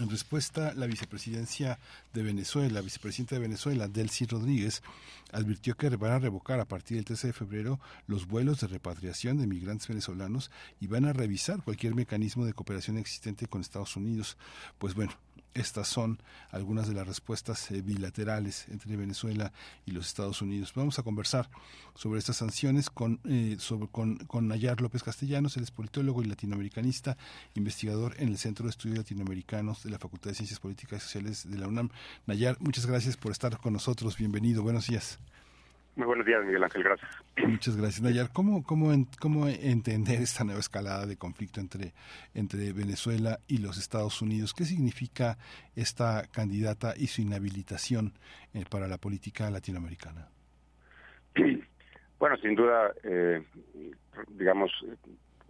[0.00, 1.78] En respuesta, la vicepresidencia
[2.12, 4.82] de Venezuela, vicepresidenta de Venezuela, Delcy Rodríguez,
[5.30, 9.38] advirtió que van a revocar a partir del 13 de febrero los vuelos de repatriación
[9.38, 10.50] de migrantes venezolanos
[10.80, 14.36] y van a revisar cualquier mecanismo de cooperación existente con Estados Unidos.
[14.78, 15.12] Pues bueno,
[15.54, 16.18] estas son
[16.50, 19.52] algunas de las respuestas eh, bilaterales entre Venezuela
[19.86, 20.72] y los Estados Unidos.
[20.74, 21.48] Vamos a conversar
[21.94, 23.56] sobre estas sanciones con, eh,
[23.90, 27.16] con, con, Nayar López Castellanos, él es politólogo y latinoamericanista,
[27.54, 31.48] investigador en el Centro de Estudios Latinoamericanos de la Facultad de Ciencias Políticas y Sociales
[31.48, 31.90] de la UNAM.
[32.26, 34.16] Nayar, muchas gracias por estar con nosotros.
[34.16, 34.62] Bienvenido.
[34.62, 35.18] Buenos días.
[35.96, 37.10] Muy buenos días, Miguel Ángel, gracias.
[37.46, 38.32] Muchas gracias, Nayar.
[38.32, 38.90] ¿Cómo, cómo,
[39.20, 41.92] cómo entender esta nueva escalada de conflicto entre,
[42.34, 44.54] entre Venezuela y los Estados Unidos?
[44.54, 45.38] ¿Qué significa
[45.76, 48.12] esta candidata y su inhabilitación
[48.54, 50.28] eh, para la política latinoamericana?
[52.18, 53.42] Bueno, sin duda, eh,
[54.28, 54.72] digamos,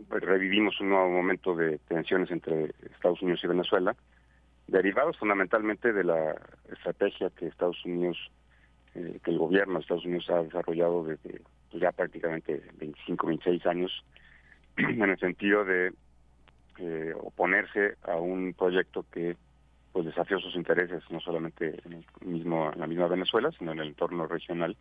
[0.09, 3.95] revivimos un nuevo momento de tensiones entre Estados Unidos y Venezuela.
[4.67, 6.35] derivados fundamentalmente de la
[6.73, 8.17] estrategia que Estados Unidos,
[8.95, 11.41] eh, que el gobierno de Estados Unidos ha desarrollado desde
[11.71, 14.05] pues, ya prácticamente 25, 26 años,
[14.77, 15.93] en el sentido de
[16.79, 19.37] eh, oponerse a un proyecto que
[19.93, 23.79] pues desafió sus intereses no solamente en, el mismo, en la misma Venezuela, sino en
[23.79, 24.77] el entorno regional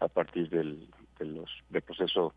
[0.00, 0.88] a partir del,
[1.18, 2.34] de los, del proceso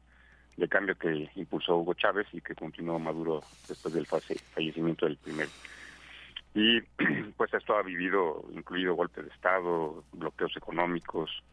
[0.57, 5.49] de cambio que impulsó Hugo Chávez y que continuó Maduro después del fallecimiento del primero.
[6.56, 6.82] Y
[7.38, 11.44] pues esto ha vivido, incluido golpes de Estado, bloqueos económicos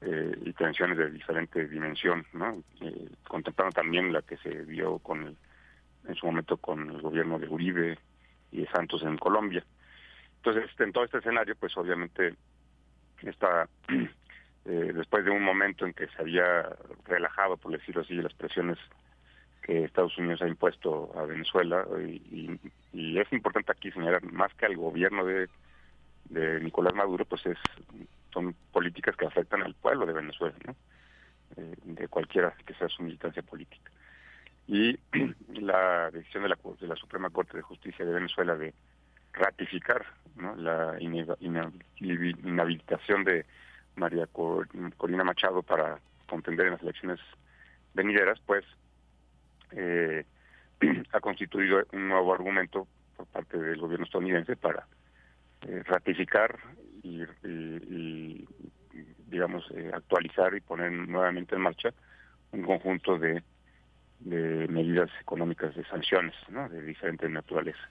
[0.00, 2.62] eh, y tensiones de diferente dimensión, ¿no?
[2.80, 5.36] Eh, contemplando también la que se dio con el,
[6.08, 7.96] en su momento con el gobierno de Uribe
[8.50, 9.64] y de Santos en Colombia.
[10.38, 12.34] Entonces, en todo este escenario, pues obviamente
[13.22, 13.68] está,
[14.64, 16.68] eh, después de un momento en que se había
[17.04, 18.78] relajado, por decirlo así, las presiones
[19.70, 22.58] que Estados Unidos ha impuesto a Venezuela, y,
[22.92, 25.48] es importante aquí señalar, más que al gobierno de,
[26.24, 27.56] de Nicolás Maduro, pues es
[28.32, 30.74] son políticas que afectan al pueblo de Venezuela, ¿no?
[31.56, 33.92] Eh, de cualquiera que sea su militancia política.
[34.66, 34.98] Y
[35.60, 38.74] la decisión de la, de la Suprema Corte de Justicia de Venezuela de
[39.32, 40.04] ratificar
[40.56, 43.46] la inhabilitación de
[43.94, 47.20] María Corina Machado para contender en las elecciones
[47.94, 48.64] venideras, pues
[49.72, 50.24] eh,
[51.12, 52.86] ha constituido un nuevo argumento
[53.16, 54.86] por parte del gobierno estadounidense para
[55.62, 56.58] eh, ratificar
[57.02, 57.22] y,
[59.26, 61.92] digamos, eh, actualizar y poner nuevamente en marcha
[62.52, 63.42] un conjunto de,
[64.20, 66.68] de medidas económicas de sanciones ¿no?
[66.68, 67.88] de diferente naturaleza.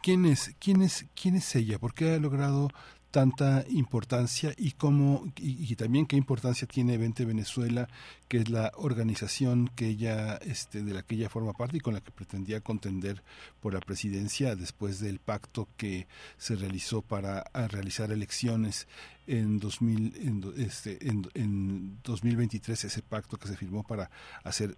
[0.00, 1.78] ¿Quién es, quién es, quién es ella?
[1.78, 2.68] ¿Por qué ha logrado
[3.10, 7.88] tanta importancia y cómo y, también qué importancia tiene Vente Venezuela,
[8.28, 11.94] que es la organización que ella este de la que ella forma parte y con
[11.94, 13.22] la que pretendía contender
[13.60, 16.06] por la presidencia después del pacto que
[16.36, 18.86] se realizó para realizar elecciones
[19.26, 24.10] en 2000 en, este en, en 2023 ese pacto que se firmó para
[24.44, 24.76] hacer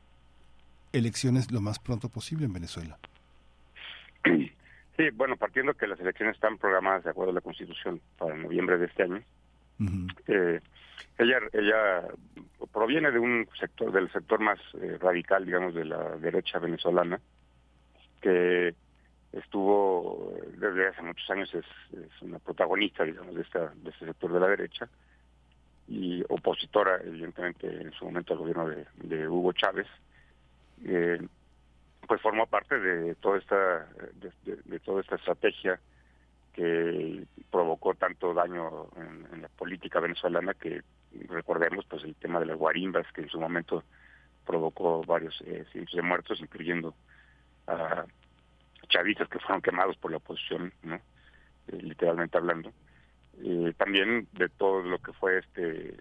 [0.93, 2.99] elecciones lo más pronto posible en Venezuela.
[5.01, 8.77] Sí, bueno, partiendo que las elecciones están programadas de acuerdo a la Constitución para noviembre
[8.77, 9.23] de este año,
[10.27, 10.61] eh,
[11.17, 12.03] ella ella
[12.71, 17.19] proviene de un sector del sector más eh, radical, digamos, de la derecha venezolana,
[18.21, 18.75] que
[19.33, 21.65] estuvo desde hace muchos años es,
[22.21, 24.87] una protagonista, digamos, de esta de este sector de la derecha
[25.89, 29.87] y opositora, evidentemente, en su momento al gobierno de, Hugo Chávez.
[30.85, 31.27] Eh,
[32.11, 33.87] pues formó parte de toda esta
[34.65, 35.79] de, toda esta estrategia
[36.53, 40.83] que provocó tanto daño en, la política venezolana que
[41.29, 43.85] recordemos pues el tema de las guarimbas que en su momento
[44.45, 46.97] provocó varios eh, cientos de muertos incluyendo
[47.69, 48.05] a
[48.89, 52.73] chavistas que fueron quemados por la oposición no eh, literalmente hablando.
[53.41, 55.95] Eh, también de todo lo que fue este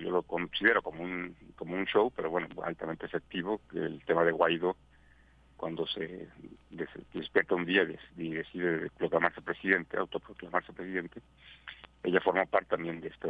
[0.00, 4.30] yo lo considero como un como un show pero bueno altamente efectivo el tema de
[4.30, 4.76] Guaidó
[5.58, 6.28] cuando se
[7.12, 7.82] despierta un día
[8.16, 11.20] y decide proclamarse presidente, autoproclamarse presidente,
[12.04, 13.28] ella formó parte también de esta,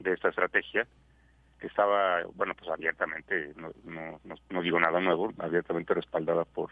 [0.00, 0.86] de esta estrategia
[1.60, 6.70] que estaba, bueno, pues abiertamente, no, no, no, digo nada nuevo, abiertamente respaldada por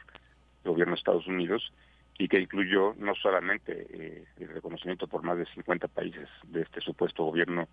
[0.64, 1.72] el gobierno de Estados Unidos
[2.18, 6.80] y que incluyó no solamente eh, el reconocimiento por más de 50 países de este
[6.80, 7.68] supuesto gobierno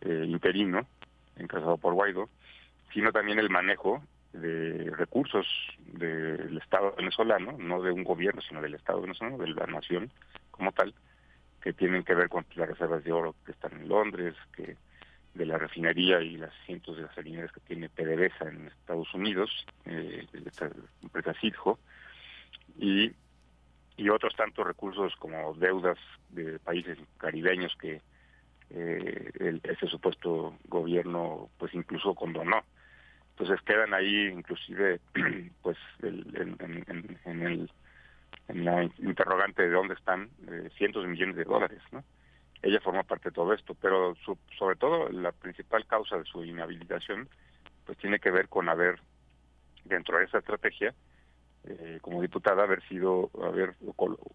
[0.00, 0.88] eh, interino,
[1.36, 2.28] encabezado por Guaidó,
[2.92, 5.46] sino también el manejo de recursos
[5.92, 10.10] del Estado venezolano, no de un gobierno, sino del Estado venezolano, de la nación
[10.50, 10.94] como tal,
[11.60, 14.76] que tienen que ver con las reservas de oro que están en Londres, que
[15.34, 19.50] de la refinería y las cientos de gasolineras que tiene PDVSA en Estados Unidos,
[19.84, 20.70] eh, esta
[21.02, 21.78] empresa Citgo,
[22.78, 23.12] y,
[23.96, 25.98] y otros tantos recursos como deudas
[26.30, 28.00] de países caribeños que
[28.70, 32.62] eh, el, ese supuesto gobierno pues incluso condonó
[33.40, 35.00] entonces quedan ahí inclusive
[35.62, 36.36] pues en,
[37.24, 37.70] el
[38.48, 42.04] en la interrogante de dónde están eh, cientos de millones de dólares no
[42.60, 44.14] ella forma parte de todo esto pero
[44.58, 47.30] sobre todo la principal causa de su inhabilitación
[47.86, 49.00] pues tiene que ver con haber
[49.84, 50.94] dentro de esa estrategia
[51.64, 53.74] eh, como diputada haber sido haber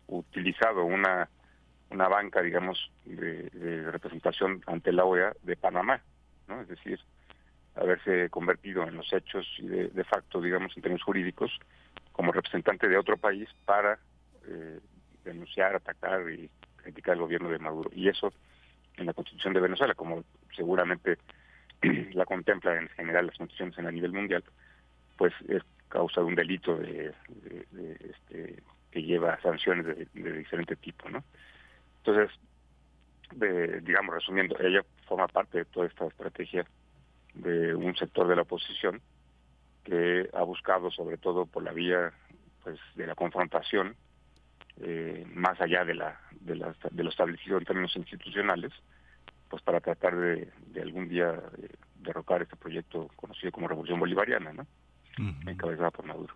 [0.07, 1.30] utilizado una
[1.91, 6.02] una banca digamos de, de representación ante la OEA de Panamá
[6.48, 6.99] no es decir
[7.76, 11.52] haberse convertido en los hechos y de, facto, digamos, en términos jurídicos,
[12.12, 14.00] como representante de otro país para
[14.48, 14.80] eh,
[15.24, 17.90] denunciar, atacar y criticar al gobierno de Maduro.
[17.94, 18.32] Y eso
[18.96, 20.24] en la Constitución de Venezuela, como
[20.56, 21.18] seguramente
[22.14, 24.44] la contempla en general las constituciones a nivel mundial,
[25.18, 27.14] pues es causa de un delito de,
[28.00, 31.24] este, que lleva sanciones de, diferente tipo, ¿no?
[32.04, 32.38] Entonces,
[33.84, 36.66] digamos, resumiendo, ella forma parte de toda esta estrategia
[37.36, 39.02] de un sector de la oposición
[39.84, 42.12] que ha buscado, sobre todo por la vía
[42.64, 43.95] pues de la confrontación,
[44.82, 48.74] eh, más allá de la, de, la, de lo establecido en términos institucionales,
[49.49, 51.70] pues para tratar de, de algún día eh,
[52.02, 54.66] derrocar este proyecto conocido como Revolución Bolivariana, ¿no?
[55.48, 56.34] Encabezada por Maduro.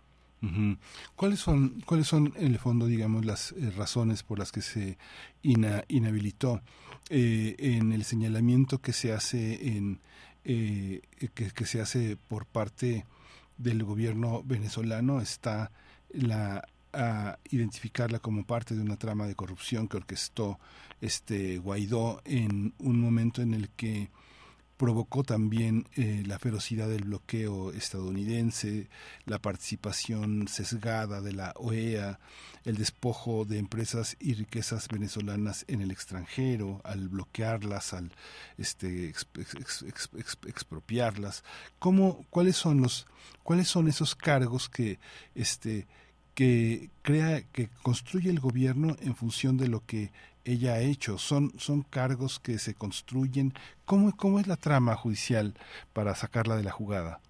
[1.16, 4.96] ¿Cuáles son, cuáles son en el fondo, digamos, las eh, razones por las que se
[5.42, 6.62] inhabilitó
[7.10, 10.00] eh, en el señalamiento que se hace en
[10.44, 11.02] eh,
[11.34, 13.04] que, que, se hace por parte
[13.58, 15.70] del gobierno venezolano está
[16.10, 20.58] la a identificarla como parte de una trama de corrupción que orquestó
[21.00, 24.10] este Guaidó en un momento en el que
[24.80, 28.88] provocó también eh, la ferocidad del bloqueo estadounidense,
[29.26, 32.18] la participación sesgada de la OEA,
[32.64, 38.10] el despojo de empresas y riquezas venezolanas en el extranjero, al bloquearlas, al
[38.56, 39.12] este,
[40.46, 41.44] expropiarlas.
[41.78, 43.06] ¿Cómo, cuáles son los,
[43.42, 44.98] cuáles son esos cargos que
[45.34, 45.86] este
[46.34, 50.10] que crea que construye el gobierno en función de lo que
[50.44, 51.18] ella ha hecho.
[51.18, 53.52] Son, son cargos que se construyen.
[53.84, 55.54] ¿Cómo, ¿Cómo es la trama judicial
[55.92, 57.20] para sacarla de la jugada?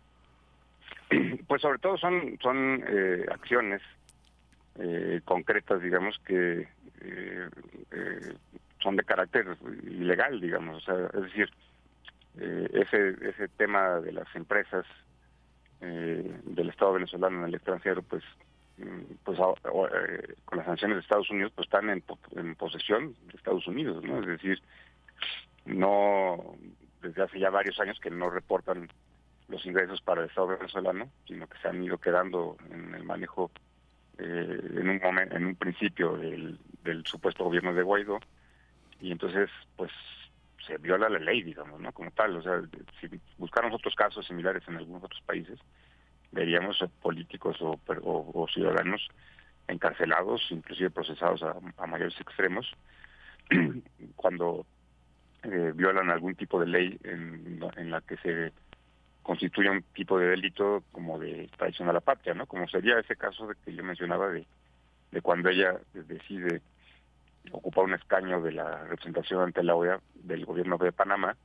[1.48, 3.82] Pues sobre todo son, son eh, acciones
[4.78, 6.68] eh, concretas, digamos, que
[7.00, 7.48] eh,
[8.80, 10.86] son de carácter ilegal, digamos.
[10.88, 11.50] es decir,
[12.38, 14.86] ese, ese tema de las empresas
[15.80, 18.22] del Estado venezolano en el extranjero, pues
[19.24, 24.02] pues eh, con las sanciones de Estados Unidos pues están en, posesión de Estados Unidos
[24.02, 24.62] no es decir
[25.66, 26.56] no
[27.02, 28.88] desde hace ya varios años que no reportan
[29.48, 33.50] los ingresos para el Estado venezolano sino que se han ido quedando en el manejo
[34.18, 36.58] eh, en un en un principio del,
[37.06, 38.20] supuesto gobierno de Guaidó.
[39.00, 39.90] Y entonces pues
[40.66, 42.60] se viola la ley digamos no como tal o sea
[43.00, 43.08] si
[43.38, 45.58] buscamos otros casos similares en algunos otros países
[46.32, 49.08] veríamos políticos o, ciudadanos
[49.68, 52.72] encarcelados, inclusive procesados a, mayores extremos,
[54.16, 54.66] cuando
[55.42, 58.52] eh, violan algún tipo de ley en, la que se
[59.22, 62.46] constituye un tipo de delito como de traición a la patria, ¿no?
[62.46, 64.46] Como sería ese caso de que yo mencionaba de
[65.22, 66.62] cuando ella decide
[67.52, 71.36] ocupar un escaño de la representación ante la OEA del gobierno de Panamá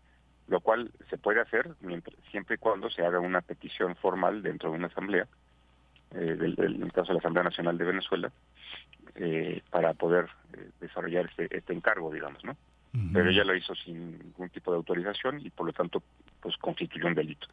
[0.48, 4.72] lo cual se puede hacer mientras, siempre y cuando se haga una petición formal dentro
[4.72, 5.28] de una asamblea,
[6.12, 8.32] eh, del, en el caso de la Asamblea Nacional de Venezuela,
[9.16, 12.56] eh, para poder eh, desarrollar este, este encargo, digamos, ¿no?
[13.12, 16.02] Pero ella lo hizo sin ningún tipo de autorización y por lo tanto
[16.40, 17.46] pues constituyó un delito.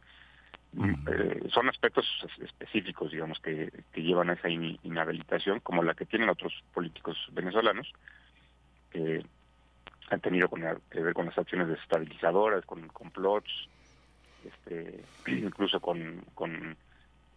[0.75, 2.05] Eh, son aspectos
[2.41, 7.91] específicos, digamos, que, que llevan a esa inhabilitación, como la que tienen otros políticos venezolanos,
[8.89, 9.23] que
[10.13, 13.69] han tenido que ver con las acciones desestabilizadoras, con complots,
[14.45, 16.77] este, incluso con, con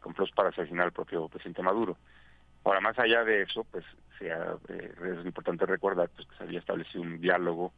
[0.00, 1.96] complots para asesinar al propio presidente Maduro.
[2.64, 3.84] Ahora, más allá de eso, pues
[4.18, 7.72] sea, eh, es importante recordar pues, que se había establecido un diálogo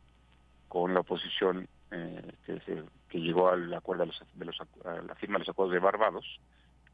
[0.69, 5.35] con la oposición eh, que, se, que llegó al acuerdo de, los, a la firma
[5.35, 6.41] de los acuerdos de Barbados.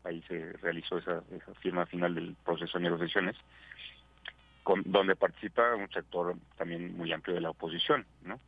[0.04, 3.36] Ahí se realizó esa, esa firma final del proceso de negociaciones
[4.64, 8.40] con, donde participa un sector también muy amplio de la oposición, ¿no?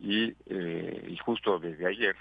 [0.00, 2.16] Y, eh, y justo desde ayer,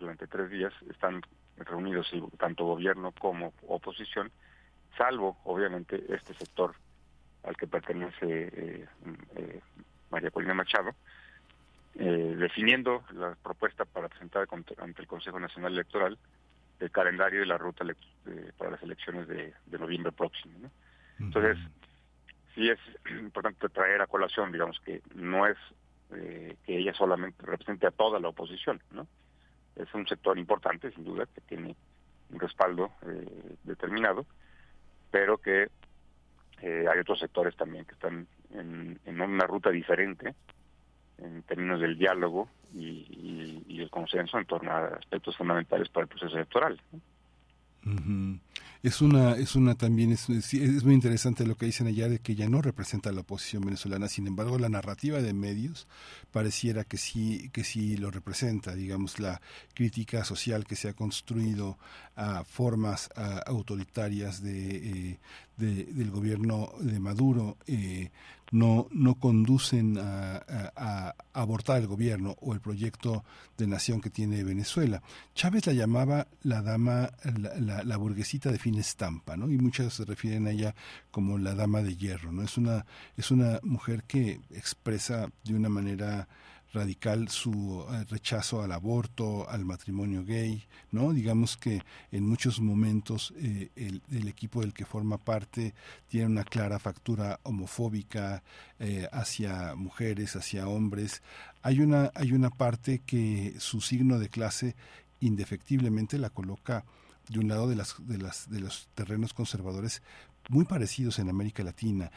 [0.00, 1.22] durante tres días, están
[1.58, 4.32] reunidos tanto gobierno como oposición,
[4.96, 6.74] salvo obviamente este sector
[7.44, 8.86] al que pertenece eh,
[9.36, 9.60] eh,
[10.10, 10.94] María Corina Machado,
[11.94, 16.18] definiendo la propuesta para presentar ante el Consejo Nacional Electoral
[16.80, 17.84] el calendario y la ruta
[18.56, 20.58] para las elecciones de, noviembre próximo.
[20.58, 20.70] ¿no?
[21.20, 21.58] Entonces,
[22.54, 22.78] sí es
[23.20, 25.56] importante traer a colación, digamos, que no es
[26.14, 29.06] eh, que ella solamente represente a toda la oposición, ¿no?
[29.76, 31.74] Es un sector importante, sin duda, que tiene
[32.30, 34.26] un respaldo eh, determinado,
[35.10, 35.68] pero que
[36.60, 40.34] eh, hay otros sectores también que están en, una ruta diferente
[41.18, 46.36] en términos del diálogo y, el consenso en torno a aspectos fundamentales para el proceso
[46.36, 46.80] electoral.
[46.92, 48.40] ¿no?
[48.82, 52.34] Es una, es una también, es, es, muy interesante lo que dicen allá de que
[52.34, 55.86] ya no representa a la oposición venezolana, sin embargo la narrativa de medios
[56.32, 59.40] pareciera que sí, que sí lo representa, digamos, la
[59.74, 61.78] crítica social que se ha construido
[62.16, 63.08] a formas
[63.46, 65.18] autoritarias de, eh,
[65.56, 68.10] del gobierno de Maduro eh,
[68.52, 73.24] no, no conducen a, abortar el gobierno o el proyecto
[73.56, 75.02] de nación que tiene Venezuela.
[75.34, 77.10] Chávez la llamaba la dama,
[77.58, 79.50] la, la, burguesita de fin estampa, ¿no?
[79.50, 80.74] Y muchas se refieren a ella
[81.10, 82.42] como la dama de hierro, ¿no?
[82.42, 82.84] Es una,
[83.16, 86.28] es una mujer que expresa de una manera
[86.72, 91.12] radical su eh, rechazo al aborto, al matrimonio gay, ¿no?
[91.12, 95.74] Digamos que en muchos momentos eh, el, equipo del que forma parte
[96.08, 98.42] tiene una clara factura homofóbica
[98.78, 101.22] eh, hacia mujeres, hacia hombres.
[101.62, 104.74] Hay una, hay una parte que su signo de clase
[105.20, 106.84] indefectiblemente la coloca
[107.28, 110.02] de un lado de, las, de, las, de los terrenos conservadores
[110.48, 112.10] muy parecidos en América Latina.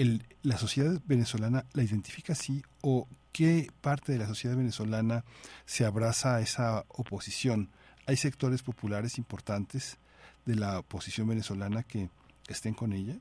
[0.00, 5.24] El, ¿La sociedad venezolana la identifica así o qué parte de la sociedad venezolana
[5.66, 7.68] se abraza a esa oposición?
[8.06, 9.98] ¿Hay sectores populares importantes
[10.46, 12.08] de la oposición venezolana que
[12.48, 13.16] estén con ella?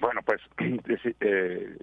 [0.00, 0.40] Bueno, pues
[1.20, 1.76] eh,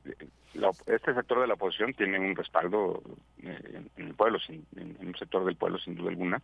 [0.88, 3.02] este sector de la oposición tiene un respaldo
[3.42, 6.42] eh, en el pueblo, en, un sector del pueblo sin duda alguna.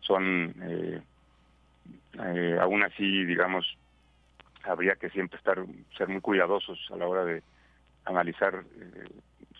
[0.00, 1.00] Son, eh,
[2.60, 3.78] aún así, digamos,
[4.64, 5.64] habría que siempre estar
[5.96, 7.42] ser muy cuidadosos a la hora de
[8.04, 9.08] analizar eh,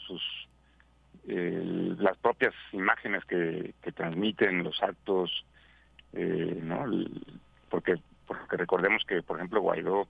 [0.07, 0.23] sus
[1.29, 5.45] eh, las propias imágenes que, que transmiten los actos
[6.13, 6.85] eh, no
[7.69, 7.97] porque
[8.27, 10.09] porque recordemos que por ejemplo Guaidó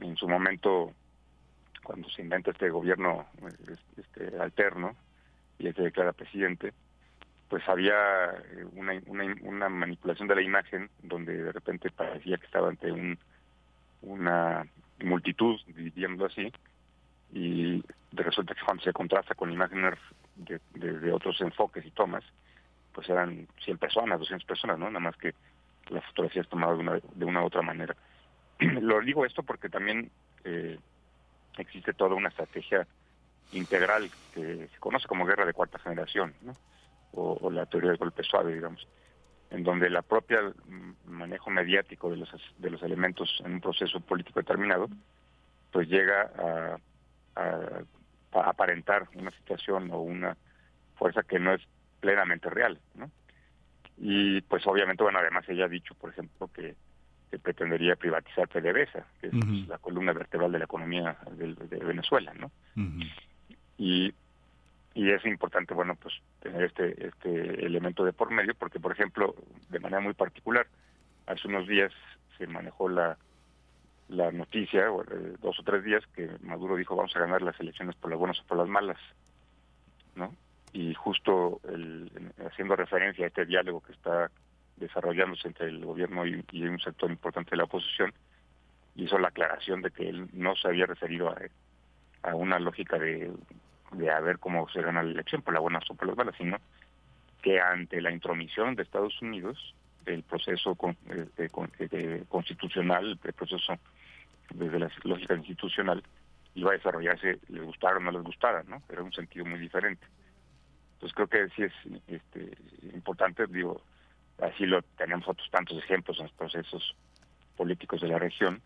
[0.00, 0.92] en su momento
[1.82, 3.26] cuando se inventa este gobierno
[3.96, 4.96] este alterno
[5.58, 6.72] y se declara presidente
[7.48, 7.94] pues había
[8.72, 13.18] una, una, una manipulación de la imagen donde de repente parecía que estaba ante un
[14.02, 14.66] una
[15.02, 16.52] multitud, diríamoslo así,
[17.32, 19.98] y de resulta que cuando se contrasta con imágenes
[20.36, 22.24] de, de, otros enfoques y tomas,
[22.92, 24.86] pues eran 100 personas, 200 personas, ¿no?
[24.86, 25.34] Nada más que
[25.88, 27.96] la fotografía es tomada de una, de una u otra manera.
[28.58, 30.10] Lo digo esto porque también
[30.44, 30.78] eh,
[31.56, 32.86] existe toda una estrategia
[33.52, 36.34] integral que se conoce como guerra de cuarta generación,
[37.14, 38.86] o la teoría del golpe suave, digamos
[39.52, 44.00] en donde la propia mm, manejo mediático de los, de los elementos en un proceso
[44.00, 44.88] político determinado,
[45.70, 47.84] pues llega a,
[48.32, 50.36] aparentar una situación o una
[50.96, 51.62] fuerza que no es
[52.00, 53.10] plenamente real, ¿no?
[53.98, 56.74] Y pues obviamente, bueno, además ella ha dicho, por ejemplo, que,
[57.42, 59.34] pretendería privatizar PDVSA, que es
[59.66, 62.50] la columna vertebral de la economía de, Venezuela, ¿no?
[63.78, 64.14] Y
[64.94, 69.34] y es importante, bueno, pues tener este, este elemento de por medio, porque, por ejemplo,
[69.70, 70.66] de manera muy particular,
[71.26, 71.92] hace unos días
[72.36, 73.16] se manejó la,
[74.08, 77.96] la noticia, eh, dos o tres días, que Maduro dijo vamos a ganar las elecciones
[77.96, 78.98] por las buenas o por las malas,
[80.14, 80.34] ¿no?
[80.72, 82.10] Y justo el,
[82.46, 84.30] haciendo referencia a este diálogo que está
[84.76, 88.12] desarrollándose entre el gobierno y, un sector importante de la oposición,
[88.96, 91.38] hizo la aclaración de que él no se había referido a,
[92.22, 93.32] a una lógica de
[93.92, 96.34] de a ver cómo se gana la elección, por la buena o por las malas,
[96.36, 96.58] sino
[97.42, 99.74] que ante la intromisión de Estados Unidos,
[100.06, 100.76] el proceso
[102.28, 103.78] constitucional, el proceso
[104.50, 106.02] desde la lógica institucional,
[106.54, 108.82] iba a desarrollarse, les gustara o no les gustara, ¿no?
[108.88, 110.06] Era un sentido muy diferente.
[110.94, 111.72] Entonces creo que sí es
[112.06, 112.56] este,
[112.94, 113.82] importante, digo,
[114.40, 116.94] así lo tenemos otros tantos ejemplos en los procesos
[117.56, 118.60] políticos de la región,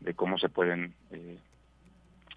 [0.00, 1.38] de cómo se pueden eh,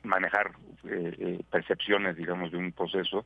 [0.06, 0.52] manejar
[0.86, 3.26] eh, eh, percepciones, digamos, de un proceso,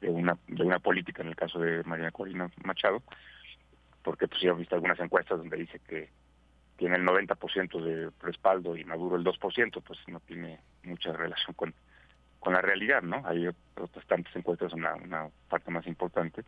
[0.00, 3.02] de una, de una política, en el caso de María Corina Machado,
[4.02, 6.10] porque pues ya he visto algunas encuestas donde dice que
[6.76, 11.74] tiene el 90% de respaldo y Maduro el 2%, pues no tiene mucha relación con,
[12.38, 13.20] con la realidad, ¿no?
[13.26, 16.44] Hay otras tantas encuestas, una, una parte más importante,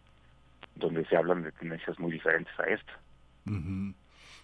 [0.77, 2.93] donde se hablan de tendencias muy diferentes a esta.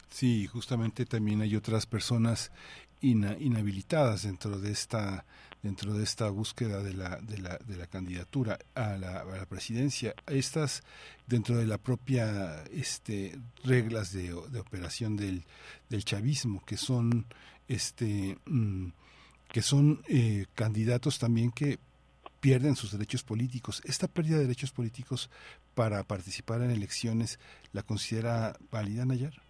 [0.09, 2.53] Sí, justamente también hay otras personas
[3.07, 5.24] inhabilitadas dentro de esta
[5.62, 10.15] dentro de esta búsqueda de la, de la, de la candidatura a la, presidencia.
[10.27, 10.83] Estas
[11.27, 15.45] dentro de la propia este reglas de, de operación del,
[15.89, 17.27] del chavismo que son
[17.69, 18.89] este mm,
[19.49, 21.78] que son eh, candidatos también que
[22.41, 23.83] pierden sus derechos políticos.
[23.85, 25.31] Esta pérdida de derechos políticos
[25.74, 27.39] para participar en elecciones
[27.73, 29.45] la considera válida Nayar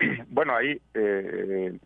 [0.28, 1.78] bueno, ahí eh,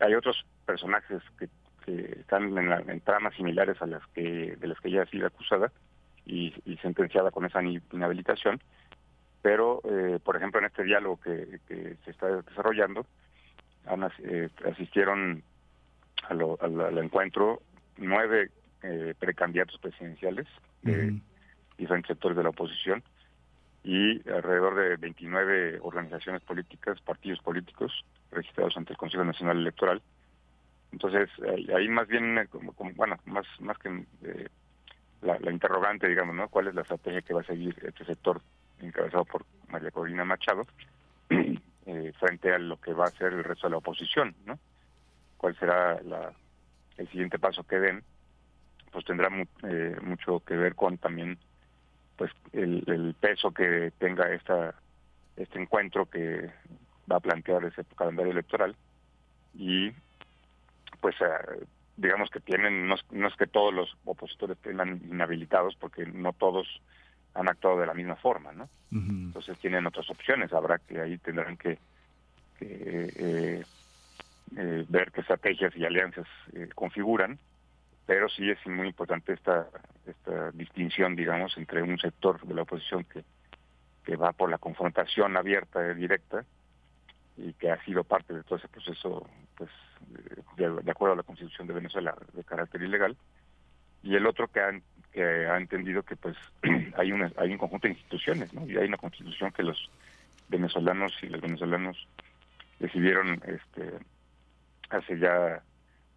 [0.00, 1.48] hay otros personajes que,
[1.86, 5.70] están en, la, tramas similares a las que de las que ella ha sido acusada
[6.24, 6.52] y,
[6.82, 8.60] sentenciada con esa inhabilitación,
[9.40, 13.06] pero eh, por ejemplo en este diálogo que, se está desarrollando
[14.24, 15.44] eh, asistieron
[16.28, 17.62] al encuentro
[17.98, 18.50] nueve
[19.20, 20.46] precandidatos presidenciales
[20.82, 21.20] de
[21.78, 23.04] diferentes sectores de la oposición
[23.86, 30.02] y alrededor de 29 organizaciones políticas, partidos políticos registrados ante el Consejo Nacional Electoral.
[30.90, 31.30] Entonces,
[31.72, 34.48] ahí, más bien, eh, como, bueno, más, más que eh,
[35.22, 36.48] la, interrogante, digamos, ¿no?
[36.48, 38.42] ¿Cuál es la estrategia que va a seguir este sector
[38.80, 40.66] encabezado por María Corina Machado
[41.30, 44.58] eh, frente a lo que va a ser el resto de la oposición, ¿no?
[45.36, 46.32] ¿Cuál será la,
[46.96, 48.02] el siguiente paso que den?
[48.90, 51.38] Pues tendrá mucho que ver con también
[52.16, 54.74] pues el, peso que tenga esta
[55.36, 56.50] este encuentro que
[57.10, 58.74] va a plantear ese calendario electoral.
[59.54, 59.92] Y
[61.00, 61.66] pues eh,
[61.96, 64.78] digamos que tienen no es, que todos los opositores estén
[65.10, 66.66] inhabilitados porque no todos
[67.34, 70.52] han actuado de la misma forma no entonces tienen otras opciones.
[70.52, 71.78] Habrá que ahí tendrán que,
[72.60, 73.62] eh,
[74.56, 76.26] eh, ver qué estrategias y alianzas
[76.74, 77.38] configuran
[78.06, 79.68] pero sí es muy importante esta,
[80.06, 83.24] esta distinción, digamos, entre un sector de la oposición que,
[84.04, 86.44] que va por la confrontación abierta y directa
[87.36, 89.70] y que ha sido parte de todo ese proceso, pues,
[90.56, 93.16] de, acuerdo a la Constitución de Venezuela, de carácter ilegal,
[94.02, 94.70] y el otro que ha,
[95.12, 96.36] que ha entendido que, pues,
[96.96, 98.64] hay, una, hay un conjunto de instituciones, ¿no?
[98.66, 99.90] Y hay una Constitución que los
[100.48, 102.06] venezolanos y los venezolanos
[102.78, 103.98] decidieron este,
[104.90, 105.62] hace ya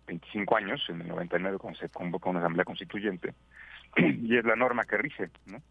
[0.09, 3.33] 25 años, en el 99, cuando se convoca una asamblea constituyente,
[3.97, 5.61] y es la norma que rige, ¿no?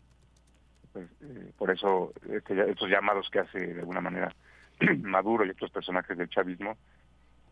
[0.92, 4.32] Pues, eh, por eso este, estos llamados que hace de alguna manera
[5.02, 6.76] Maduro y otros personajes del chavismo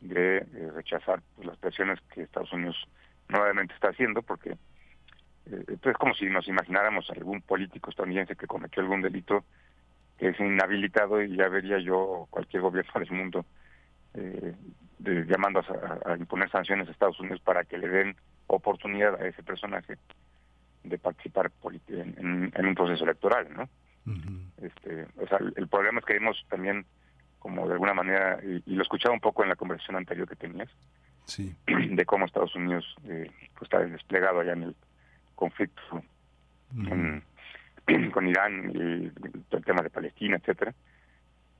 [0.00, 2.76] de eh, rechazar pues, las presiones que Estados Unidos
[3.28, 4.56] nuevamente está haciendo, porque
[5.46, 9.44] eh, es como si nos imagináramos algún político estadounidense que cometió algún delito
[10.18, 13.44] que es inhabilitado y ya vería yo cualquier gobierno del mundo
[14.14, 14.54] eh,
[14.98, 15.60] llamando
[16.04, 18.16] a, imponer sanciones a Estados Unidos para que le den
[18.46, 19.98] oportunidad a ese personaje
[20.84, 21.50] de participar
[21.88, 23.68] en, un proceso electoral, ¿no?
[24.62, 26.86] este, o sea, el, problema es que vemos también
[27.40, 30.68] como de alguna manera, y, lo escuchaba un poco en la conversación anterior que tenías,
[31.24, 31.54] sí.
[31.66, 34.76] de cómo Estados Unidos eh, pues, está desplegado allá en el
[35.34, 35.82] conflicto
[38.12, 38.78] con Irán y
[39.54, 40.74] el tema de Palestina, etcétera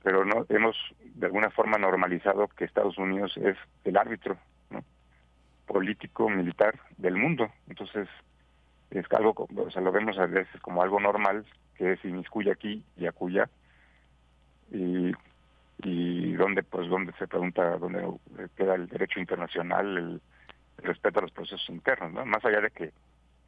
[0.07, 0.77] pero no hemos
[1.15, 4.37] de alguna forma normalizado que Estados Unidos es el árbitro
[5.65, 7.49] político militar del mundo.
[7.67, 8.07] Entonces
[8.89, 12.85] es algo o sea lo vemos a veces como algo normal que se inmiscuye aquí
[12.95, 13.49] y acuya
[14.71, 15.11] y
[15.79, 18.09] y donde pues donde se pregunta dónde
[18.55, 20.21] queda el derecho internacional el,
[20.77, 22.93] respeto a los procesos internos no más allá de que,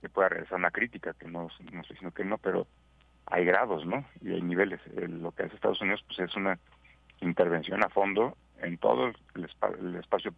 [0.01, 2.67] que pueda regresar una crítica que no no estoy diciendo que no pero
[3.29, 4.05] hay grados, ¿no?
[4.21, 4.79] Y hay niveles.
[4.95, 6.57] lo que hace Estados Unidos pues es una
[7.21, 10.33] intervención a fondo en todo el, espacio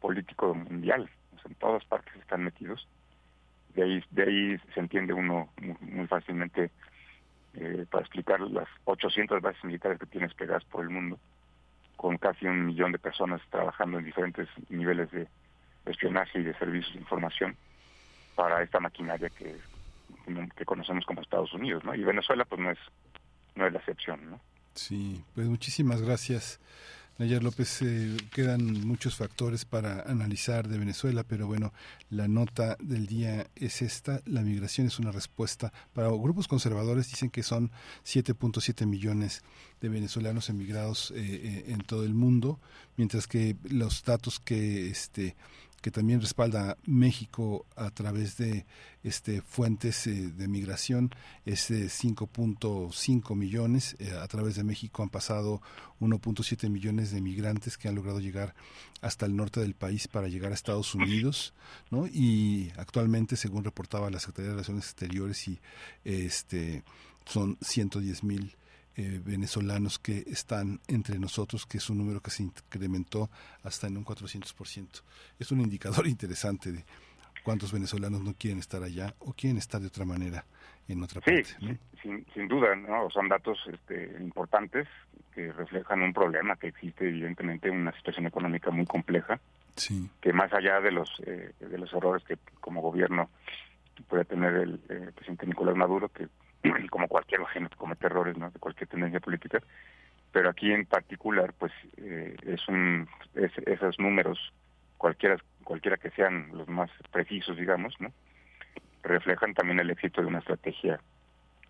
[0.00, 1.08] político mundial.
[1.44, 2.86] en todas partes están metidos.
[3.74, 5.48] De ahí, de ahí se entiende uno
[5.80, 6.70] muy, fácilmente
[7.54, 11.18] eh, para explicar las 800 bases militares que tienes pegadas por el mundo,
[11.96, 15.26] con casi un millón de personas trabajando en diferentes niveles de
[15.86, 17.56] espionaje y de servicios de información
[18.34, 19.56] para esta maquinaria que
[20.56, 21.94] que conocemos como Estados Unidos, ¿no?
[21.94, 22.78] Y Venezuela pues no es
[23.54, 24.40] no es la excepción, ¿no?
[24.74, 26.60] Sí, pues muchísimas gracias.
[27.18, 31.72] Nayar López, eh, quedan muchos factores para analizar de Venezuela, pero bueno,
[32.08, 35.72] la nota del día es esta, la migración es una respuesta.
[35.92, 37.70] Para grupos conservadores dicen que son
[38.04, 39.44] 7.7 millones
[39.82, 42.58] de venezolanos emigrados eh, eh, en todo el mundo,
[42.96, 45.36] mientras que los datos que este
[45.82, 48.64] que también respalda México a través de
[49.02, 51.10] este fuentes eh, de migración
[51.44, 55.60] es de 5.5 millones eh, a través de México han pasado
[56.00, 58.54] 1.7 millones de migrantes que han logrado llegar
[59.00, 61.52] hasta el norte del país para llegar a Estados Unidos
[61.90, 62.06] ¿no?
[62.06, 65.58] y actualmente según reportaba la Secretaría de Relaciones Exteriores y
[66.04, 66.84] este
[67.26, 68.56] son 110 mil
[68.96, 73.30] eh, venezolanos que están entre nosotros, que es un número que se incrementó
[73.62, 75.02] hasta en un 400%.
[75.38, 76.84] Es un indicador interesante de
[77.42, 80.44] cuántos venezolanos no quieren estar allá o quieren estar de otra manera
[80.88, 81.44] en otra parte.
[82.02, 83.08] sin, sin, duda, ¿no?
[83.10, 84.88] son datos este, importantes
[85.34, 89.40] que reflejan un problema que existe evidentemente una situación económica muy compleja,
[89.76, 90.10] sí.
[90.20, 93.30] que más allá de los eh, de los errores que como gobierno
[94.08, 96.28] puede tener el eh, presidente Nicolás Maduro, que
[96.90, 98.50] como cualquier gente comete errores ¿no?
[98.50, 99.60] de cualquier tendencia política
[100.32, 104.38] pero aquí en particular pues eh, es un esos números
[104.96, 108.12] cualquiera cualquiera que sean los más precisos digamos no
[109.02, 111.00] reflejan también el éxito de una estrategia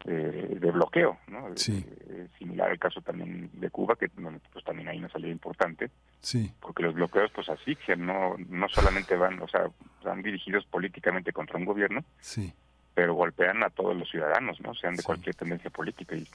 [0.04, 4.98] eh, de bloqueo no eh, similar al caso también de Cuba que pues también hay
[4.98, 5.90] una salida importante
[6.20, 6.52] sí.
[6.60, 9.68] porque los bloqueos pues asfixian no no solamente van o sea
[10.04, 12.52] van dirigidos políticamente contra un gobierno sí
[12.94, 14.74] pero golpean a todos los ciudadanos, ¿no?
[14.74, 16.14] Sean de cualquier tendencia política.
[16.16, 16.26] Y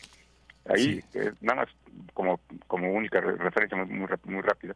[0.66, 1.70] ahí, eh, nada más
[2.14, 4.76] como, como única referencia muy, muy, rápida,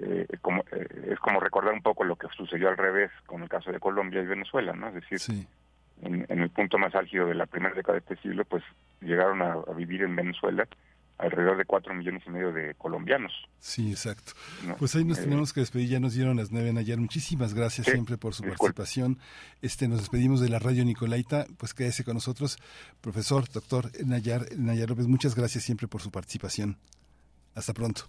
[0.00, 3.48] eh, como, eh, es como recordar un poco lo que sucedió al revés con el
[3.48, 4.88] caso de Colombia y Venezuela, ¿no?
[4.88, 5.46] Es decir,
[6.02, 8.62] en, el punto más álgido de la primera década de este siglo, pues
[9.00, 10.66] llegaron a vivir en Venezuela
[11.20, 13.32] alrededor de cuatro millones y medio de colombianos.
[13.58, 14.32] Sí, exacto.
[14.78, 16.98] Pues ahí nos eh, tenemos que despedir, ya nos dieron las nueve ayer.
[16.98, 19.18] Muchísimas gracias siempre por su participación.
[19.60, 22.58] Este, nos despedimos de la radio Nicolaita, pues quédese con nosotros.
[23.00, 26.78] Profesor, doctor Nayar, Nayar López, muchas gracias siempre por su participación.
[27.54, 28.08] Hasta pronto.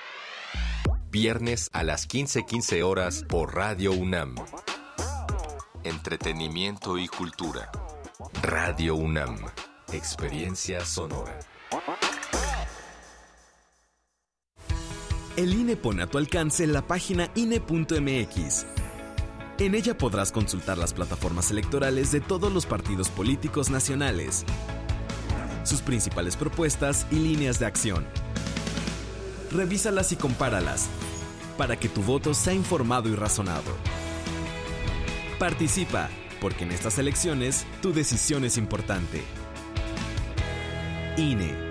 [1.11, 4.35] viernes a las 15:15 horas por Radio UNAM.
[5.83, 7.69] Entretenimiento y cultura.
[8.41, 9.37] Radio UNAM.
[9.91, 11.37] Experiencia sonora.
[15.35, 18.65] El INE pone a tu alcance la página INE.mx.
[19.59, 24.45] En ella podrás consultar las plataformas electorales de todos los partidos políticos nacionales,
[25.63, 28.07] sus principales propuestas y líneas de acción
[29.51, 30.89] revísalas y compáralas
[31.57, 33.71] para que tu voto sea informado y razonado.
[35.39, 36.09] Participa,
[36.39, 39.21] porque en estas elecciones tu decisión es importante.
[41.17, 41.70] INE.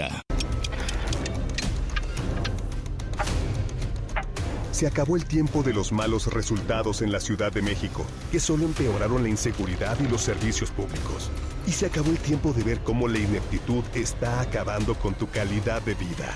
[4.81, 8.65] Se acabó el tiempo de los malos resultados en la Ciudad de México, que solo
[8.65, 11.29] empeoraron la inseguridad y los servicios públicos.
[11.67, 15.83] Y se acabó el tiempo de ver cómo la ineptitud está acabando con tu calidad
[15.83, 16.35] de vida.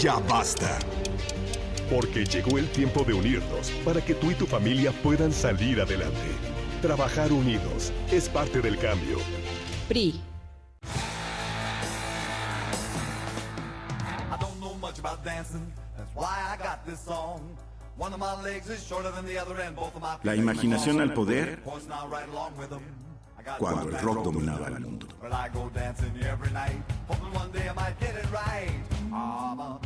[0.00, 0.78] Ya basta.
[1.90, 6.30] Porque llegó el tiempo de unirnos para que tú y tu familia puedan salir adelante.
[6.80, 9.18] Trabajar unidos es parte del cambio.
[9.88, 10.27] PRI
[20.22, 21.62] La imaginación al poder
[23.58, 25.06] cuando el rock dominaba el mundo.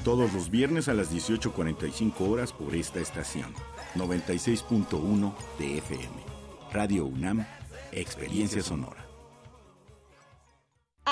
[0.05, 3.55] Todos los viernes a las 18.45 horas por esta estación.
[3.95, 6.09] 96.1 de FM.
[6.73, 7.47] Radio UNAM,
[7.93, 9.02] Experiencia Sonora.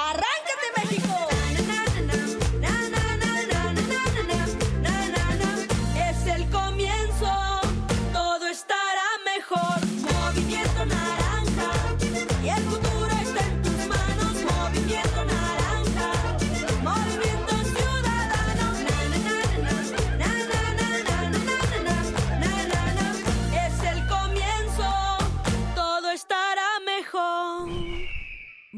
[0.00, 0.39] ¡Arráncate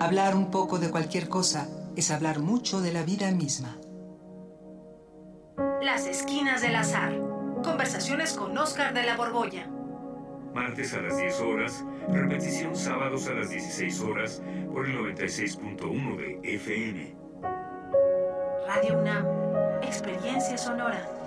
[0.00, 1.66] Hablar un poco de cualquier cosa
[1.96, 3.78] es hablar mucho de la vida misma.
[5.82, 7.20] Las esquinas del azar.
[7.64, 9.66] Conversaciones con Oscar de la Borbolla.
[10.54, 14.40] Martes a las 10 horas, repetición sábados a las 16 horas
[14.72, 17.16] por el 96.1 de FM.
[18.68, 19.26] Radio UNAM.
[19.82, 21.17] Experiencia sonora.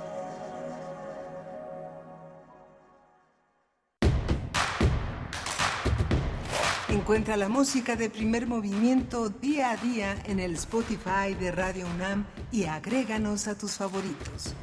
[6.91, 12.25] Encuentra la música de primer movimiento día a día en el Spotify de Radio UNAM
[12.51, 14.53] y agréganos a tus favoritos.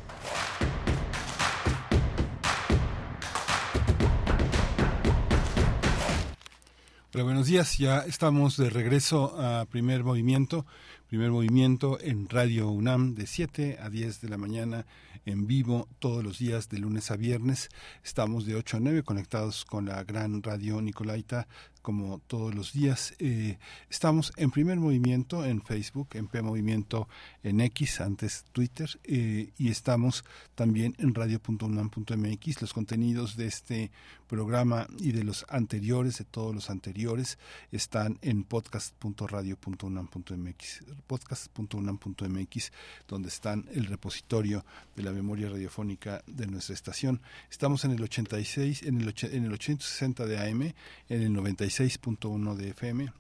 [7.15, 7.79] Hola, buenos días.
[7.79, 10.67] Ya estamos de regreso a primer movimiento.
[11.09, 14.85] Primer movimiento en Radio UNAM de 7 a 10 de la mañana
[15.29, 17.69] en vivo todos los días de lunes a viernes.
[18.03, 21.47] Estamos de 8 a 9 conectados con la gran radio Nicolaita
[21.89, 23.15] como todos los días.
[23.19, 23.57] Eh,
[23.89, 27.09] estamos en primer movimiento en Facebook, en P Movimiento
[27.43, 30.23] en X, antes Twitter, eh, y estamos
[30.55, 32.61] también en radio.unam.mx.
[32.61, 33.91] Los contenidos de este
[34.27, 37.39] programa y de los anteriores, de todos los anteriores,
[37.73, 42.73] están en podcast.radio.unam.mx, podcast.unam.mx,
[43.09, 44.63] donde están el repositorio
[44.95, 47.21] de la memoria radiofónica de nuestra estación.
[47.51, 50.63] Estamos en el 86, en el, en el 860 de AM,
[51.09, 53.13] en el 96 6.1 de FM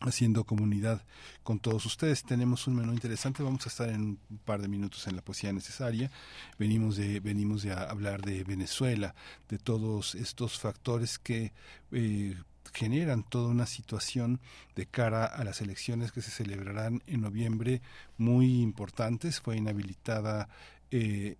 [0.00, 1.02] haciendo comunidad
[1.42, 2.24] con todos ustedes.
[2.24, 5.52] Tenemos un menú interesante, vamos a estar en un par de minutos en la poesía
[5.52, 6.10] necesaria.
[6.58, 9.14] Venimos de venimos de hablar de Venezuela,
[9.48, 11.52] de todos estos factores que
[11.92, 12.36] eh,
[12.72, 14.40] generan toda una situación
[14.74, 17.80] de cara a las elecciones que se celebrarán en noviembre
[18.18, 19.40] muy importantes.
[19.40, 20.48] Fue inhabilitada
[20.90, 21.36] eh,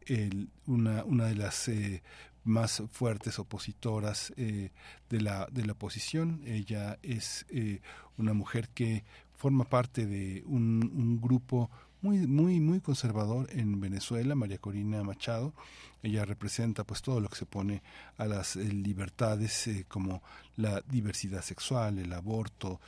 [0.67, 2.03] una, una de las eh,
[2.45, 4.71] más fuertes opositoras eh,
[5.09, 6.43] de, la, de la oposición.
[6.47, 7.81] Ella es eh,
[8.19, 9.05] una mujer que
[9.35, 11.71] forma parte de un, un, grupo
[12.05, 15.55] muy, muy, muy conservador en Venezuela, María Corina Machado.
[16.03, 17.83] Ella representa pues todo lo que se pone
[18.19, 20.23] a las eh, libertades como
[20.57, 22.79] la diversidad sexual, el aborto,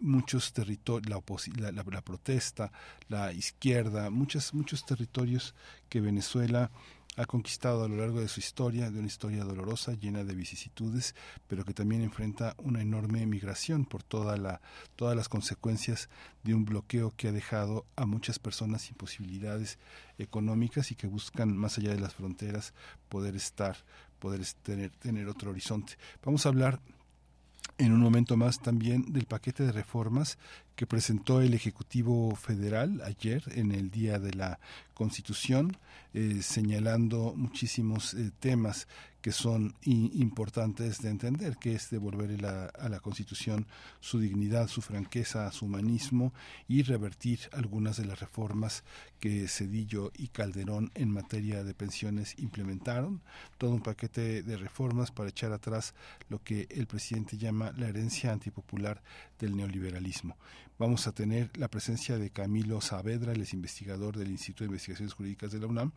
[0.00, 1.08] muchos territorios,
[1.56, 2.72] la, la, la, protesta,
[3.08, 5.54] la izquierda, muchos, muchos territorios
[5.88, 6.72] que Venezuela
[7.16, 11.14] ha conquistado a lo largo de su historia, de una historia dolorosa, llena de vicisitudes,
[11.46, 14.62] pero que también enfrenta una enorme migración por toda la,
[14.96, 16.08] todas las consecuencias
[16.42, 19.78] de un bloqueo que ha dejado a muchas personas sin posibilidades
[20.18, 22.72] económicas y que buscan más allá de las fronteras
[23.08, 23.76] poder estar,
[24.18, 25.94] poder tener, tener otro horizonte.
[26.24, 26.80] Vamos a hablar
[27.78, 30.38] en un momento más también del paquete de reformas
[30.76, 34.58] que presentó el Ejecutivo Federal ayer en el Día de la
[34.94, 35.76] Constitución,
[36.14, 38.86] eh, señalando muchísimos eh, temas
[39.22, 43.66] que son importantes de entender, que es devolver a la Constitución
[44.00, 46.34] su dignidad, su franqueza, su humanismo
[46.68, 48.82] y revertir algunas de las reformas
[49.20, 53.22] que Cedillo y Calderón en materia de pensiones implementaron.
[53.56, 55.94] Todo un paquete de reformas para echar atrás
[56.28, 59.00] lo que el presidente llama la herencia antipopular
[59.42, 60.36] del neoliberalismo.
[60.78, 65.14] Vamos a tener la presencia de Camilo Saavedra, el es investigador del Instituto de Investigaciones
[65.14, 65.92] Jurídicas de la UNAM,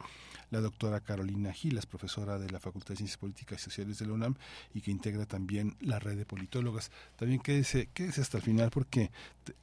[0.52, 4.14] la doctora Carolina Gilas, profesora de la Facultad de Ciencias Políticas y Sociales de la
[4.14, 4.36] UNAM
[4.74, 6.92] y que integra también la red de politólogas.
[7.16, 9.12] También quédese, quédese hasta el final porque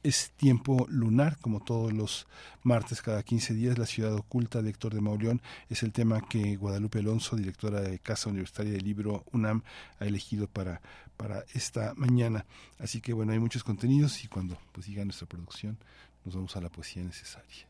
[0.01, 2.27] es tiempo lunar, como todos los
[2.63, 6.55] martes cada 15 días, la ciudad oculta de Héctor de Mauleón es el tema que
[6.55, 9.63] Guadalupe Alonso, directora de Casa Universitaria del Libro UNAM,
[9.99, 10.81] ha elegido para
[11.23, 12.45] para esta mañana.
[12.79, 15.77] Así que bueno, hay muchos contenidos y cuando pues siga nuestra producción
[16.25, 17.65] nos vamos a la poesía necesaria.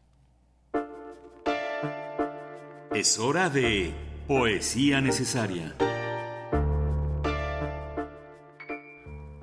[2.96, 3.94] Es hora de
[4.28, 5.76] poesía necesaria.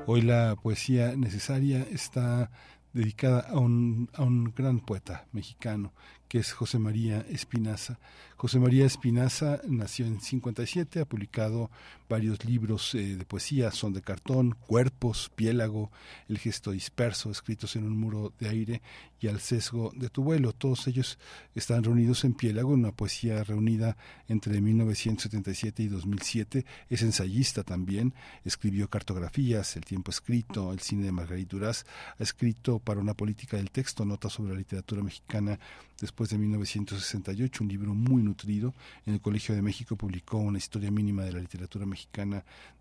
[0.07, 2.51] Hoy la poesía necesaria está
[2.93, 5.93] dedicada a un, a un gran poeta mexicano
[6.27, 8.01] que es José María Espinaza.
[8.37, 11.71] José María Espinaza nació en 57, ha publicado
[12.11, 15.93] varios libros eh, de poesía, Son de cartón, Cuerpos, Piélago,
[16.29, 18.83] El gesto disperso, escritos en un muro de aire
[19.21, 20.53] y Al sesgo de tu vuelo.
[20.53, 21.19] Todos ellos
[21.55, 23.97] están reunidos en Piélago, una poesía reunida
[24.29, 26.67] entre 1977 y 2007.
[26.89, 28.13] Es ensayista también,
[28.45, 31.87] escribió cartografías, El tiempo escrito, El cine de Margarita Duraz,
[32.19, 35.61] ha escrito para una política del texto, notas sobre la literatura mexicana
[36.01, 38.75] después de 1968, un libro muy nutrido.
[39.07, 42.00] En el Colegio de México publicó una historia mínima de la literatura mexicana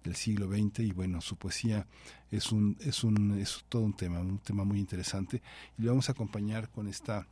[0.03, 1.87] del siglo XX y bueno, su poesía
[2.31, 5.41] es un es un es todo un tema, un tema muy interesante
[5.77, 7.27] y le vamos a acompañar con esta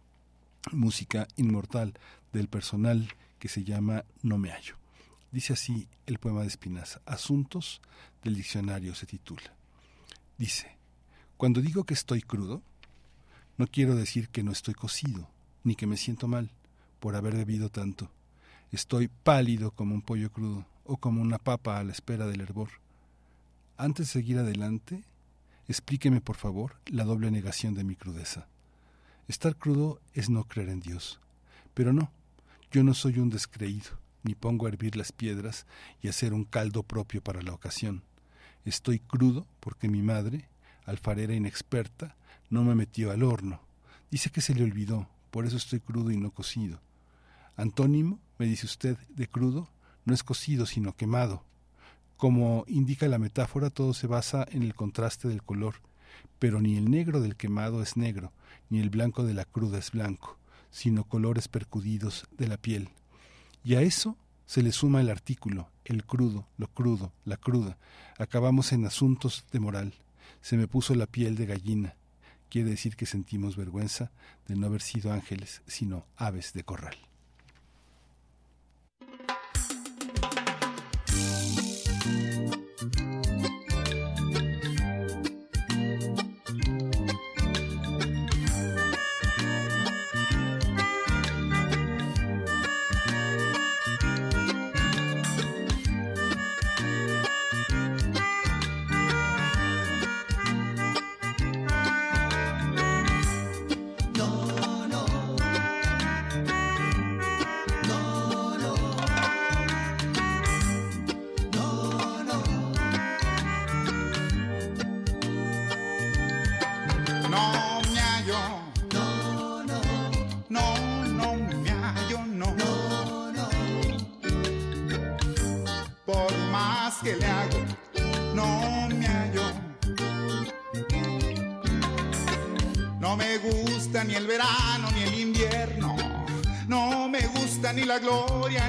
[0.72, 1.93] música inmortal
[2.34, 3.07] del personal
[3.39, 4.76] que se llama No me hallo.
[5.31, 7.81] Dice así el poema de Espinaza, Asuntos
[8.23, 9.53] del diccionario se titula.
[10.38, 10.77] Dice,
[11.35, 12.61] Cuando digo que estoy crudo,
[13.57, 15.30] no quiero decir que no estoy cocido,
[15.64, 16.51] ni que me siento mal
[16.99, 18.11] por haber bebido tanto.
[18.72, 22.69] Estoy pálido como un pollo crudo o como una papa a la espera del hervor.
[23.77, 25.03] Antes de seguir adelante,
[25.68, 28.47] explíqueme por favor la doble negación de mi crudeza.
[29.27, 31.19] Estar crudo es no creer en Dios.
[31.73, 32.11] Pero no,
[32.72, 35.68] yo no soy un descreído, ni pongo a hervir las piedras
[36.01, 38.03] y hacer un caldo propio para la ocasión.
[38.65, 40.49] Estoy crudo porque mi madre,
[40.85, 42.15] alfarera inexperta,
[42.49, 43.61] no me metió al horno.
[44.09, 46.81] Dice que se le olvidó, por eso estoy crudo y no cocido.
[47.57, 49.69] Antónimo, me dice usted, de crudo,
[50.07, 51.43] no es cocido sino quemado.
[52.15, 55.75] Como indica la metáfora, todo se basa en el contraste del color,
[56.39, 58.31] pero ni el negro del quemado es negro,
[58.69, 60.38] ni el blanco de la cruda es blanco,
[60.71, 62.89] sino colores percudidos de la piel.
[63.65, 67.77] Y a eso se le suma el artículo, el crudo, lo crudo, la cruda.
[68.17, 69.93] Acabamos en asuntos de moral.
[70.41, 71.95] Se me puso la piel de gallina.
[72.49, 74.11] Quiere decir que sentimos vergüenza
[74.47, 76.95] de no haber sido ángeles, sino aves de corral.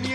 [0.00, 0.14] Ni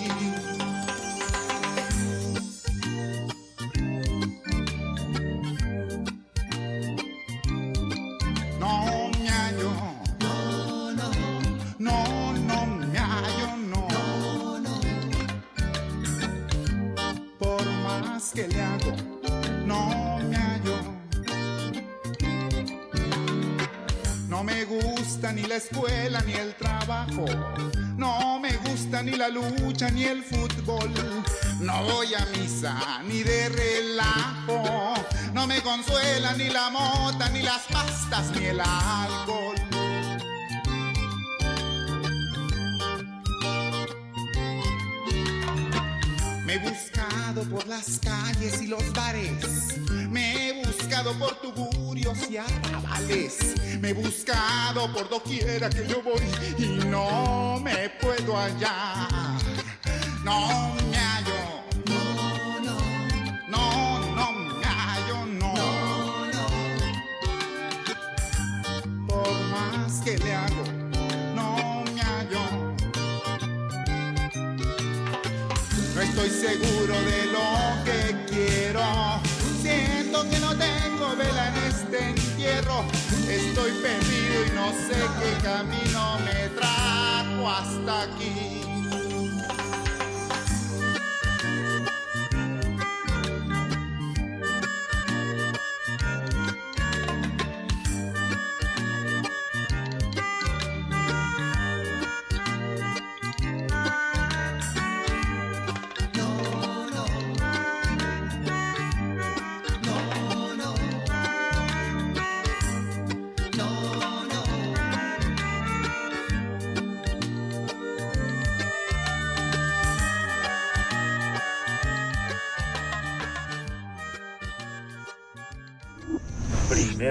[53.81, 56.21] me he buscado por doquiera que yo voy
[56.57, 58.90] y no me puedo hallar.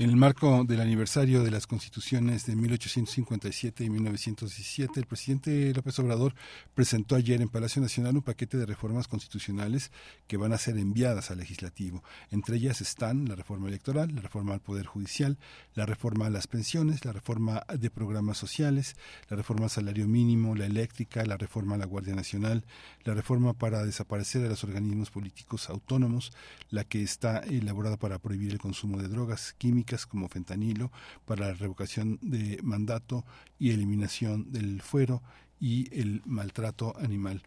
[0.00, 5.98] En el marco del aniversario de las constituciones de 1857 y 1917, el presidente López
[5.98, 6.34] Obrador
[6.74, 9.92] presentó ayer en Palacio Nacional un paquete de reformas constitucionales
[10.26, 12.02] que van a ser enviadas al legislativo.
[12.30, 15.36] Entre ellas están la reforma electoral, la reforma al Poder Judicial,
[15.80, 18.96] la reforma a las pensiones, la reforma de programas sociales,
[19.30, 22.66] la reforma al salario mínimo, la eléctrica, la reforma a la Guardia Nacional,
[23.04, 26.32] la reforma para desaparecer a los organismos políticos autónomos,
[26.68, 30.92] la que está elaborada para prohibir el consumo de drogas químicas, como fentanilo
[31.24, 33.24] para la revocación de mandato
[33.58, 35.22] y eliminación del fuero
[35.60, 37.42] y el maltrato animal.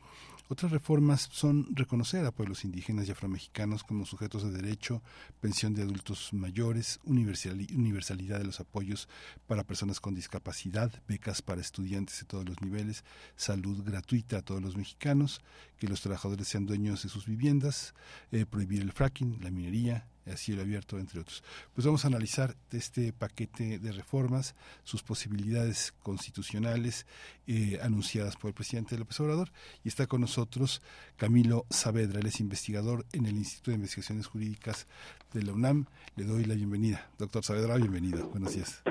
[0.53, 5.01] Otras reformas son reconocer a pueblos indígenas y afromexicanos como sujetos de derecho,
[5.41, 9.09] pensión de adultos mayores, universalidad de los apoyos
[9.47, 13.03] para personas con discapacidad, becas para estudiantes de todos los niveles,
[13.35, 15.41] salud gratuita a todos los mexicanos,
[15.79, 17.95] que los trabajadores sean dueños de sus viviendas,
[18.31, 21.43] eh, prohibir el fracking, la minería, a cielo abierto, entre otros.
[21.73, 27.05] Pues vamos a analizar este paquete de reformas, sus posibilidades constitucionales
[27.47, 29.49] eh, anunciadas por el presidente López Obrador.
[29.83, 30.81] Y está con nosotros
[31.17, 34.87] Camilo Saavedra, él es investigador en el Instituto de Investigaciones Jurídicas
[35.33, 35.85] de la UNAM.
[36.15, 37.09] Le doy la bienvenida.
[37.17, 38.29] Doctor Saavedra, bienvenido.
[38.29, 38.81] Buenos días.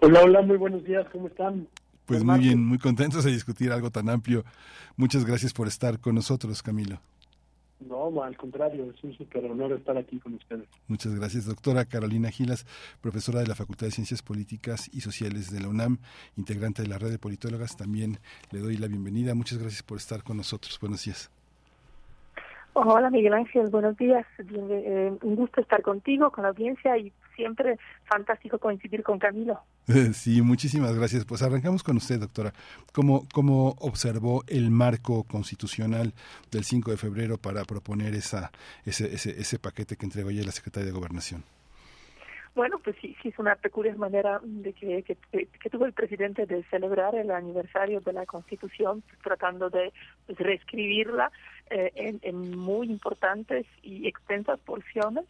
[0.00, 1.06] Hola, hola, muy buenos días.
[1.12, 1.68] ¿Cómo están?
[2.06, 4.44] Pues muy bien, muy contentos de discutir algo tan amplio.
[4.96, 7.00] Muchas gracias por estar con nosotros, Camilo.
[7.80, 10.68] No, al contrario, es un súper honor estar aquí con ustedes.
[10.86, 12.66] Muchas gracias, doctora Carolina Gilas,
[13.00, 15.98] profesora de la Facultad de Ciencias Políticas y Sociales de la UNAM,
[16.36, 17.76] integrante de la red de politólogas.
[17.76, 18.18] También
[18.52, 19.34] le doy la bienvenida.
[19.34, 20.78] Muchas gracias por estar con nosotros.
[20.78, 21.30] Buenos días.
[22.72, 24.24] Hola Miguel Ángel, buenos días.
[24.38, 29.60] Eh, un gusto estar contigo, con la audiencia y siempre fantástico coincidir con Camilo.
[30.12, 31.24] Sí, muchísimas gracias.
[31.24, 32.52] Pues arrancamos con usted, doctora.
[32.92, 36.12] ¿Cómo, ¿Cómo observó el marco constitucional
[36.50, 38.52] del 5 de febrero para proponer esa,
[38.84, 41.42] ese, ese, ese paquete que entregó ya la Secretaría de Gobernación?
[42.54, 46.64] Bueno, pues sí, sí es una peculiar manera de que, que, tuvo el presidente de
[46.64, 49.92] celebrar el aniversario de la Constitución, tratando de
[50.26, 51.30] pues, reescribirla
[51.70, 55.24] eh, en, en, muy importantes y extensas porciones.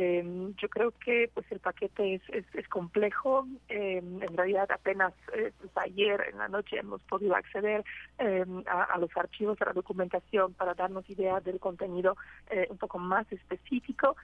[0.00, 2.22] Eh, yo creo que pues el paquete es,
[2.54, 3.48] es, complejo.
[3.68, 7.84] Eh, en realidad apenas eh, pues, ayer en la noche hemos podido acceder
[8.18, 12.16] em, a, los archivos, a la documentación para darnos idea del contenido
[12.48, 14.16] eh, un poco más específico.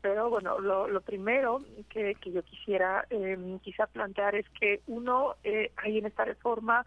[0.00, 3.06] Pero bueno, lo, lo primero que, que yo quisiera
[3.60, 5.34] quizá plantear es que uno
[5.76, 6.86] hay en esta reforma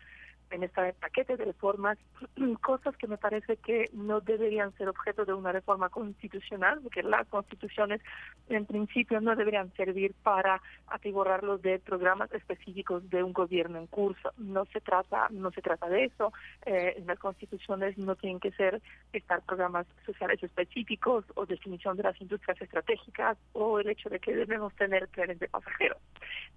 [0.51, 1.97] en este paquete de reformas
[2.61, 7.27] cosas que me parece que no deberían ser objeto de una reforma constitucional, porque las
[7.27, 8.01] constituciones
[8.49, 14.31] en principio no deberían servir para atiborrarlos de programas específicos de un gobierno en curso.
[14.37, 16.31] No se trata, no se trata de eso.
[16.65, 18.81] Eh, las constituciones no tienen que ser
[19.13, 24.35] estar programas sociales específicos o definición de las industrias estratégicas o el hecho de que
[24.35, 25.97] debemos tener trenes de pasajeros.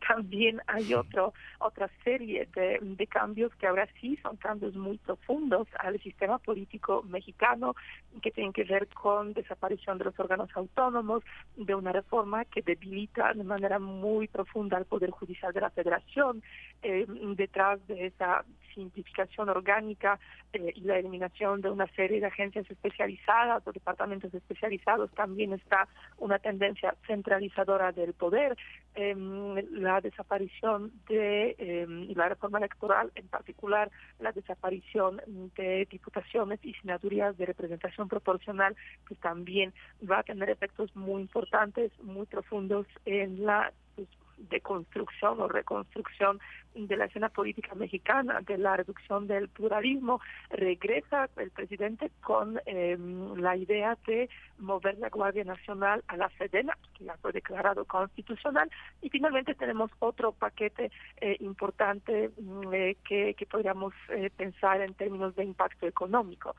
[0.06, 5.69] También hay otro otra serie de, de cambios que ahora sí son cambios muy profundos
[5.79, 7.75] al sistema político mexicano
[8.23, 11.23] que tienen que ver con desaparición de los órganos autónomos,
[11.57, 16.43] de una reforma que debilita de manera muy profunda al Poder Judicial de la Federación,
[16.83, 17.07] eh,
[17.37, 20.19] detrás de esa simplificación orgánica
[20.53, 25.89] eh, y la eliminación de una serie de agencias especializadas o departamentos especializados también está
[26.19, 28.57] una tendencia centralizadora del poder,
[28.95, 35.20] em, la desaparición de em, la reforma electoral, en particular la desaparición
[35.57, 38.77] de diputaciones y senadurías de representación proporcional,
[39.09, 39.73] que también
[40.09, 44.09] va a tener efectos muy importantes, muy profundos en la pues,
[44.39, 46.39] de construcción o reconstrucción
[46.74, 50.20] de la escena política mexicana, de la reducción del pluralismo,
[50.51, 54.28] regresa el presidente con em, la idea de
[54.59, 58.70] mover la Guardia Nacional a la Sedena, que ya fue declarado constitucional,
[59.02, 60.90] y finalmente tenemos otro paquete
[61.20, 66.55] eh, importante mm, eh, que, que podríamos eh, pensar en términos de impacto económico,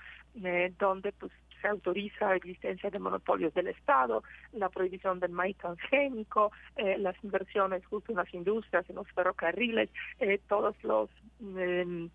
[0.80, 1.32] donde pues
[1.62, 4.24] se autoriza la existencia de monopolios del Estado,
[4.54, 9.90] la prohibición del maíz transgénico, eh, las inversiones justo en las industrias, en los ferrocarriles,
[10.20, 11.10] eh, todos los
[11.42, 12.10] em,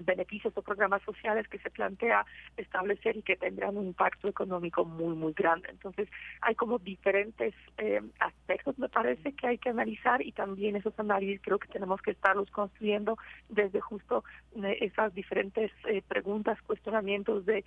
[0.00, 2.24] beneficios o programas sociales que se plantea
[2.56, 5.68] establecer y que tendrán un impacto económico muy, muy grande.
[5.70, 6.08] Entonces,
[6.40, 11.40] hay como diferentes eh, aspectos, me parece, que hay que analizar y también esos análisis
[11.42, 14.24] creo que tenemos que estarlos construyendo desde justo
[14.56, 17.64] eh, esas diferentes eh, preguntas, cuestionamientos de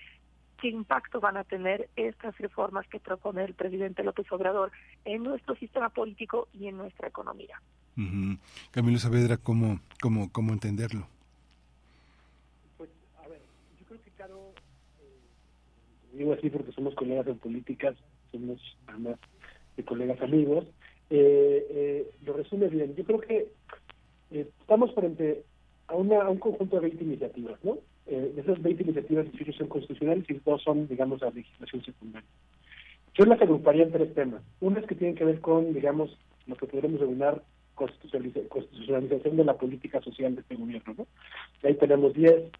[0.65, 4.71] qué impacto van a tener estas reformas que propone el presidente López Obrador
[5.05, 7.61] en nuestro sistema político y en nuestra economía.
[8.71, 11.07] Camilo Saavedra, ¿cómo, cómo, cómo entenderlo?
[16.13, 17.95] digo así porque somos colegas en políticas,
[18.31, 19.19] somos además
[19.75, 20.65] de colegas amigos,
[21.09, 22.95] eh, eh, lo resume bien.
[22.95, 23.49] Yo creo que
[24.31, 25.43] eh, estamos frente
[25.87, 27.77] a, una, un conjunto de 20 iniciativas, ¿no?
[28.07, 32.29] Eh, esas 20 iniciativas de son constitucionales y dos son, digamos, la legislación secundaria.
[33.15, 34.41] Yo las agruparía en tres temas.
[34.59, 36.17] Una es que tienen que ver con, digamos,
[36.47, 37.41] lo que podríamos denominar
[37.75, 41.07] constitucionalización de la política social de este gobierno, ¿no?
[41.63, 42.51] ahí tenemos 10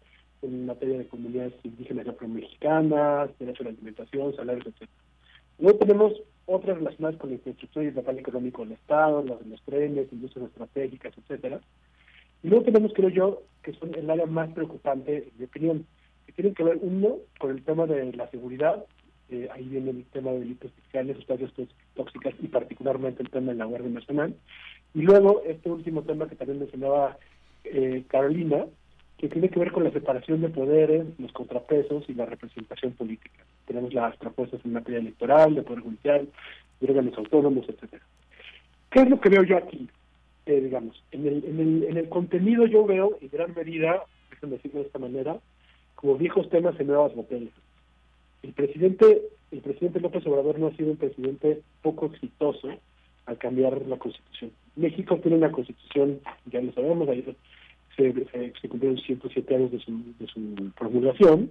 [0.42, 4.88] en materia de comunidades indígenas y afromexicanas, derecho a la alimentación, salarios, etc.
[5.58, 6.12] Luego tenemos
[6.44, 10.12] otras relacionadas con la infraestructura y el papel económico del Estado, las de los trenes,
[10.12, 11.60] industrias estratégicas, etcétera.
[12.46, 15.84] Y luego tenemos, creo yo, que son el área más preocupante, de opinión,
[16.26, 18.84] que tienen que ver, uno, con el tema de la seguridad,
[19.30, 21.50] eh, ahí viene el tema de delitos fiscales, sustancias
[21.94, 24.36] tóxicas y particularmente el tema de la Guardia Nacional.
[24.94, 27.18] Y luego, este último tema que también mencionaba
[27.64, 28.66] eh, Carolina,
[29.18, 33.44] que tiene que ver con la separación de poderes, los contrapesos y la representación política.
[33.66, 36.28] Tenemos las propuestas en materia electoral, de poder judicial,
[36.78, 38.04] de órganos autónomos, etcétera.
[38.88, 39.88] ¿Qué es lo que veo yo aquí?
[40.46, 44.56] Eh, digamos, en el, en, el, en el contenido yo veo, en gran medida, déjenme
[44.56, 45.40] decirlo de esta manera,
[45.96, 47.52] como viejos temas en nuevas botellas.
[48.44, 52.68] El presidente, el presidente López Obrador no ha sido un presidente poco exitoso
[53.26, 54.52] al cambiar la constitución.
[54.76, 57.34] México tiene una constitución, ya lo sabemos, ayer
[57.96, 58.12] se,
[58.62, 61.50] se, cumplieron 107 años de su, de su promulgación,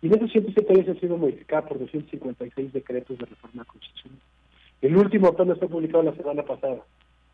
[0.00, 4.18] y en esos 107 años ha sido modificada por 256 decretos de reforma constitucional.
[4.80, 6.82] El último apenas fue publicado la semana pasada,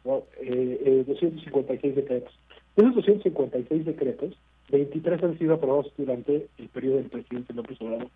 [0.04, 0.24] ¿no?
[0.40, 2.32] eh, 256 eh, decretos.
[2.76, 4.34] De esos 256 decretos,
[4.70, 8.08] 23 han sido aprobados durante el periodo del presidente López Obrador.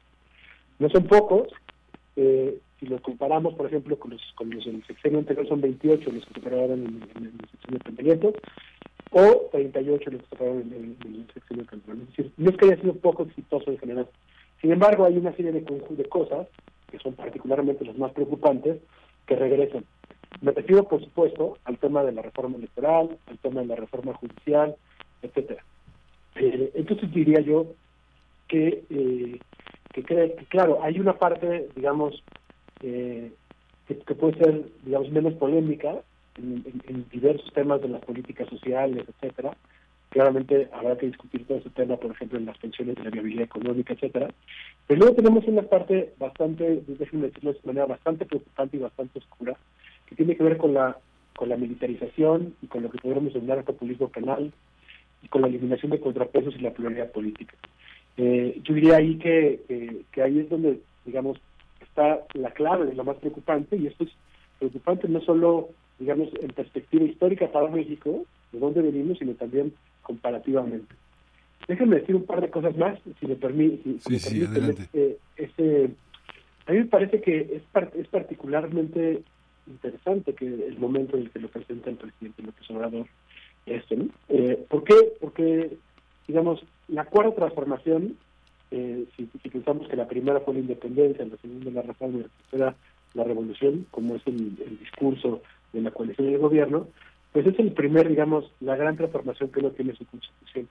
[0.78, 1.48] No son pocos,
[2.16, 6.10] eh, si los comparamos, por ejemplo, con los, con los del sexenio anterior, son 28
[6.10, 8.34] los que se aprobaron en, en, el sexenio de
[9.14, 12.00] o 38 los que en el, sexenio control.
[12.02, 14.09] Es decir, no es que haya sido poco exitoso en general.
[14.60, 16.46] Sin embargo, hay una serie de, de cosas,
[16.90, 18.78] que son particularmente las más preocupantes,
[19.26, 19.84] que regresan.
[20.40, 24.14] Me refiero, por supuesto, al tema de la reforma electoral, al tema de la reforma
[24.14, 24.74] judicial,
[25.22, 25.64] etcétera.
[26.36, 27.66] Eh, entonces diría yo
[28.48, 29.38] que, eh,
[29.92, 32.22] que, que, claro, hay una parte, digamos,
[32.80, 33.32] eh,
[33.86, 36.02] que, que, puede ser, digamos, menos polémica,
[36.38, 39.56] en, diversos temas de las políticas sociales, etcétera.
[40.10, 43.44] Claramente habrá que discutir todo ese tema, por ejemplo, en las pensiones de la viabilidad
[43.44, 44.28] económica, etcétera.
[44.86, 49.56] Pero luego tenemos una parte bastante, déjenme decirlo de manera bastante preocupante y bastante oscura,
[50.12, 50.97] que tiene que ver con la
[51.34, 54.52] con la militarización y con lo que podríamos denominar populismo penal
[55.22, 57.54] y con la eliminación de contrapesos y la pluralidad política.
[58.19, 61.38] Eh, yo diría ahí que, que, que ahí es donde, digamos,
[61.80, 64.11] está la clave de lo más preocupante y esto es
[64.59, 69.72] preocupante no solo digamos, en perspectiva histórica para México, de dónde venimos, sino también
[70.03, 70.95] comparativamente.
[71.69, 74.01] Déjenme decir un par de cosas más, si me, permite.
[74.01, 74.88] sí, sí, adelante.
[74.93, 75.90] Eh, este,
[76.66, 77.62] a mí me parece que es,
[77.95, 79.22] es particularmente
[79.66, 83.07] interesante que el momento en el que lo presenta el presidente López Obrador
[83.66, 84.09] este, ¿no?
[84.29, 84.95] Eh, ¿Por qué?
[85.21, 85.77] Porque,
[86.27, 88.16] digamos, la cuarta transformación,
[88.71, 92.29] eh, si, pensamos que la primera fue la independencia, la segunda la reforma y la
[92.29, 92.77] tercera
[93.15, 95.43] la revolución, como es el, el discurso
[95.73, 96.87] de la coalición y el gobierno,
[97.32, 100.69] pues es el primer, digamos, la gran transformación que no tiene su constitución.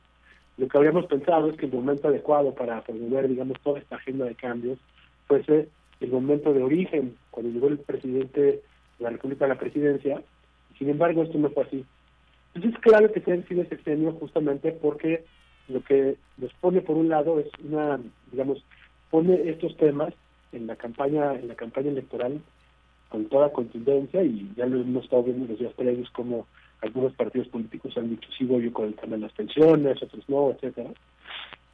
[0.58, 4.26] Lo que habríamos pensado es que el momento adecuado para promover, digamos, toda esta agenda
[4.26, 4.80] de cambios
[5.28, 5.70] fuese
[6.02, 8.62] el momento de origen, cuando llegó el presidente de
[9.02, 10.22] la República a la presidencia,
[10.78, 11.86] sin embargo esto no fue así.
[12.54, 15.24] Entonces es claro que se ha sido sexenio justamente porque
[15.68, 18.00] lo que nos pone por un lado es una,
[18.32, 18.64] digamos,
[19.10, 20.14] pone estos temas
[20.52, 22.42] en la campaña, en la campaña electoral
[23.10, 26.48] con toda contundencia y ya lo hemos estado viendo en los días previos como
[26.82, 30.52] algunos partidos políticos han dicho sí voy con el tema de las pensiones, otros no,
[30.52, 30.90] etcétera.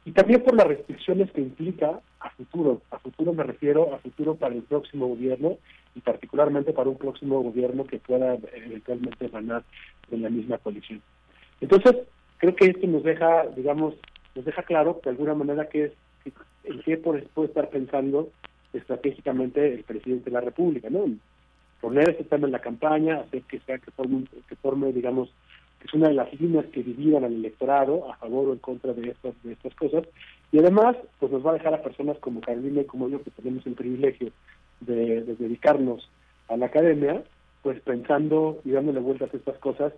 [0.04, 2.82] Y también por las restricciones que implica a futuro.
[2.90, 5.58] A futuro me refiero a futuro para el próximo gobierno
[5.94, 9.64] y particularmente para un próximo gobierno que pueda eventualmente ganar
[10.10, 11.02] en la misma coalición.
[11.60, 11.96] Entonces,
[12.38, 13.94] creo que esto nos deja, digamos,
[14.34, 15.92] nos deja claro de alguna manera que
[16.64, 18.30] es que puede estar pensando
[18.72, 21.06] estratégicamente el presidente de la República, ¿no?
[21.80, 25.32] Poner ese tema en la campaña, hacer que sea que forme, que forme digamos,
[25.84, 29.10] es una de las líneas que dividan al electorado a favor o en contra de
[29.10, 30.04] estas, de estas cosas.
[30.50, 33.30] Y además, pues nos va a dejar a personas como Carolina y como yo, que
[33.30, 34.30] tenemos el privilegio
[34.80, 36.10] de, dedicarnos
[36.48, 37.22] a la academia,
[37.62, 39.92] pues pensando y dándole vueltas a estas cosas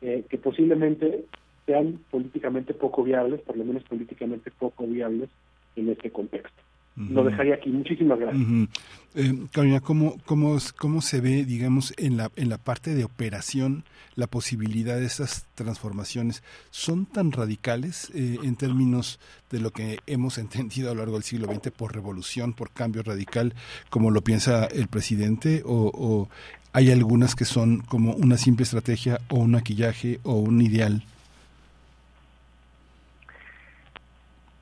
[0.00, 1.24] eh, que posiblemente
[1.66, 5.28] sean políticamente poco viables, por lo menos políticamente poco viables
[5.74, 6.62] en este contexto.
[6.96, 7.68] Lo dejaría aquí.
[7.70, 8.68] Muchísimas gracias.
[9.14, 13.84] Eh, Carolina, ¿cómo, cómo, ¿cómo se ve, digamos, en la, en la parte de operación
[14.14, 16.42] la posibilidad de estas transformaciones?
[16.70, 21.22] ¿Son tan radicales eh, en términos de lo que hemos entendido a lo largo del
[21.22, 23.54] siglo XX por revolución, por cambio radical,
[23.90, 25.62] como lo piensa el presidente?
[25.66, 26.28] ¿O, o
[26.72, 31.02] hay algunas que son como una simple estrategia o un maquillaje o un ideal?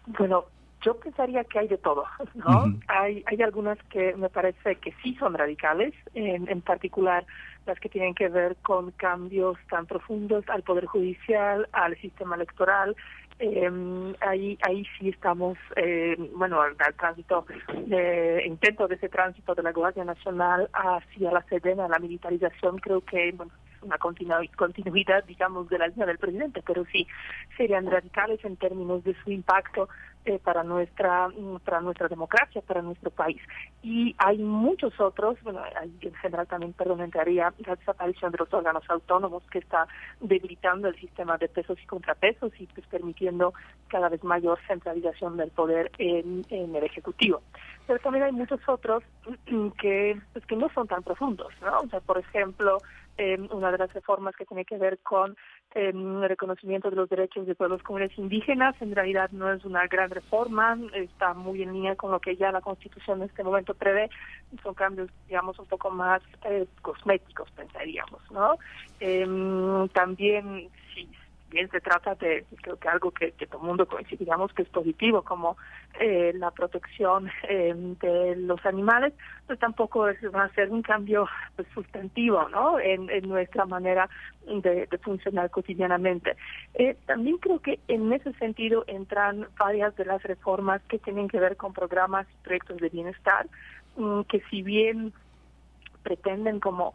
[0.06, 0.44] Bueno,
[0.84, 2.04] yo pensaría que hay de todo,
[2.34, 2.74] ¿no?
[2.88, 7.24] hay, hay algunas que me parece que sí son radicales, en, en particular
[7.66, 12.94] las que tienen que ver con cambios tan profundos al Poder Judicial, al sistema electoral,
[13.40, 17.44] eh, ahí ahí sí estamos eh, bueno al, tránsito
[17.84, 23.00] de intento de ese tránsito de la Guardia Nacional hacia la Sedena la militarización creo
[23.00, 23.50] que bueno
[23.84, 27.06] una continuidad, digamos, de la línea del presidente, pero sí
[27.56, 29.88] serían radicales en términos de su impacto
[30.24, 33.40] eh, para nuestra mm, para nuestra democracia, para nuestro país.
[33.82, 35.60] Y hay muchos otros, bueno,
[36.00, 39.86] en general también, perdón, entraría la desaparición de los órganos autónomos que está
[40.20, 43.52] debilitando el sistema de pesos y contrapesos y pues permitiendo
[43.88, 47.42] cada vez mayor centralización del poder en, en el Ejecutivo.
[47.86, 49.02] Pero también hay muchos otros
[49.80, 51.80] que, pues, que no son tan profundos, ¿no?
[51.80, 52.78] O sea, por ejemplo,
[53.16, 55.36] eh, una de las reformas que tiene que ver con
[55.74, 55.92] eh,
[56.28, 58.74] reconocimiento de los derechos de pueblos comunes indígenas.
[58.80, 62.52] En realidad no es una gran reforma, está muy en línea con lo que ya
[62.52, 64.08] la Constitución en este momento prevé.
[64.62, 68.56] Son cambios, digamos, un poco más eh, cosméticos, pensaríamos, ¿no?
[69.00, 71.08] Em, también, sí,
[71.54, 75.22] bien se trata de, creo que algo que, todo el mundo coincidamos que es positivo,
[75.22, 75.56] como
[76.00, 79.14] eh, la protección eh, de los animales,
[79.46, 82.80] pues tampoco es, va a ser un cambio pues, sustantivo ¿no?
[82.80, 84.08] en, nuestra manera
[84.46, 86.36] de, funcionar cotidianamente.
[86.74, 91.38] Eh, también creo que en ese sentido entran varias de las reformas que tienen que
[91.38, 93.46] ver con programas y proyectos de bienestar,
[93.96, 95.12] mm, que si bien
[96.02, 96.94] pretenden como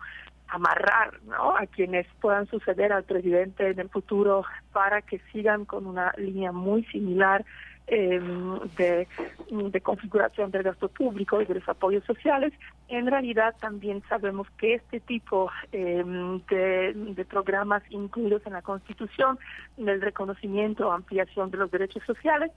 [0.49, 1.55] amarrar ¿no?
[1.55, 6.51] a quienes puedan suceder al presidente en el futuro para que sigan con una línea
[6.51, 7.45] muy similar
[7.89, 9.07] de,
[9.49, 12.53] de, configuración del gasto público y de los apoyos sociales.
[12.87, 19.39] En realidad también sabemos que este tipo em, de, de, programas incluidos en la Constitución,
[19.77, 22.51] del reconocimiento o ampliación de los derechos sociales,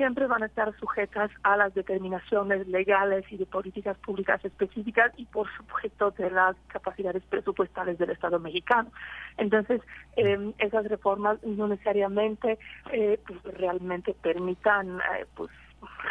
[0.00, 5.26] siempre van a estar sujetas a las determinaciones legales y de políticas públicas específicas y
[5.26, 8.90] por supuesto de las capacidades presupuestales del Estado mexicano.
[9.36, 9.82] Entonces,
[10.16, 12.58] eh, esas reformas no necesariamente
[12.92, 15.50] eh, pues, realmente permitan eh, pues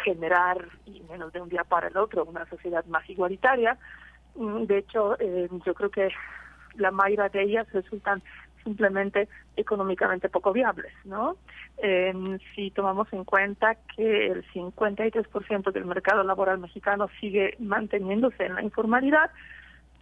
[0.04, 3.76] generar, y menos de un día para el otro, una sociedad más igualitaria.
[4.36, 5.16] Mm, de hecho,
[5.66, 6.10] yo creo que
[6.76, 8.22] la mayoría de ellas resultan
[8.64, 11.36] simplemente económicamente poco viables, ¿no?
[12.54, 18.62] si tomamos en cuenta que el 53% del mercado laboral mexicano sigue manteniéndose en la
[18.62, 19.30] informalidad,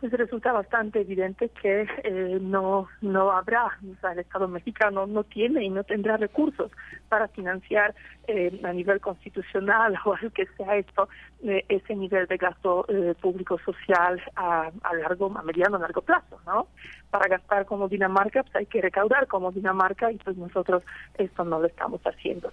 [0.01, 5.25] pues resulta bastante evidente que eh, no no habrá, o sea, el Estado mexicano no
[5.25, 6.71] tiene y no tendrá recursos
[7.09, 7.95] para financiar
[8.27, 11.09] eh, a nivel constitucional o al que sea esto
[11.43, 12.87] eh, ese nivel de gasto
[13.21, 16.69] público social a, a largo, a mediano, a largo plazo, ¿no?
[17.11, 20.83] Para gastar como Dinamarca, pues hay que recaudar como Dinamarca y pues nosotros
[21.17, 22.53] esto no lo estamos haciendo.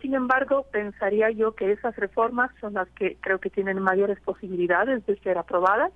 [0.00, 5.04] Sin embargo, pensaría yo que esas reformas son las que creo que tienen mayores posibilidades
[5.06, 5.92] de ser aprobadas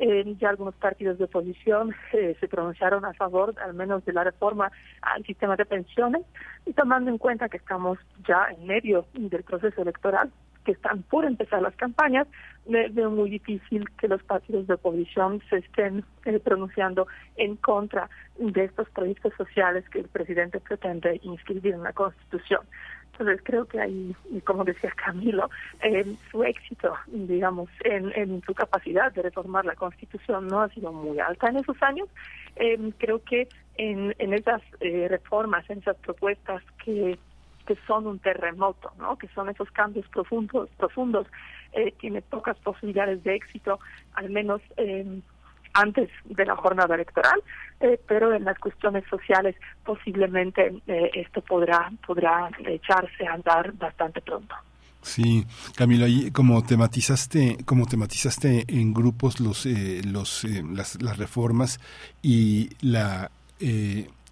[0.00, 4.24] eh, ya algunos partidos de oposición eh, se pronunciaron a favor, al menos, de la
[4.24, 4.70] reforma
[5.02, 6.22] al sistema de pensiones,
[6.66, 10.30] y tomando en cuenta que estamos ya en medio del proceso electoral,
[10.64, 12.28] que están por empezar las campañas,
[12.66, 18.64] veo muy difícil que los partidos de oposición se estén eh, pronunciando en contra de
[18.64, 22.60] estos proyectos sociales que el presidente pretende inscribir en la Constitución.
[23.18, 24.14] Entonces creo que ahí,
[24.44, 25.50] como decía Camilo,
[26.30, 31.18] su éxito, digamos, en, en, su capacidad de reformar la Constitución no ha sido muy
[31.18, 32.08] alta en esos años.
[32.56, 37.18] Eh, creo que en, en esas eh, reformas, en esas propuestas que
[37.68, 39.18] que son un terremoto, ¿no?
[39.18, 41.26] Que son esos cambios profundos, profundos,
[41.74, 43.78] eh, tiene pocas posibilidades de éxito,
[44.14, 45.20] al menos eh,
[45.74, 47.40] antes de la jornada electoral,
[47.80, 54.20] eh, pero en las cuestiones sociales posiblemente eh, esto podrá podrá echarse a andar bastante
[54.20, 54.54] pronto.
[55.02, 61.80] Sí, Camilo, ahí como tematizaste, como tematizaste en grupos los eh, los las, las reformas
[62.20, 63.30] y la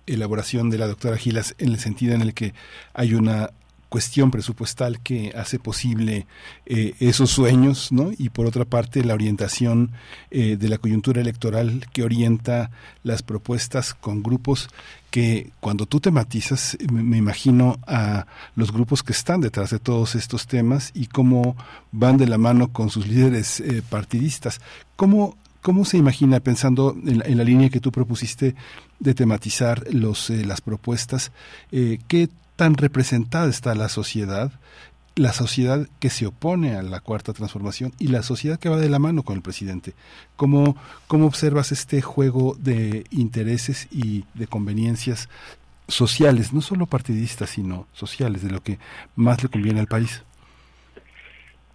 [0.06, 2.54] elaboración de la doctora Gilas en el sentido en el que
[2.94, 3.50] hay una
[3.88, 6.26] cuestión presupuestal que hace posible
[6.66, 8.10] eh, esos sueños, ¿no?
[8.16, 9.92] Y por otra parte la orientación
[10.30, 12.70] eh, de la coyuntura electoral que orienta
[13.04, 14.68] las propuestas con grupos
[15.10, 20.46] que cuando tú tematizas, me imagino a los grupos que están detrás de todos estos
[20.46, 21.56] temas y cómo
[21.92, 24.60] van de la mano con sus líderes eh, partidistas.
[24.96, 28.56] ¿Cómo, ¿Cómo se imagina, pensando en la, línea que tú propusiste
[28.98, 31.32] de tematizar los, las propuestas,
[31.70, 34.50] qué tan representada está la sociedad,
[35.14, 38.88] la sociedad que se opone a la cuarta transformación y la sociedad que va de
[38.88, 39.92] la mano con el presidente.
[40.36, 40.76] ¿Cómo,
[41.06, 45.28] cómo observas este juego de intereses y de conveniencias
[45.88, 48.78] sociales, no solo partidistas, sino sociales, de lo que
[49.14, 50.22] más le conviene al país?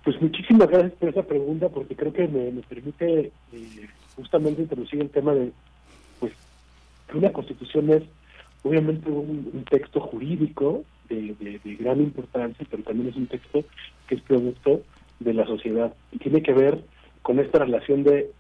[0.04, 5.10] Pues muchísimas gracias por esa pregunta, porque creo que me, permite eh, justamente introducir el
[5.10, 5.52] tema de
[6.20, 6.34] pues
[7.08, 8.04] que una constitución es
[8.64, 13.64] obviamente un, texto jurídico de, gran importancia, pero también es un texto
[14.08, 14.82] que es producto
[15.20, 16.84] de la sociedad y tiene que ver
[17.22, 18.32] con esta relación de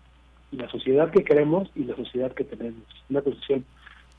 [0.51, 2.83] la sociedad que queremos y la sociedad que tenemos.
[3.09, 3.65] Una constitución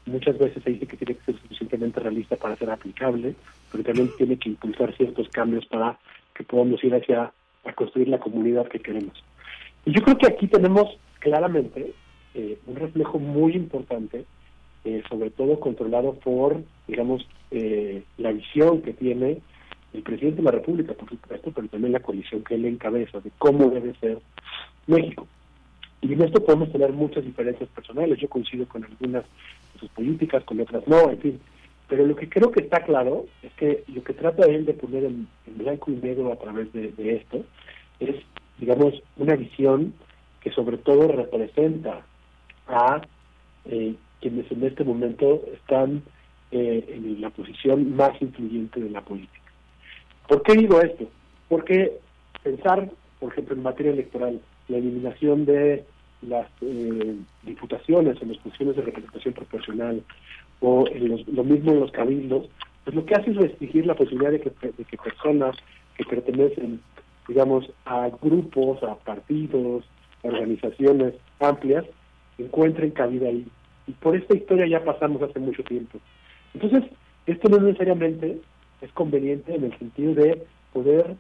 [0.07, 3.35] muchas veces se dice que tiene que ser suficientemente realista para ser aplicable,
[3.71, 5.99] pero también tiene que impulsar ciertos cambios para
[6.35, 7.33] que podamos ir hacia
[7.65, 9.23] a construir la comunidad que queremos.
[9.85, 10.89] Y yo creo que aquí tenemos
[11.21, 11.93] claramente
[12.35, 14.25] eh, un reflejo muy importante
[14.85, 19.39] eh, sobre todo controlado por, digamos, eh, la visión que tiene
[19.93, 23.31] el presidente de la República, por supuesto, pero también la coalición que él encabeza de
[23.39, 24.19] cómo debe ser
[24.87, 25.27] México.
[26.01, 28.19] Y en esto podemos tener muchas diferencias personales.
[28.19, 29.23] Yo coincido con algunas
[29.75, 31.41] de sus políticas, con otras no, en fin.
[31.89, 35.05] Pero lo que creo que está claro es que lo que trata él de poner
[35.05, 37.45] en, blanco y negro a través de, esto
[38.01, 38.17] es,
[38.59, 39.95] digamos, una visión
[40.41, 42.05] que sobre todo representa
[42.67, 43.03] a
[43.67, 46.03] eh, quienes en este momento están
[46.53, 49.51] eh, en la posición más influyente de la política.
[50.29, 51.09] ¿Por qué digo esto?
[51.49, 51.93] Porque
[52.43, 55.85] pensar, por ejemplo, en materia electoral, la eliminación de
[56.23, 60.03] las eh, diputaciones en las funciones de representación proporcional
[60.61, 62.49] o en lo mismo en los cabildos,
[62.85, 65.57] pues lo que hace es restringir la posibilidad de que, de que personas
[65.97, 66.81] que pertenecen,
[67.27, 69.85] digamos, a grupos, a partidos,
[70.23, 71.85] organizaciones amplias,
[72.39, 73.47] encuentren cabida ahí
[73.87, 75.99] y por esta historia ya pasamos hace mucho tiempo.
[76.55, 76.85] Entonces,
[77.27, 78.41] esto no necesariamente
[78.81, 81.17] es conveniente en el sentido de poder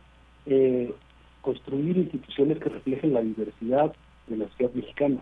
[0.46, 0.92] eh,
[1.40, 3.92] construir instituciones que reflejen la diversidad
[4.26, 5.18] de la sociedad mexicana.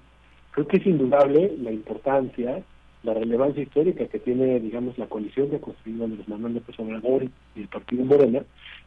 [0.53, 2.63] Creo que es indudable la importancia,
[3.03, 7.25] la relevancia histórica que tiene, digamos, la coalición que ha construido Andrés Manuel López Obrador
[7.25, 8.43] y el Partido Morena,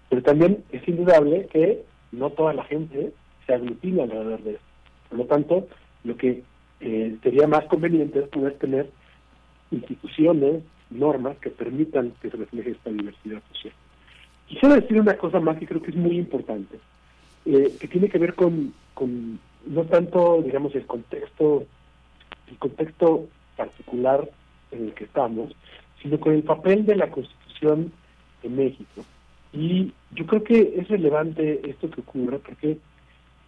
[0.09, 3.11] pero también es indudable que no toda la gente
[3.45, 4.65] se aglutina alrededor de esto.
[5.09, 5.67] Por lo tanto,
[6.03, 6.43] lo que
[6.85, 8.89] eh, sería más conveniente poder tener
[9.71, 13.73] instituciones, normas que permitan que se refleje esta diversidad social.
[14.47, 16.77] Quisiera decir una cosa más que creo que es muy importante,
[17.45, 21.65] eh, que tiene que ver con, con no tanto, digamos, el contexto,
[22.51, 24.29] el contexto particular
[24.71, 25.55] en el que estamos,
[26.01, 27.93] sino con el papel de la Constitución
[28.41, 29.05] de México.
[29.53, 32.77] Y yo creo que es relevante esto que ocurre porque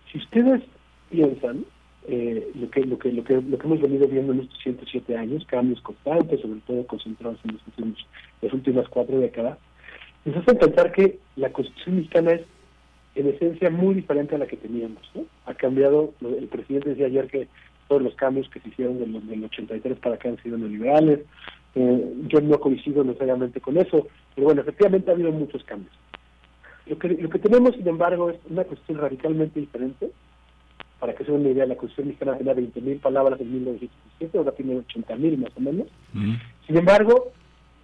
[0.10, 0.64] si ustedes
[1.10, 1.66] piensan,
[2.08, 5.18] eh, lo, que, lo, que, lo, que, lo que hemos venido viendo en estos 107
[5.18, 8.08] años, cambios constantes, sobre todo concentrados en los últimos,
[8.42, 9.58] las últimas cuatro décadas,
[10.26, 12.42] nos hacen pensar que la Constitución mexicana es
[13.16, 15.02] en esencia muy diferente a la que teníamos.
[15.46, 17.48] Ha cambiado, el presidente decía ayer que
[17.88, 21.22] todos los cambios que se hicieron del, del 83 para acá han sido neoliberales.
[21.76, 25.94] Eh, yo no coincido necesariamente con eso, pero bueno, efectivamente ha habido muchos cambios.
[26.88, 30.12] Lo que, lo que tenemos, sin embargo, es una cuestión radicalmente diferente,
[31.06, 34.52] para que se den una idea, la Constitución mexicana tenía 20.000 palabras en 1917, ahora
[34.54, 35.88] tiene 80.000 más o menos.
[36.66, 37.32] Sin embargo,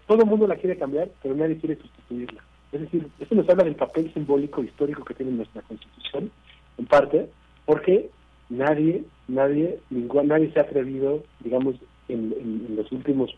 [0.08, 2.42] todo el mundo la quiere cambiar, pero nadie quiere sustituirla.
[2.72, 6.32] Es decir, esto nos habla del papel simbólico histórico que tiene nuestra Constitución,
[6.80, 7.30] en parte,
[7.68, 8.10] porque
[8.50, 11.76] nadie, nadie, ningún, nadie se ha atrevido, digamos,
[12.08, 13.30] en, los últimos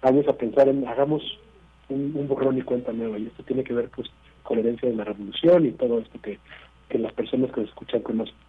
[0.00, 1.22] años a pensar en hagamos
[1.90, 3.18] un, un, borrón y cuenta nueva.
[3.18, 4.08] Y esto tiene que ver, pues,
[4.44, 6.38] con la herencia de la revolución y todo esto que,
[6.88, 8.45] que las personas que nos escuchan conocen.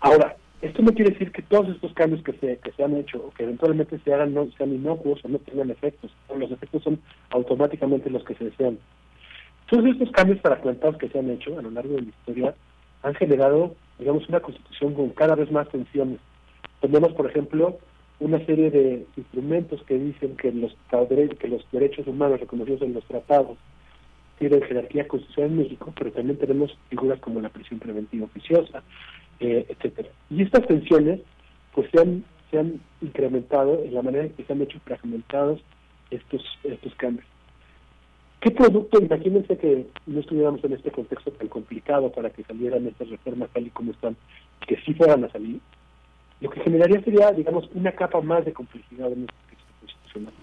[0.00, 3.18] Ahora, esto no quiere decir que todos estos cambios que se, que se han hecho
[3.18, 6.10] o que eventualmente se hagan no sean inocuos o no tengan efectos.
[6.34, 7.00] Los efectos son
[7.30, 8.78] automáticamente los que se desean.
[9.70, 12.54] Todos estos cambios fragmentados que se han hecho a lo largo de la historia
[13.02, 16.18] han generado, digamos, una constitución con cada vez más tensiones.
[16.80, 17.78] Tenemos, por ejemplo,
[18.18, 20.74] una serie de instrumentos que dicen que los,
[21.38, 23.58] que los derechos humanos reconocidos en los tratados
[24.38, 28.82] tienen jerarquía constitucional en México, pero también tenemos figuras como la prisión preventiva oficiosa,
[29.40, 30.08] eh, etcétera.
[30.30, 31.20] Y estas tensiones
[31.74, 35.60] pues se han, se han incrementado en la manera en que se han hecho fragmentados
[36.10, 37.26] estos, estos cambios.
[38.40, 43.08] ¿Qué producto, imagínense que no estuviéramos en este contexto tan complicado para que salieran estas
[43.08, 44.16] reformas tal y como están,
[44.66, 45.60] que sí fueran a salir?
[46.40, 50.34] Lo que generaría sería, digamos, una capa más de complejidad en este texto constitucional.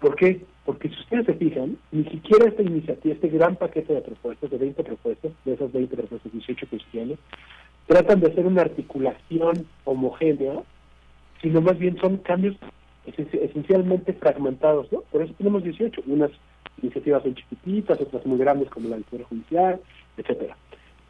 [0.00, 0.44] ¿Por qué?
[0.64, 4.58] Porque si ustedes se fijan, ni siquiera esta iniciativa, este gran paquete de propuestas, de
[4.58, 7.18] 20 propuestas, de esas 20 propuestas, 18 cuestiones,
[7.88, 10.62] tratan de hacer una articulación homogénea,
[11.42, 12.54] sino más bien son cambios
[13.06, 15.00] esencialmente fragmentados, ¿no?
[15.10, 16.30] Por eso tenemos 18, unas
[16.82, 19.80] iniciativas son chiquititas, otras muy grandes como la del Poder Judicial,
[20.18, 20.56] etcétera,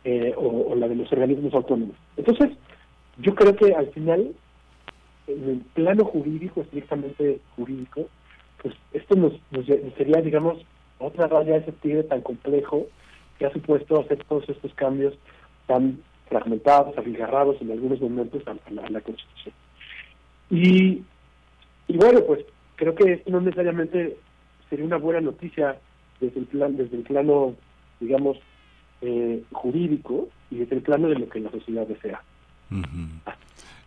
[0.05, 1.97] eh, o, la de los organismos autónomos.
[2.17, 2.51] Entonces,
[3.19, 4.33] yo creo que al final,
[5.27, 8.09] en el plano jurídico, estrictamente jurídico,
[8.63, 9.33] pues esto nos,
[9.97, 10.59] sería, digamos,
[11.01, 12.87] otra raya de ese tigre tan complejo
[13.39, 15.15] que ha supuesto hacer todos estos cambios
[15.67, 15.99] tan
[16.29, 19.55] fragmentados, abigarrados en algunos momentos a, la, Constitución.
[20.51, 21.03] Y,
[21.89, 22.45] y bueno, pues
[22.77, 24.17] creo que esto no necesariamente
[24.71, 25.79] sería una buena noticia
[26.21, 27.55] desde el plan, desde el plano,
[28.01, 28.39] digamos,
[29.01, 32.23] eh, jurídico y desde el plano de lo que la sociedad desea.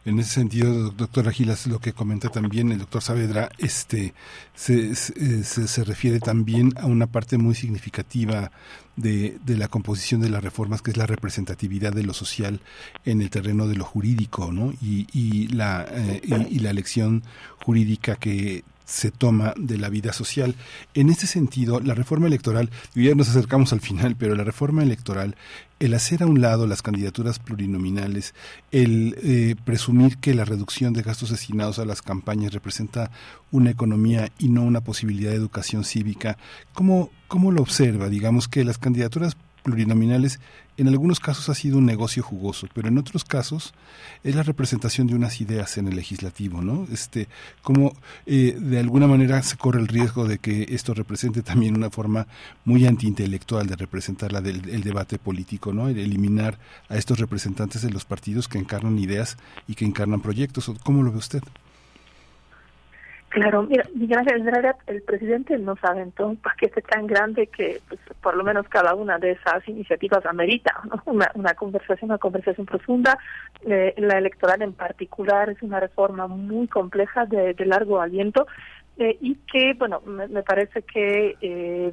[0.04, 4.16] En ese sentido, doctor Agilas, lo que comenta también el doctor Saavedra, este,
[4.56, 8.52] se, se, se, refiere también a una parte muy significativa
[8.96, 12.62] de, de, la composición de las reformas, que es la representatividad de lo social
[13.06, 14.74] en el terreno de lo jurídico, ¿no?
[14.82, 17.24] Y, y la, eh, y, y, la lección
[17.64, 20.56] jurídica que se toma de la vida social.
[20.94, 25.36] En ese sentido, la reforma electoral, ya nos acercamos al final, pero la reforma electoral,
[25.80, 28.36] el hacer a un lado las candidaturas plurinominales,
[28.72, 33.12] el eh, presumir que la reducción de gastos destinados a las campañas representa
[33.50, 36.38] una economía y no una posibilidad de educación cívica,
[36.74, 38.10] ¿cómo, cómo lo observa?
[38.10, 40.40] Digamos que las candidaturas plurinominales
[40.78, 43.74] en algunos casos ha sido un negocio jugoso, pero en otros casos
[44.24, 46.88] es la representación de unas ideas en el legislativo, ¿no?
[46.92, 47.28] Este,
[47.62, 47.94] como
[48.26, 52.28] eh, de alguna manera se corre el riesgo de que esto represente también una forma
[52.66, 55.88] muy antiintelectual de representar la del el debate político, ¿no?
[55.88, 56.58] El eliminar
[56.90, 60.72] a estos representantes de los partidos que encarnan ideas y que encarnan proyectos.
[60.84, 61.44] ¿Cómo lo ve usted?
[63.32, 64.36] Claro, mira, gracias.
[64.36, 68.68] En realidad, el presidente nos aventó un paquete tan grande que, pues, por lo menos
[68.68, 73.18] cada una de esas iniciativas amerita una, una conversación, una conversación profunda.
[73.66, 78.48] Eh, la electoral en particular es una reforma muy compleja de, de largo aliento
[78.98, 81.92] eh, y que, bueno, me, me parece que eh,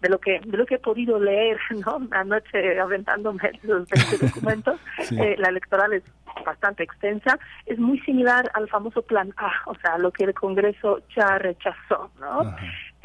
[0.00, 4.80] de lo que de lo que he podido leer no anoche aventándome los 20 documentos
[5.12, 6.02] eh, la electoral es
[6.44, 7.38] bastante extensa.
[7.64, 12.10] Es muy similar al famoso plan A o sea lo que el Congreso ya rechazó
[12.20, 12.54] no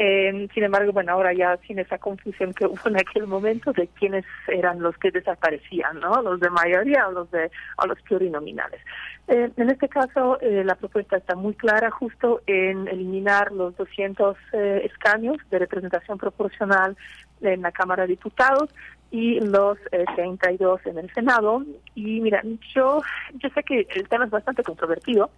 [0.04, 3.88] eh, sin embargo, bueno, ahora ya sin esa confusión que hubo en aquel momento de
[3.88, 6.24] quiénes eran los que desaparecían, ¿no?
[6.24, 8.82] Los de mayoría o los de o los plurinominales.
[9.28, 14.36] Eh, en este caso, eh, la propuesta está muy clara, justo en eliminar los 200
[14.54, 16.98] eh, escaños de representación proporcional
[17.42, 18.74] en la Cámara de Diputados
[19.12, 19.78] y los
[20.16, 21.64] 32 en el Senado.
[21.94, 22.42] Y mira,
[22.74, 23.02] yo
[23.36, 25.30] yo sé que el tema es bastante controvertido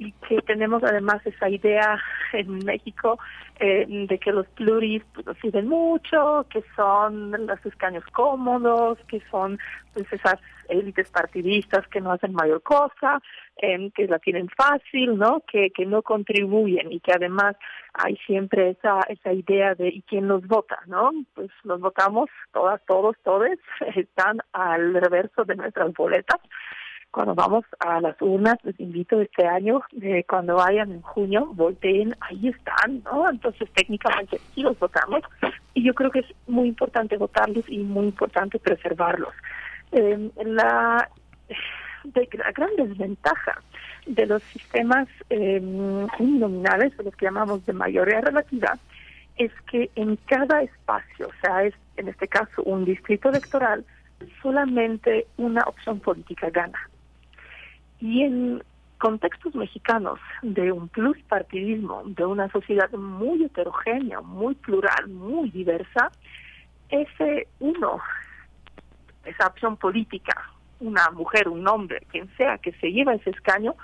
[0.00, 3.18] y que tenemos además esa idea en México
[3.60, 9.58] eh, de que los pluris pues, sirven mucho, que son los escaños cómodos, que son
[9.92, 10.36] pues esas
[10.70, 13.20] élites partidistas que no hacen mayor cosa,
[13.60, 15.42] eh, que la tienen fácil, ¿no?
[15.46, 17.56] Que, que no contribuyen y que además
[17.92, 21.10] hay siempre esa esa idea de ¿y quién los vota, no?
[21.34, 23.50] Pues los votamos todas, todos, todos,
[23.94, 26.40] están al reverso de nuestras boletas
[27.10, 32.14] cuando vamos a las urnas, les invito este año, eh, cuando vayan en junio, volteen,
[32.20, 33.28] ahí están, ¿no?
[33.28, 35.22] Entonces técnicamente sí los votamos
[35.74, 39.34] y yo creo que es muy importante votarlos y muy importante preservarlos.
[39.92, 41.08] Eh, la,
[42.54, 43.60] gran desventaja
[44.06, 45.60] de los sistemas eh,
[46.18, 48.78] uninominales, los que llamamos de mayoría relativa,
[49.36, 53.84] es que en cada espacio, o sea, es en este caso un distrito electoral,
[54.42, 56.89] solamente una opción política gana.
[58.00, 58.62] Y en
[58.98, 66.10] contextos mexicanos de un pluspartidismo, de una sociedad muy heterogénea, muy plural, muy diversa,
[66.90, 67.98] ese uno,
[69.24, 70.34] esa opción política,
[70.80, 73.74] una mujer, un hombre, quien sea que se lleva ese escaño,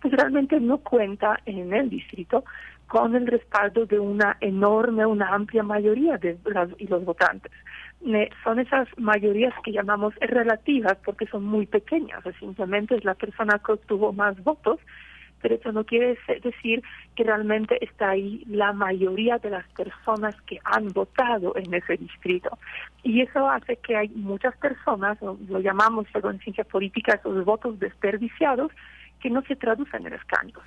[0.00, 2.44] pues realmente no cuenta en el distrito
[2.88, 7.52] con el respaldo de una enorme, una amplia mayoría de las, y los votantes
[8.44, 13.72] son esas mayorías que llamamos relativas porque son muy pequeñas, simplemente es la persona que
[13.72, 14.78] obtuvo más votos,
[15.42, 16.82] pero eso no quiere decir
[17.14, 22.58] que realmente está ahí la mayoría de las personas que han votado en ese distrito.
[23.02, 28.72] Y eso hace que hay muchas personas, lo llamamos en ciencia política, esos votos desperdiciados,
[29.20, 30.62] que no se traducen en escaños.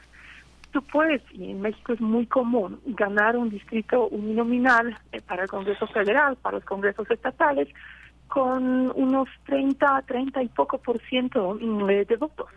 [0.71, 5.49] Tú puedes, y en México es muy común, ganar un distrito uninominal eh, para el
[5.49, 7.67] Congreso Federal, para los congresos estatales,
[8.27, 12.47] con unos 30, 30 y poco por ciento mm, de votos.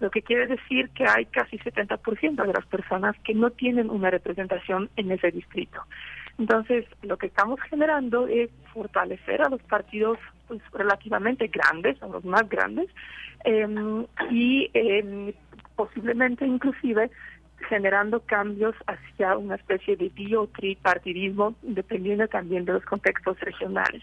[0.00, 4.10] Lo que quiere decir que hay casi 70% de las personas que no tienen una
[4.10, 5.82] representación en ese distrito.
[6.38, 12.24] Entonces, lo que estamos generando es fortalecer a los partidos pues, relativamente grandes, a los
[12.24, 12.88] más grandes,
[13.44, 15.32] em, y em,
[15.76, 17.10] posiblemente inclusive
[17.68, 24.02] generando cambios hacia una especie de bio tripartidismo, dependiendo también de los contextos regionales.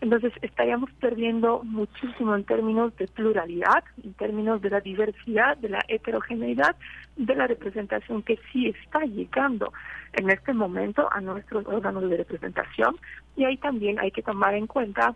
[0.00, 5.84] Entonces estaríamos perdiendo muchísimo en términos de pluralidad, en términos de la diversidad, de la
[5.88, 6.76] heterogeneidad,
[7.16, 9.72] de la representación que sí está llegando
[10.12, 12.96] en este momento a nuestros órganos de representación.
[13.36, 15.14] Y ahí también hay que tomar en cuenta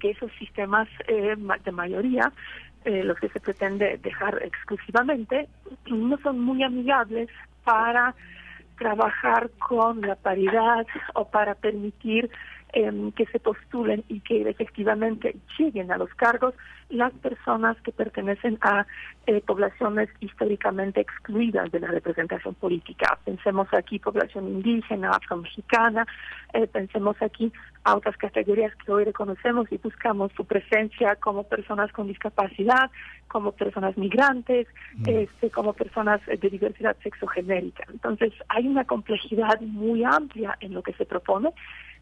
[0.00, 2.32] que esos sistemas eh, de mayoría,
[2.84, 5.48] eh, los que se pretende dejar exclusivamente,
[5.86, 7.28] no son muy amigables
[7.64, 8.14] para
[8.78, 12.30] trabajar con la paridad o para permitir
[12.74, 16.54] Em, que se postulen y que efectivamente lleguen a los cargos
[16.88, 18.86] las personas que pertenecen a
[19.26, 23.18] eh, poblaciones históricamente excluidas de la representación política.
[23.26, 26.06] Pensemos aquí población indígena, afro-mexicana,
[26.54, 27.52] eh, pensemos aquí
[27.84, 32.90] a otras categorías que hoy reconocemos y buscamos su presencia como personas con discapacidad,
[33.28, 35.08] como personas migrantes, mm.
[35.10, 37.84] este, como personas de diversidad sexogenérica.
[37.92, 41.52] Entonces, hay una complejidad muy amplia en lo que se propone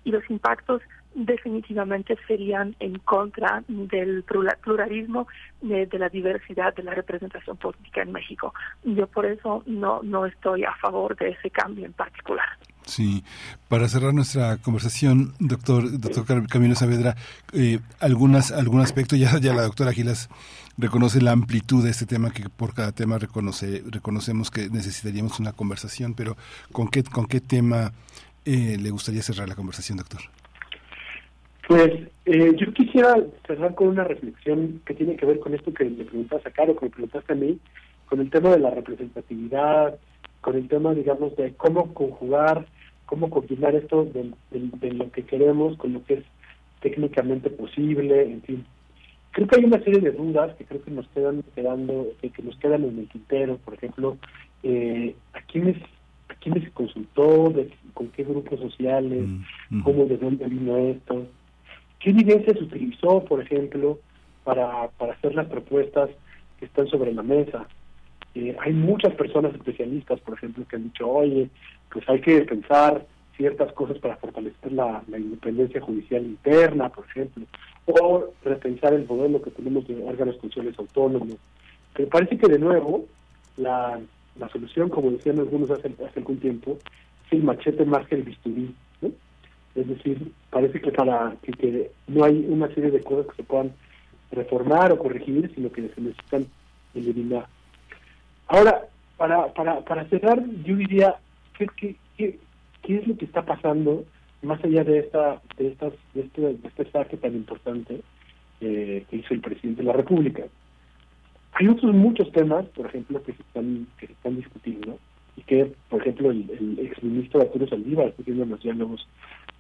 [0.05, 0.83] y los impactos
[1.15, 4.25] definitivamente serían en contra del
[4.63, 5.27] pluralismo,
[5.61, 8.55] de, la diversidad de la representación política en México.
[8.85, 12.47] Yo por eso no, no estoy a favor de ese cambio en particular.
[12.87, 13.25] Sí,
[13.69, 17.15] para cerrar nuestra conversación, doctor, doctor Camilo Saavedra,
[17.53, 20.29] eh, algún aspecto, ya, ya la doctora Gilas
[20.79, 25.53] reconoce la amplitud de este tema, que por cada tema reconoce, reconocemos que necesitaríamos una
[25.53, 26.37] conversación, pero
[26.73, 27.93] ¿con qué, con qué tema
[28.45, 30.21] eh, le gustaría cerrar la conversación, doctor?
[31.69, 31.93] Pues
[32.25, 33.15] eh, yo quisiera
[33.47, 36.75] cerrar con una reflexión que tiene que ver con esto que le preguntaste a Caro,
[36.75, 37.59] que me preguntaste a mí,
[38.07, 39.97] con el tema de la representatividad,
[40.41, 42.67] con el tema, digamos, de cómo conjugar,
[43.07, 44.33] cómo combinar esto de,
[44.93, 46.25] lo que queremos con lo que es
[46.81, 48.67] técnicamente posible, en fin.
[49.33, 52.57] Creo que hay una serie de dudas que creo que nos quedan quedando, que nos
[52.57, 54.17] quedan en el tintero, por ejemplo,
[54.65, 55.41] eh, ¿a
[56.41, 57.53] quiénes quién se consultó,
[57.95, 59.29] con qué grupos sociales,
[59.71, 61.27] mm, cómo, de dónde vino esto,
[61.99, 63.99] qué evidencia se utilizó, por ejemplo,
[64.45, 66.11] para, para hacer las propuestas
[66.59, 67.67] que están sobre la mesa.
[68.35, 71.49] Eh, hay muchas personas especialistas, por ejemplo, que han dicho, oye,
[71.93, 77.45] pues hay que pensar ciertas cosas para fortalecer la, la independencia judicial interna, por ejemplo,
[77.87, 81.37] o repensar el modelo que tenemos de órganos judiciales autónomos.
[81.95, 83.07] Pero parece que de nuevo
[83.57, 83.99] la
[84.39, 86.79] la solución, como decían algunos hace, hace algún tiempo,
[87.27, 88.75] es el machete más que el bisturí.
[89.75, 93.73] Es decir, parece que para que, no hay una serie de cosas que se puedan
[94.33, 96.47] reformar o corregir, sino que se necesitan
[96.95, 97.47] eliminar.
[98.49, 98.83] Ahora,
[99.17, 101.17] para, para, para cerrar, yo diría,
[101.57, 102.39] ¿qué, qué, qué,
[102.83, 104.05] qué es lo que está pasando
[104.43, 108.01] más allá de esta de estas de este, de este tan importante
[108.61, 110.45] eh, que hizo el presidente de la República?
[111.53, 114.99] Hay otros muchos temas, por ejemplo, que se están que se están discutiendo
[115.37, 119.07] y que, por ejemplo, el, el exministro Arturo Saldívar está haciendo los diálogos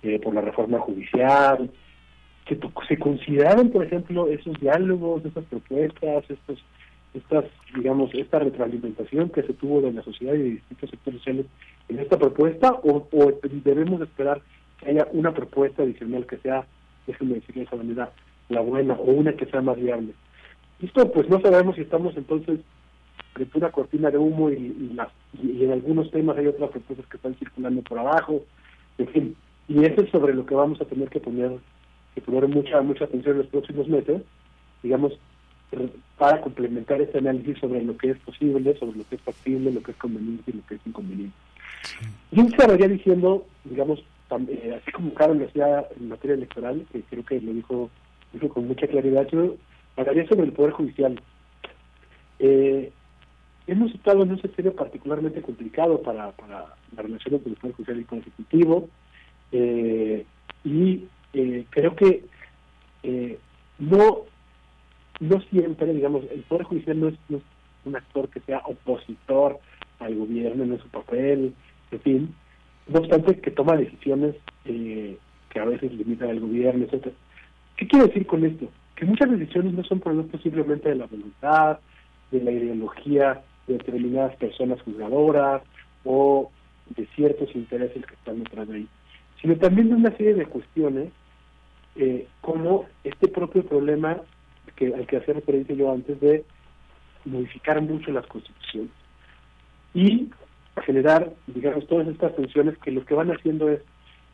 [0.02, 1.70] eh, por la reforma judicial,
[2.46, 6.58] que se consideran, por ejemplo, esos diálogos, esas propuestas, estos,
[7.14, 7.44] estas,
[7.74, 11.46] digamos, esta retroalimentación que se tuvo de la sociedad y de distintos sectores sociales
[11.88, 13.32] en esta propuesta, o, o
[13.64, 14.40] debemos esperar
[14.78, 16.64] que haya una propuesta adicional que sea,
[17.06, 18.10] déjenme decirlo de esa manera,
[18.48, 20.12] la buena, o una que sea más viable.
[20.83, 22.60] Esto pues no sabemos si estamos entonces
[23.34, 24.97] frente una cortina de humo y, y,
[25.42, 28.42] y, en algunos temas hay otras propuestas que están circulando por abajo,
[28.99, 29.36] en fin.
[29.68, 31.52] Y eso es sobre lo que vamos a tener que poner
[32.15, 34.23] que poner mucha mucha atención en los próximos meses,
[34.83, 35.18] digamos,
[36.18, 39.83] para complementar este análisis sobre lo que es posible, sobre lo que es factible, lo
[39.83, 41.36] que es conveniente y lo que es inconveniente.
[42.33, 44.00] Yo estaría diciendo, digamos,
[44.49, 47.91] eh, así como Carlos lo hacía en materia electoral, que creo que lo dijo,
[48.33, 49.55] dijo con mucha claridad, yo
[50.00, 51.20] hablaría sobre el Poder Judicial.
[52.38, 52.90] Eh,
[53.66, 57.98] hemos estado en un escenario particularmente complicado para, para la relación entre el Poder Judicial
[57.98, 58.88] y el Ejecutivo
[59.52, 60.24] eh,
[60.64, 61.04] y
[61.34, 62.24] eh, creo que
[63.78, 64.24] no
[65.20, 67.14] no siempre, digamos, el Poder Judicial no es,
[67.84, 69.58] un actor que sea opositor
[70.00, 71.54] al gobierno, no es su papel,
[71.90, 72.34] en fin,
[72.88, 77.14] no obstante que toma decisiones que a veces limitan al gobierno, etcétera.
[77.76, 78.68] ¿Qué quiero decir con esto?
[79.00, 81.78] Que muchas decisiones no son producto simplemente de la voluntad,
[82.30, 85.62] de la ideología de determinadas personas juzgadoras
[86.04, 86.50] o
[86.94, 88.88] de ciertos intereses que están detrás de ahí,
[89.40, 91.08] sino también de una serie de cuestiones
[91.96, 94.20] eh, como este propio problema
[94.80, 96.44] al que hacía referencia yo antes de
[97.24, 98.90] modificar mucho las constituciones
[99.94, 100.28] y
[100.84, 103.80] generar, digamos, todas estas tensiones que lo que van haciendo es,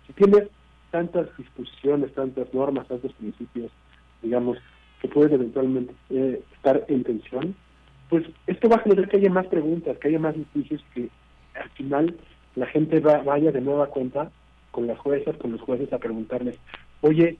[0.06, 0.48] si tienes
[0.90, 3.70] tantas disposiciones, tantas normas, tantos principios,
[4.22, 4.58] digamos,
[5.00, 7.54] que pueden eventualmente eh, estar en tensión,
[8.08, 11.08] pues esto va a generar que haya más preguntas, que haya más litigios, que
[11.54, 12.16] al final
[12.54, 14.30] la gente va, vaya de nueva cuenta
[14.70, 16.58] con las juezas, con los jueces a preguntarles,
[17.00, 17.36] oye,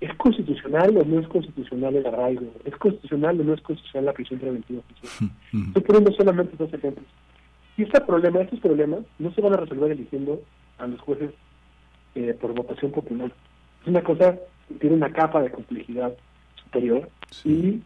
[0.00, 2.52] ¿es constitucional o no es constitucional el arraigo?
[2.64, 4.82] ¿Es constitucional o no es constitucional la prisión preventiva
[5.52, 7.06] Estoy poniendo solamente dos ejemplos.
[7.76, 10.40] Y este problema, estos problemas no se van a resolver eligiendo
[10.78, 11.30] a los jueces
[12.14, 13.32] eh, por votación popular.
[13.82, 14.38] Es una cosa
[14.78, 16.12] tiene una capa de complejidad
[16.62, 17.08] superior
[17.44, 17.80] y,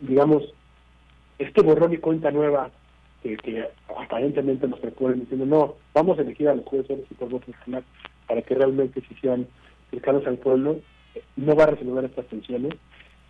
[0.00, 0.52] digamos,
[1.38, 2.70] este borrón y cuenta nueva
[3.22, 3.68] que,
[3.98, 7.82] aparentemente nos proponen diciendo, no, vamos a elegir a los jueces por voto popular
[8.26, 9.46] para que realmente se sean
[9.90, 10.80] cercanos al pueblo,
[11.36, 12.74] no va a resolver estas tensiones,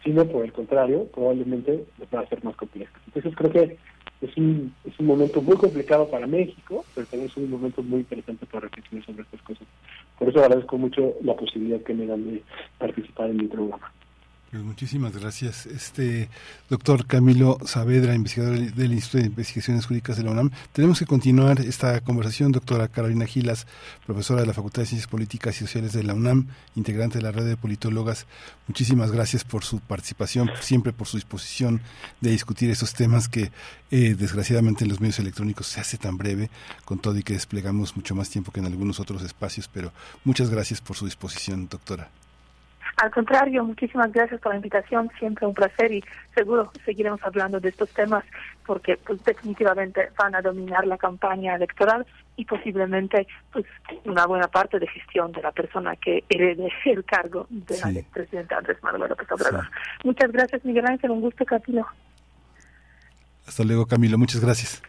[0.04, 2.92] sino por el contrario, probablemente va a ser más complejo.
[3.06, 3.76] Entonces creo que
[4.20, 8.00] es un, es un momento muy complicado para México, pero también es un momento muy
[8.00, 9.66] interesante para reflexionar sobre estas cosas.
[10.18, 12.42] Por eso agradezco mucho la posibilidad que me dan de
[12.78, 13.92] participar en mi programa.
[14.50, 15.66] Pues muchísimas gracias.
[15.66, 16.28] Este
[16.68, 20.50] doctor Camilo Saavedra, investigador del Instituto de Investigaciones Jurídicas de la UNAM.
[20.72, 22.50] Tenemos que continuar esta conversación.
[22.50, 23.68] Doctora Carolina Gilas,
[24.04, 27.30] profesora de la Facultad de Ciencias Políticas y Sociales de la UNAM, integrante de la
[27.30, 28.26] red de politólogas.
[28.66, 31.80] Muchísimas gracias por su participación, siempre por su disposición
[32.20, 33.52] de discutir esos temas que
[33.92, 36.50] eh, desgraciadamente en los medios electrónicos se hace tan breve,
[36.84, 39.70] con todo y que desplegamos mucho más tiempo que en algunos otros espacios.
[39.72, 39.92] Pero
[40.24, 42.10] muchas gracias por su disposición, doctora.
[42.96, 46.04] Al contrario, muchísimas gracias por la invitación, siempre un placer y
[46.34, 48.24] seguro seguiremos hablando de estos temas
[48.66, 53.64] porque pues definitivamente van a dominar la campaña electoral y posiblemente pues
[54.04, 58.82] una buena parte de gestión de la persona que herede el cargo del presidente Andrés
[58.82, 59.66] Manuel López Obrador.
[60.04, 61.86] Muchas gracias Miguel Ángel, un gusto Camilo.
[63.46, 64.82] Hasta luego Camilo, muchas gracias.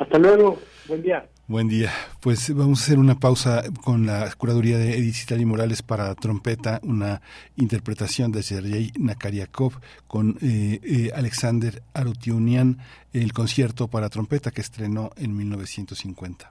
[0.00, 1.28] Hasta luego, buen día.
[1.46, 1.92] Buen día.
[2.20, 6.80] Pues vamos a hacer una pausa con la curaduría de Edith y Morales para trompeta,
[6.82, 7.20] una
[7.56, 9.74] interpretación de Sergei Nakariakov
[10.06, 12.78] con eh, eh, Alexander Arutiunian,
[13.12, 16.50] el concierto para trompeta que estrenó en 1950.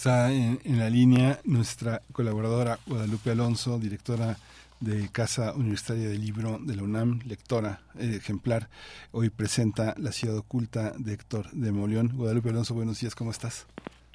[0.00, 4.36] Está en, la línea nuestra colaboradora Guadalupe Alonso, directora
[4.80, 8.68] de Casa Universitaria del Libro de la UNAM, lectora eh, ejemplar.
[9.12, 12.12] Hoy presenta La ciudad oculta de Héctor de Molión.
[12.16, 13.66] Guadalupe Alonso, buenos días, ¿cómo estás?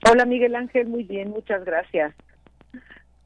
[0.10, 2.16] Hola Miguel Ángel, muy bien, muchas gracias.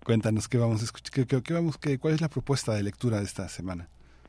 [0.03, 3.23] Cuéntanos qué vamos a escuchar, qué, vamos, qué, cuál es la propuesta de lectura de
[3.23, 3.87] esta semana.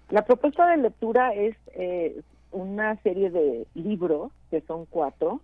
[0.08, 5.40] La propuesta de lectura es eh, una serie de libros, que son cuatro,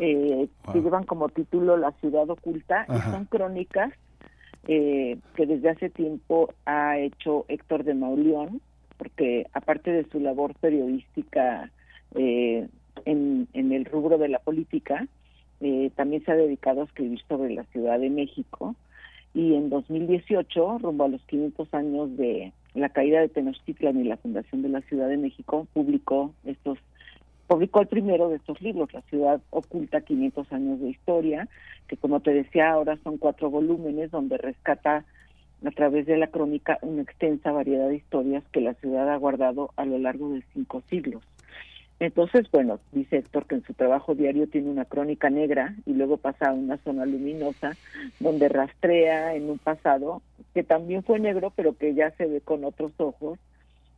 [0.00, 3.92] eh, que llevan como título La ciudad oculta, y son crónicas
[4.66, 8.60] eh, que desde hace tiempo ha hecho Héctor de Mauleón,
[8.96, 11.70] porque aparte de su labor periodística
[12.14, 12.68] en,
[13.04, 15.06] en, el rubro de la política,
[15.94, 18.74] también se ha dedicado a escribir sobre la Ciudad de México.
[19.34, 24.16] Y en 2018, rumbo a los 500 años de la caída de Tenochtitlan y la
[24.16, 26.78] fundación de la Ciudad de México, publicó estos
[27.46, 31.48] publicó el primero de estos libros, La ciudad oculta 500 años de historia,
[31.88, 35.04] que como te decía ahora son cuatro volúmenes donde rescata
[35.64, 39.70] a través de la crónica una extensa variedad de historias que la ciudad ha guardado
[39.76, 41.24] a lo largo de cinco siglos.
[42.00, 46.16] Entonces, bueno, dice Héctor que en su trabajo diario tiene una crónica negra y luego
[46.16, 47.76] pasa a una zona luminosa
[48.20, 50.22] donde rastrea en un pasado
[50.54, 53.38] que también fue negro, pero que ya se ve con otros ojos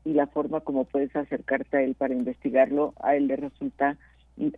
[0.04, 3.96] y la forma como puedes acercarte a él para investigarlo, a él le resulta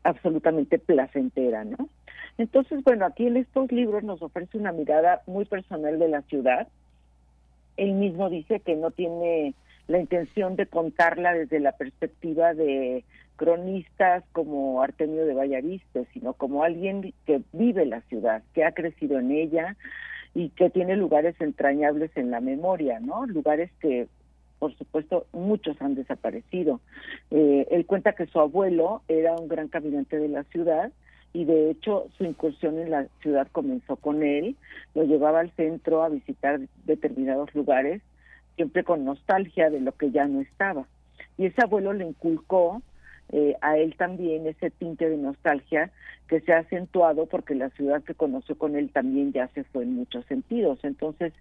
[0.05, 1.89] absolutamente placentera, ¿no?
[2.39, 6.69] Entonces, bueno, aquí en estos libros nos ofrece una mirada muy personal de la ciudad.
[7.77, 9.55] Él mismo dice que no tiene
[9.89, 13.05] la intención de contarla desde la perspectiva de
[13.37, 19.19] cronistas como Artemio de Vallariste, sino como alguien que vive la ciudad, que ha crecido
[19.19, 19.77] en ella
[20.35, 23.27] y que tiene lugares entrañables en la memoria, ¿no?
[23.27, 24.09] Lugares que,
[24.59, 26.81] por supuesto, muchos han desaparecido.
[27.31, 30.93] Eh, él cuenta que su abuelo era un gran caminante de la ciudad
[31.35, 34.57] y de hecho su incursión en la ciudad comenzó con él,
[34.95, 38.03] lo llevaba al centro a visitar determinados lugares,
[38.57, 40.87] siempre con nostalgia de lo que ya no estaba.
[41.39, 42.83] Y ese abuelo le inculcó
[43.33, 45.91] eh, a él también ese tinte de nostalgia
[46.29, 49.85] que se ha acentuado porque la ciudad que conoció con él también ya se fue
[49.85, 50.79] en muchos sentidos.
[50.83, 51.33] Entonces,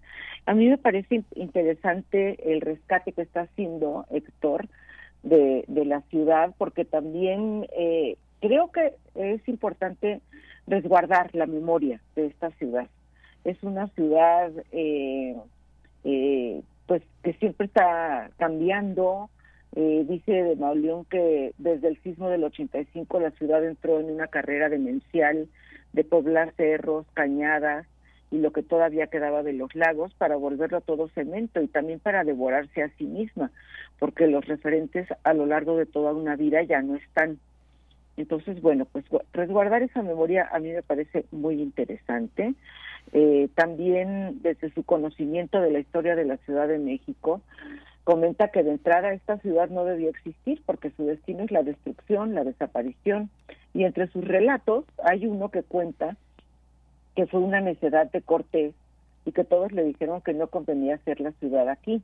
[0.46, 4.68] a mí me parece interesante el rescate que está haciendo Héctor
[5.22, 10.20] de, de la ciudad porque también eh, creo que es importante
[10.66, 12.88] resguardar la memoria de esta ciudad.
[13.44, 15.36] Es una ciudad eh,
[16.04, 19.30] eh, pues que siempre está cambiando,
[19.74, 24.26] eh, dice de Mauleón que desde el sismo del 85 la ciudad entró en una
[24.26, 25.48] carrera demencial
[25.92, 27.86] de poblar cerros, cañadas
[28.30, 32.24] y lo que todavía quedaba de los lagos para volverlo todo cemento y también para
[32.24, 33.50] devorarse a sí misma,
[33.98, 37.38] porque los referentes a lo largo de toda una vida ya no están.
[38.16, 42.54] Entonces, bueno, pues resguardar esa memoria a mí me parece muy interesante.
[43.12, 47.42] Eh, también desde su conocimiento de la historia de la Ciudad de México,
[48.04, 52.34] comenta que de entrada esta ciudad no debió existir porque su destino es la destrucción,
[52.34, 53.30] la desaparición.
[53.74, 56.16] Y entre sus relatos hay uno que cuenta
[57.14, 58.74] que fue una necedad de Cortés
[59.24, 62.02] y que todos le dijeron que no convenía hacer la ciudad aquí.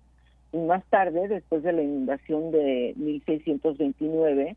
[0.52, 4.57] Y más tarde, después de la inundación de 1629,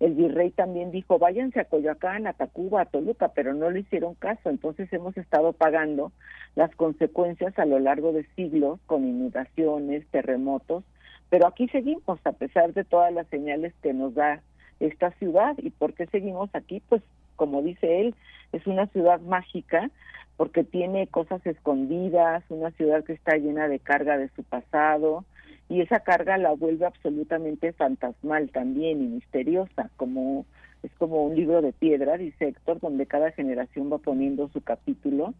[0.00, 4.14] el virrey también dijo, váyanse a Coyoacán, a Tacuba, a Toluca, pero no le hicieron
[4.14, 4.48] caso.
[4.48, 6.10] Entonces hemos estado pagando
[6.56, 10.84] las consecuencias a lo largo de siglos con inundaciones, terremotos,
[11.28, 14.40] pero aquí seguimos a pesar de todas las señales que nos da
[14.80, 15.54] esta ciudad.
[15.58, 16.82] ¿Y por qué seguimos aquí?
[16.88, 17.02] Pues
[17.36, 18.14] como dice él,
[18.52, 19.90] es una ciudad mágica
[20.38, 25.26] porque tiene cosas escondidas, una ciudad que está llena de carga de su pasado,
[25.70, 30.44] y esa carga la vuelve absolutamente fantasmal también y misteriosa, como
[30.82, 35.32] es como un libro de piedra, dice Héctor, donde cada generación va poniendo su capítulo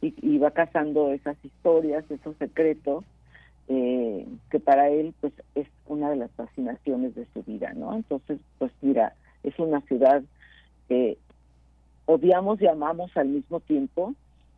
[0.00, 3.04] y, va cazando esas historias, esos secretos,
[3.68, 7.94] eh, que para él pues es una de las fascinaciones de su vida, ¿no?
[7.96, 10.22] Entonces, pues mira, es una ciudad
[10.88, 11.18] que
[12.06, 14.14] odiamos y amamos al mismo tiempo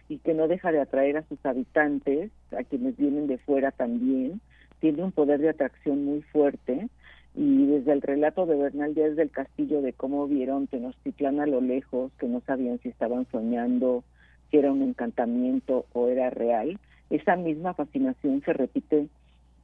[0.09, 4.41] y que no deja de atraer a sus habitantes, a quienes vienen de fuera también,
[4.81, 6.89] tiene un poder de atracción muy fuerte
[7.35, 11.61] y desde el relato de Bernal Díaz del Castillo de cómo vieron Tenochtitlán a lo
[11.61, 14.03] lejos, que no sabían si estaban soñando,
[14.51, 16.79] si era un encantamiento o era real,
[17.11, 19.09] esa misma fascinación se repite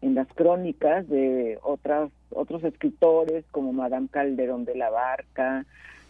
[0.02, 5.64] en las crónicas de otras otros escritores como Madame Calderón de la Barca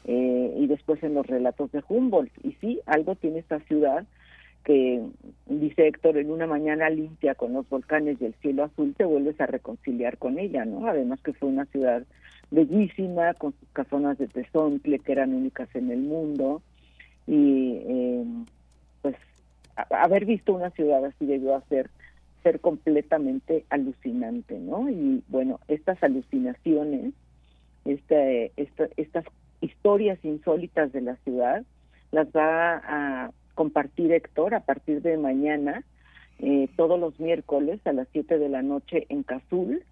[0.04, 2.32] eh, y después en los relatos de Humboldt.
[2.42, 4.04] Y sí, algo tiene esta ciudad
[4.64, 5.02] que
[5.46, 9.40] dice Héctor, en una mañana limpia con los volcanes y el cielo azul te vuelves
[9.40, 10.86] a reconciliar con ella, ¿no?
[10.86, 12.02] Además que fue una ciudad
[12.50, 16.62] bellísima, con sus casonas de tesontle que eran únicas en el mundo,
[17.26, 18.24] y, eh,
[19.02, 19.16] pues
[19.90, 21.90] haber visto una ciudad así debió hacer
[22.42, 24.88] ser completamente alucinante, ¿no?
[24.90, 27.14] Y bueno, estas alucinaciones,
[27.86, 28.52] este,
[28.96, 29.24] estas
[29.62, 31.64] historias insólitas de la ciudad,
[32.12, 35.84] las va a compartir Héctor a partir de mañana,
[36.38, 39.82] eh, todos los miércoles a las 7 de la noche en Cazul.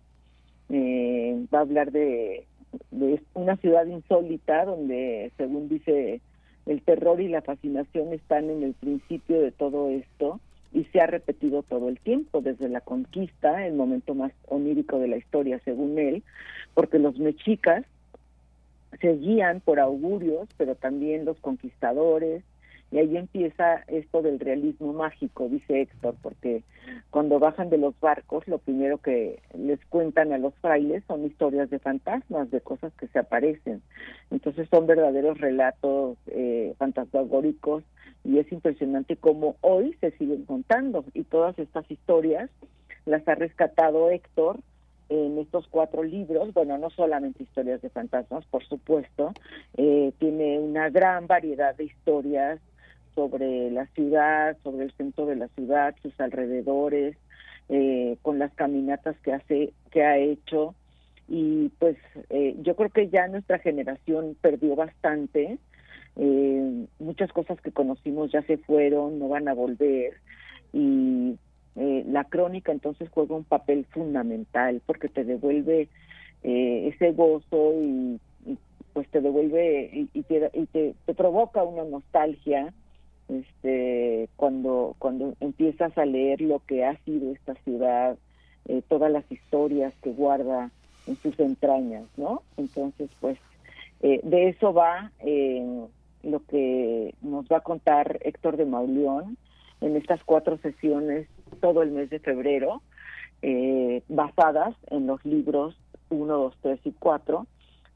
[0.68, 2.46] Eh, va a hablar de,
[2.90, 6.20] de una ciudad insólita donde, según dice,
[6.66, 10.40] el terror y la fascinación están en el principio de todo esto
[10.72, 15.08] y se ha repetido todo el tiempo, desde la conquista, el momento más onírico de
[15.08, 16.22] la historia, según él,
[16.74, 17.84] porque los mexicas
[19.00, 22.42] se guían por augurios, pero también los conquistadores,
[22.92, 26.62] y ahí empieza esto del realismo mágico, dice Héctor, porque
[27.10, 31.70] cuando bajan de los barcos, lo primero que les cuentan a los frailes son historias
[31.70, 33.80] de fantasmas, de cosas que se aparecen.
[34.30, 37.82] Entonces son verdaderos relatos eh, fantasmagóricos
[38.24, 42.50] y es impresionante cómo hoy se siguen contando y todas estas historias
[43.06, 44.60] las ha rescatado Héctor
[45.08, 49.32] en estos cuatro libros, bueno, no solamente historias de fantasmas, por supuesto,
[49.76, 52.60] eh, tiene una gran variedad de historias
[53.14, 57.16] sobre la ciudad, sobre el centro de la ciudad, sus alrededores,
[57.68, 60.74] eh, con las caminatas que hace, que ha hecho.
[61.28, 61.96] Y pues
[62.30, 65.58] eh, yo creo que ya nuestra generación perdió bastante,
[66.16, 70.14] eh, muchas cosas que conocimos ya se fueron, no van a volver.
[70.72, 71.38] Y
[71.74, 75.88] la crónica entonces juega un papel fundamental porque te devuelve
[76.42, 78.20] ese gozo y,
[78.92, 82.72] pues te devuelve y, y, te, y te, provoca una nostalgia
[83.28, 88.16] este cuando cuando empiezas a leer lo que ha sido esta ciudad
[88.66, 90.70] eh, todas las historias que guarda
[91.06, 93.38] en sus entrañas no entonces pues
[94.02, 95.86] eh, de eso va eh,
[96.22, 99.36] lo que nos va a contar Héctor de Mauleón
[99.80, 101.28] en estas cuatro sesiones
[101.60, 102.82] todo el mes de febrero
[104.06, 105.76] basadas en los libros
[106.10, 107.46] 1, 2, 3 y 4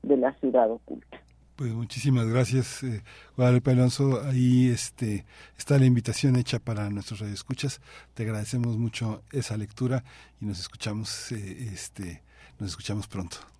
[0.02, 1.20] de la ciudad oculta
[1.56, 3.02] pues muchísimas gracias, eh,
[3.36, 4.22] Guadalupe Alonso.
[4.22, 5.24] Ahí este,
[5.58, 7.80] está la invitación hecha para nuestros radioescuchas.
[8.14, 10.04] Te agradecemos mucho esa lectura
[10.40, 12.22] y nos escuchamos, eh, este,
[12.58, 13.55] nos escuchamos pronto.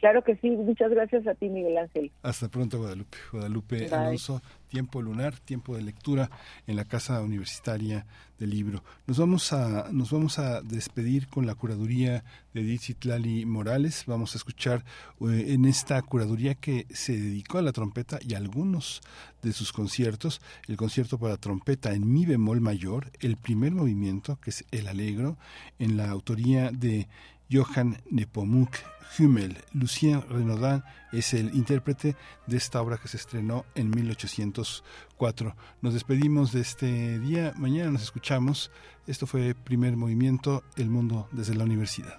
[0.00, 2.10] Claro que sí, muchas gracias a ti, Miguel Ángel.
[2.22, 3.18] Hasta pronto, Guadalupe.
[3.32, 6.30] Guadalupe Alonso, tiempo lunar, tiempo de lectura
[6.66, 8.06] en la Casa Universitaria
[8.38, 8.82] del Libro.
[9.06, 13.04] Nos vamos a, nos vamos a despedir con la curaduría de Edith
[13.44, 14.04] Morales.
[14.06, 14.84] Vamos a escuchar
[15.20, 19.02] eh, en esta curaduría que se dedicó a la trompeta y a algunos
[19.42, 24.50] de sus conciertos, el concierto para trompeta en mi bemol mayor, el primer movimiento, que
[24.50, 25.36] es el alegro,
[25.78, 27.06] en la autoría de
[27.50, 28.76] Johann Nepomuk
[29.18, 29.58] Hummel.
[29.72, 35.56] Lucien Renaudin es el intérprete de esta obra que se estrenó en 1804.
[35.82, 37.52] Nos despedimos de este día.
[37.56, 38.70] Mañana nos escuchamos.
[39.06, 42.18] Esto fue Primer Movimiento, El Mundo desde la Universidad.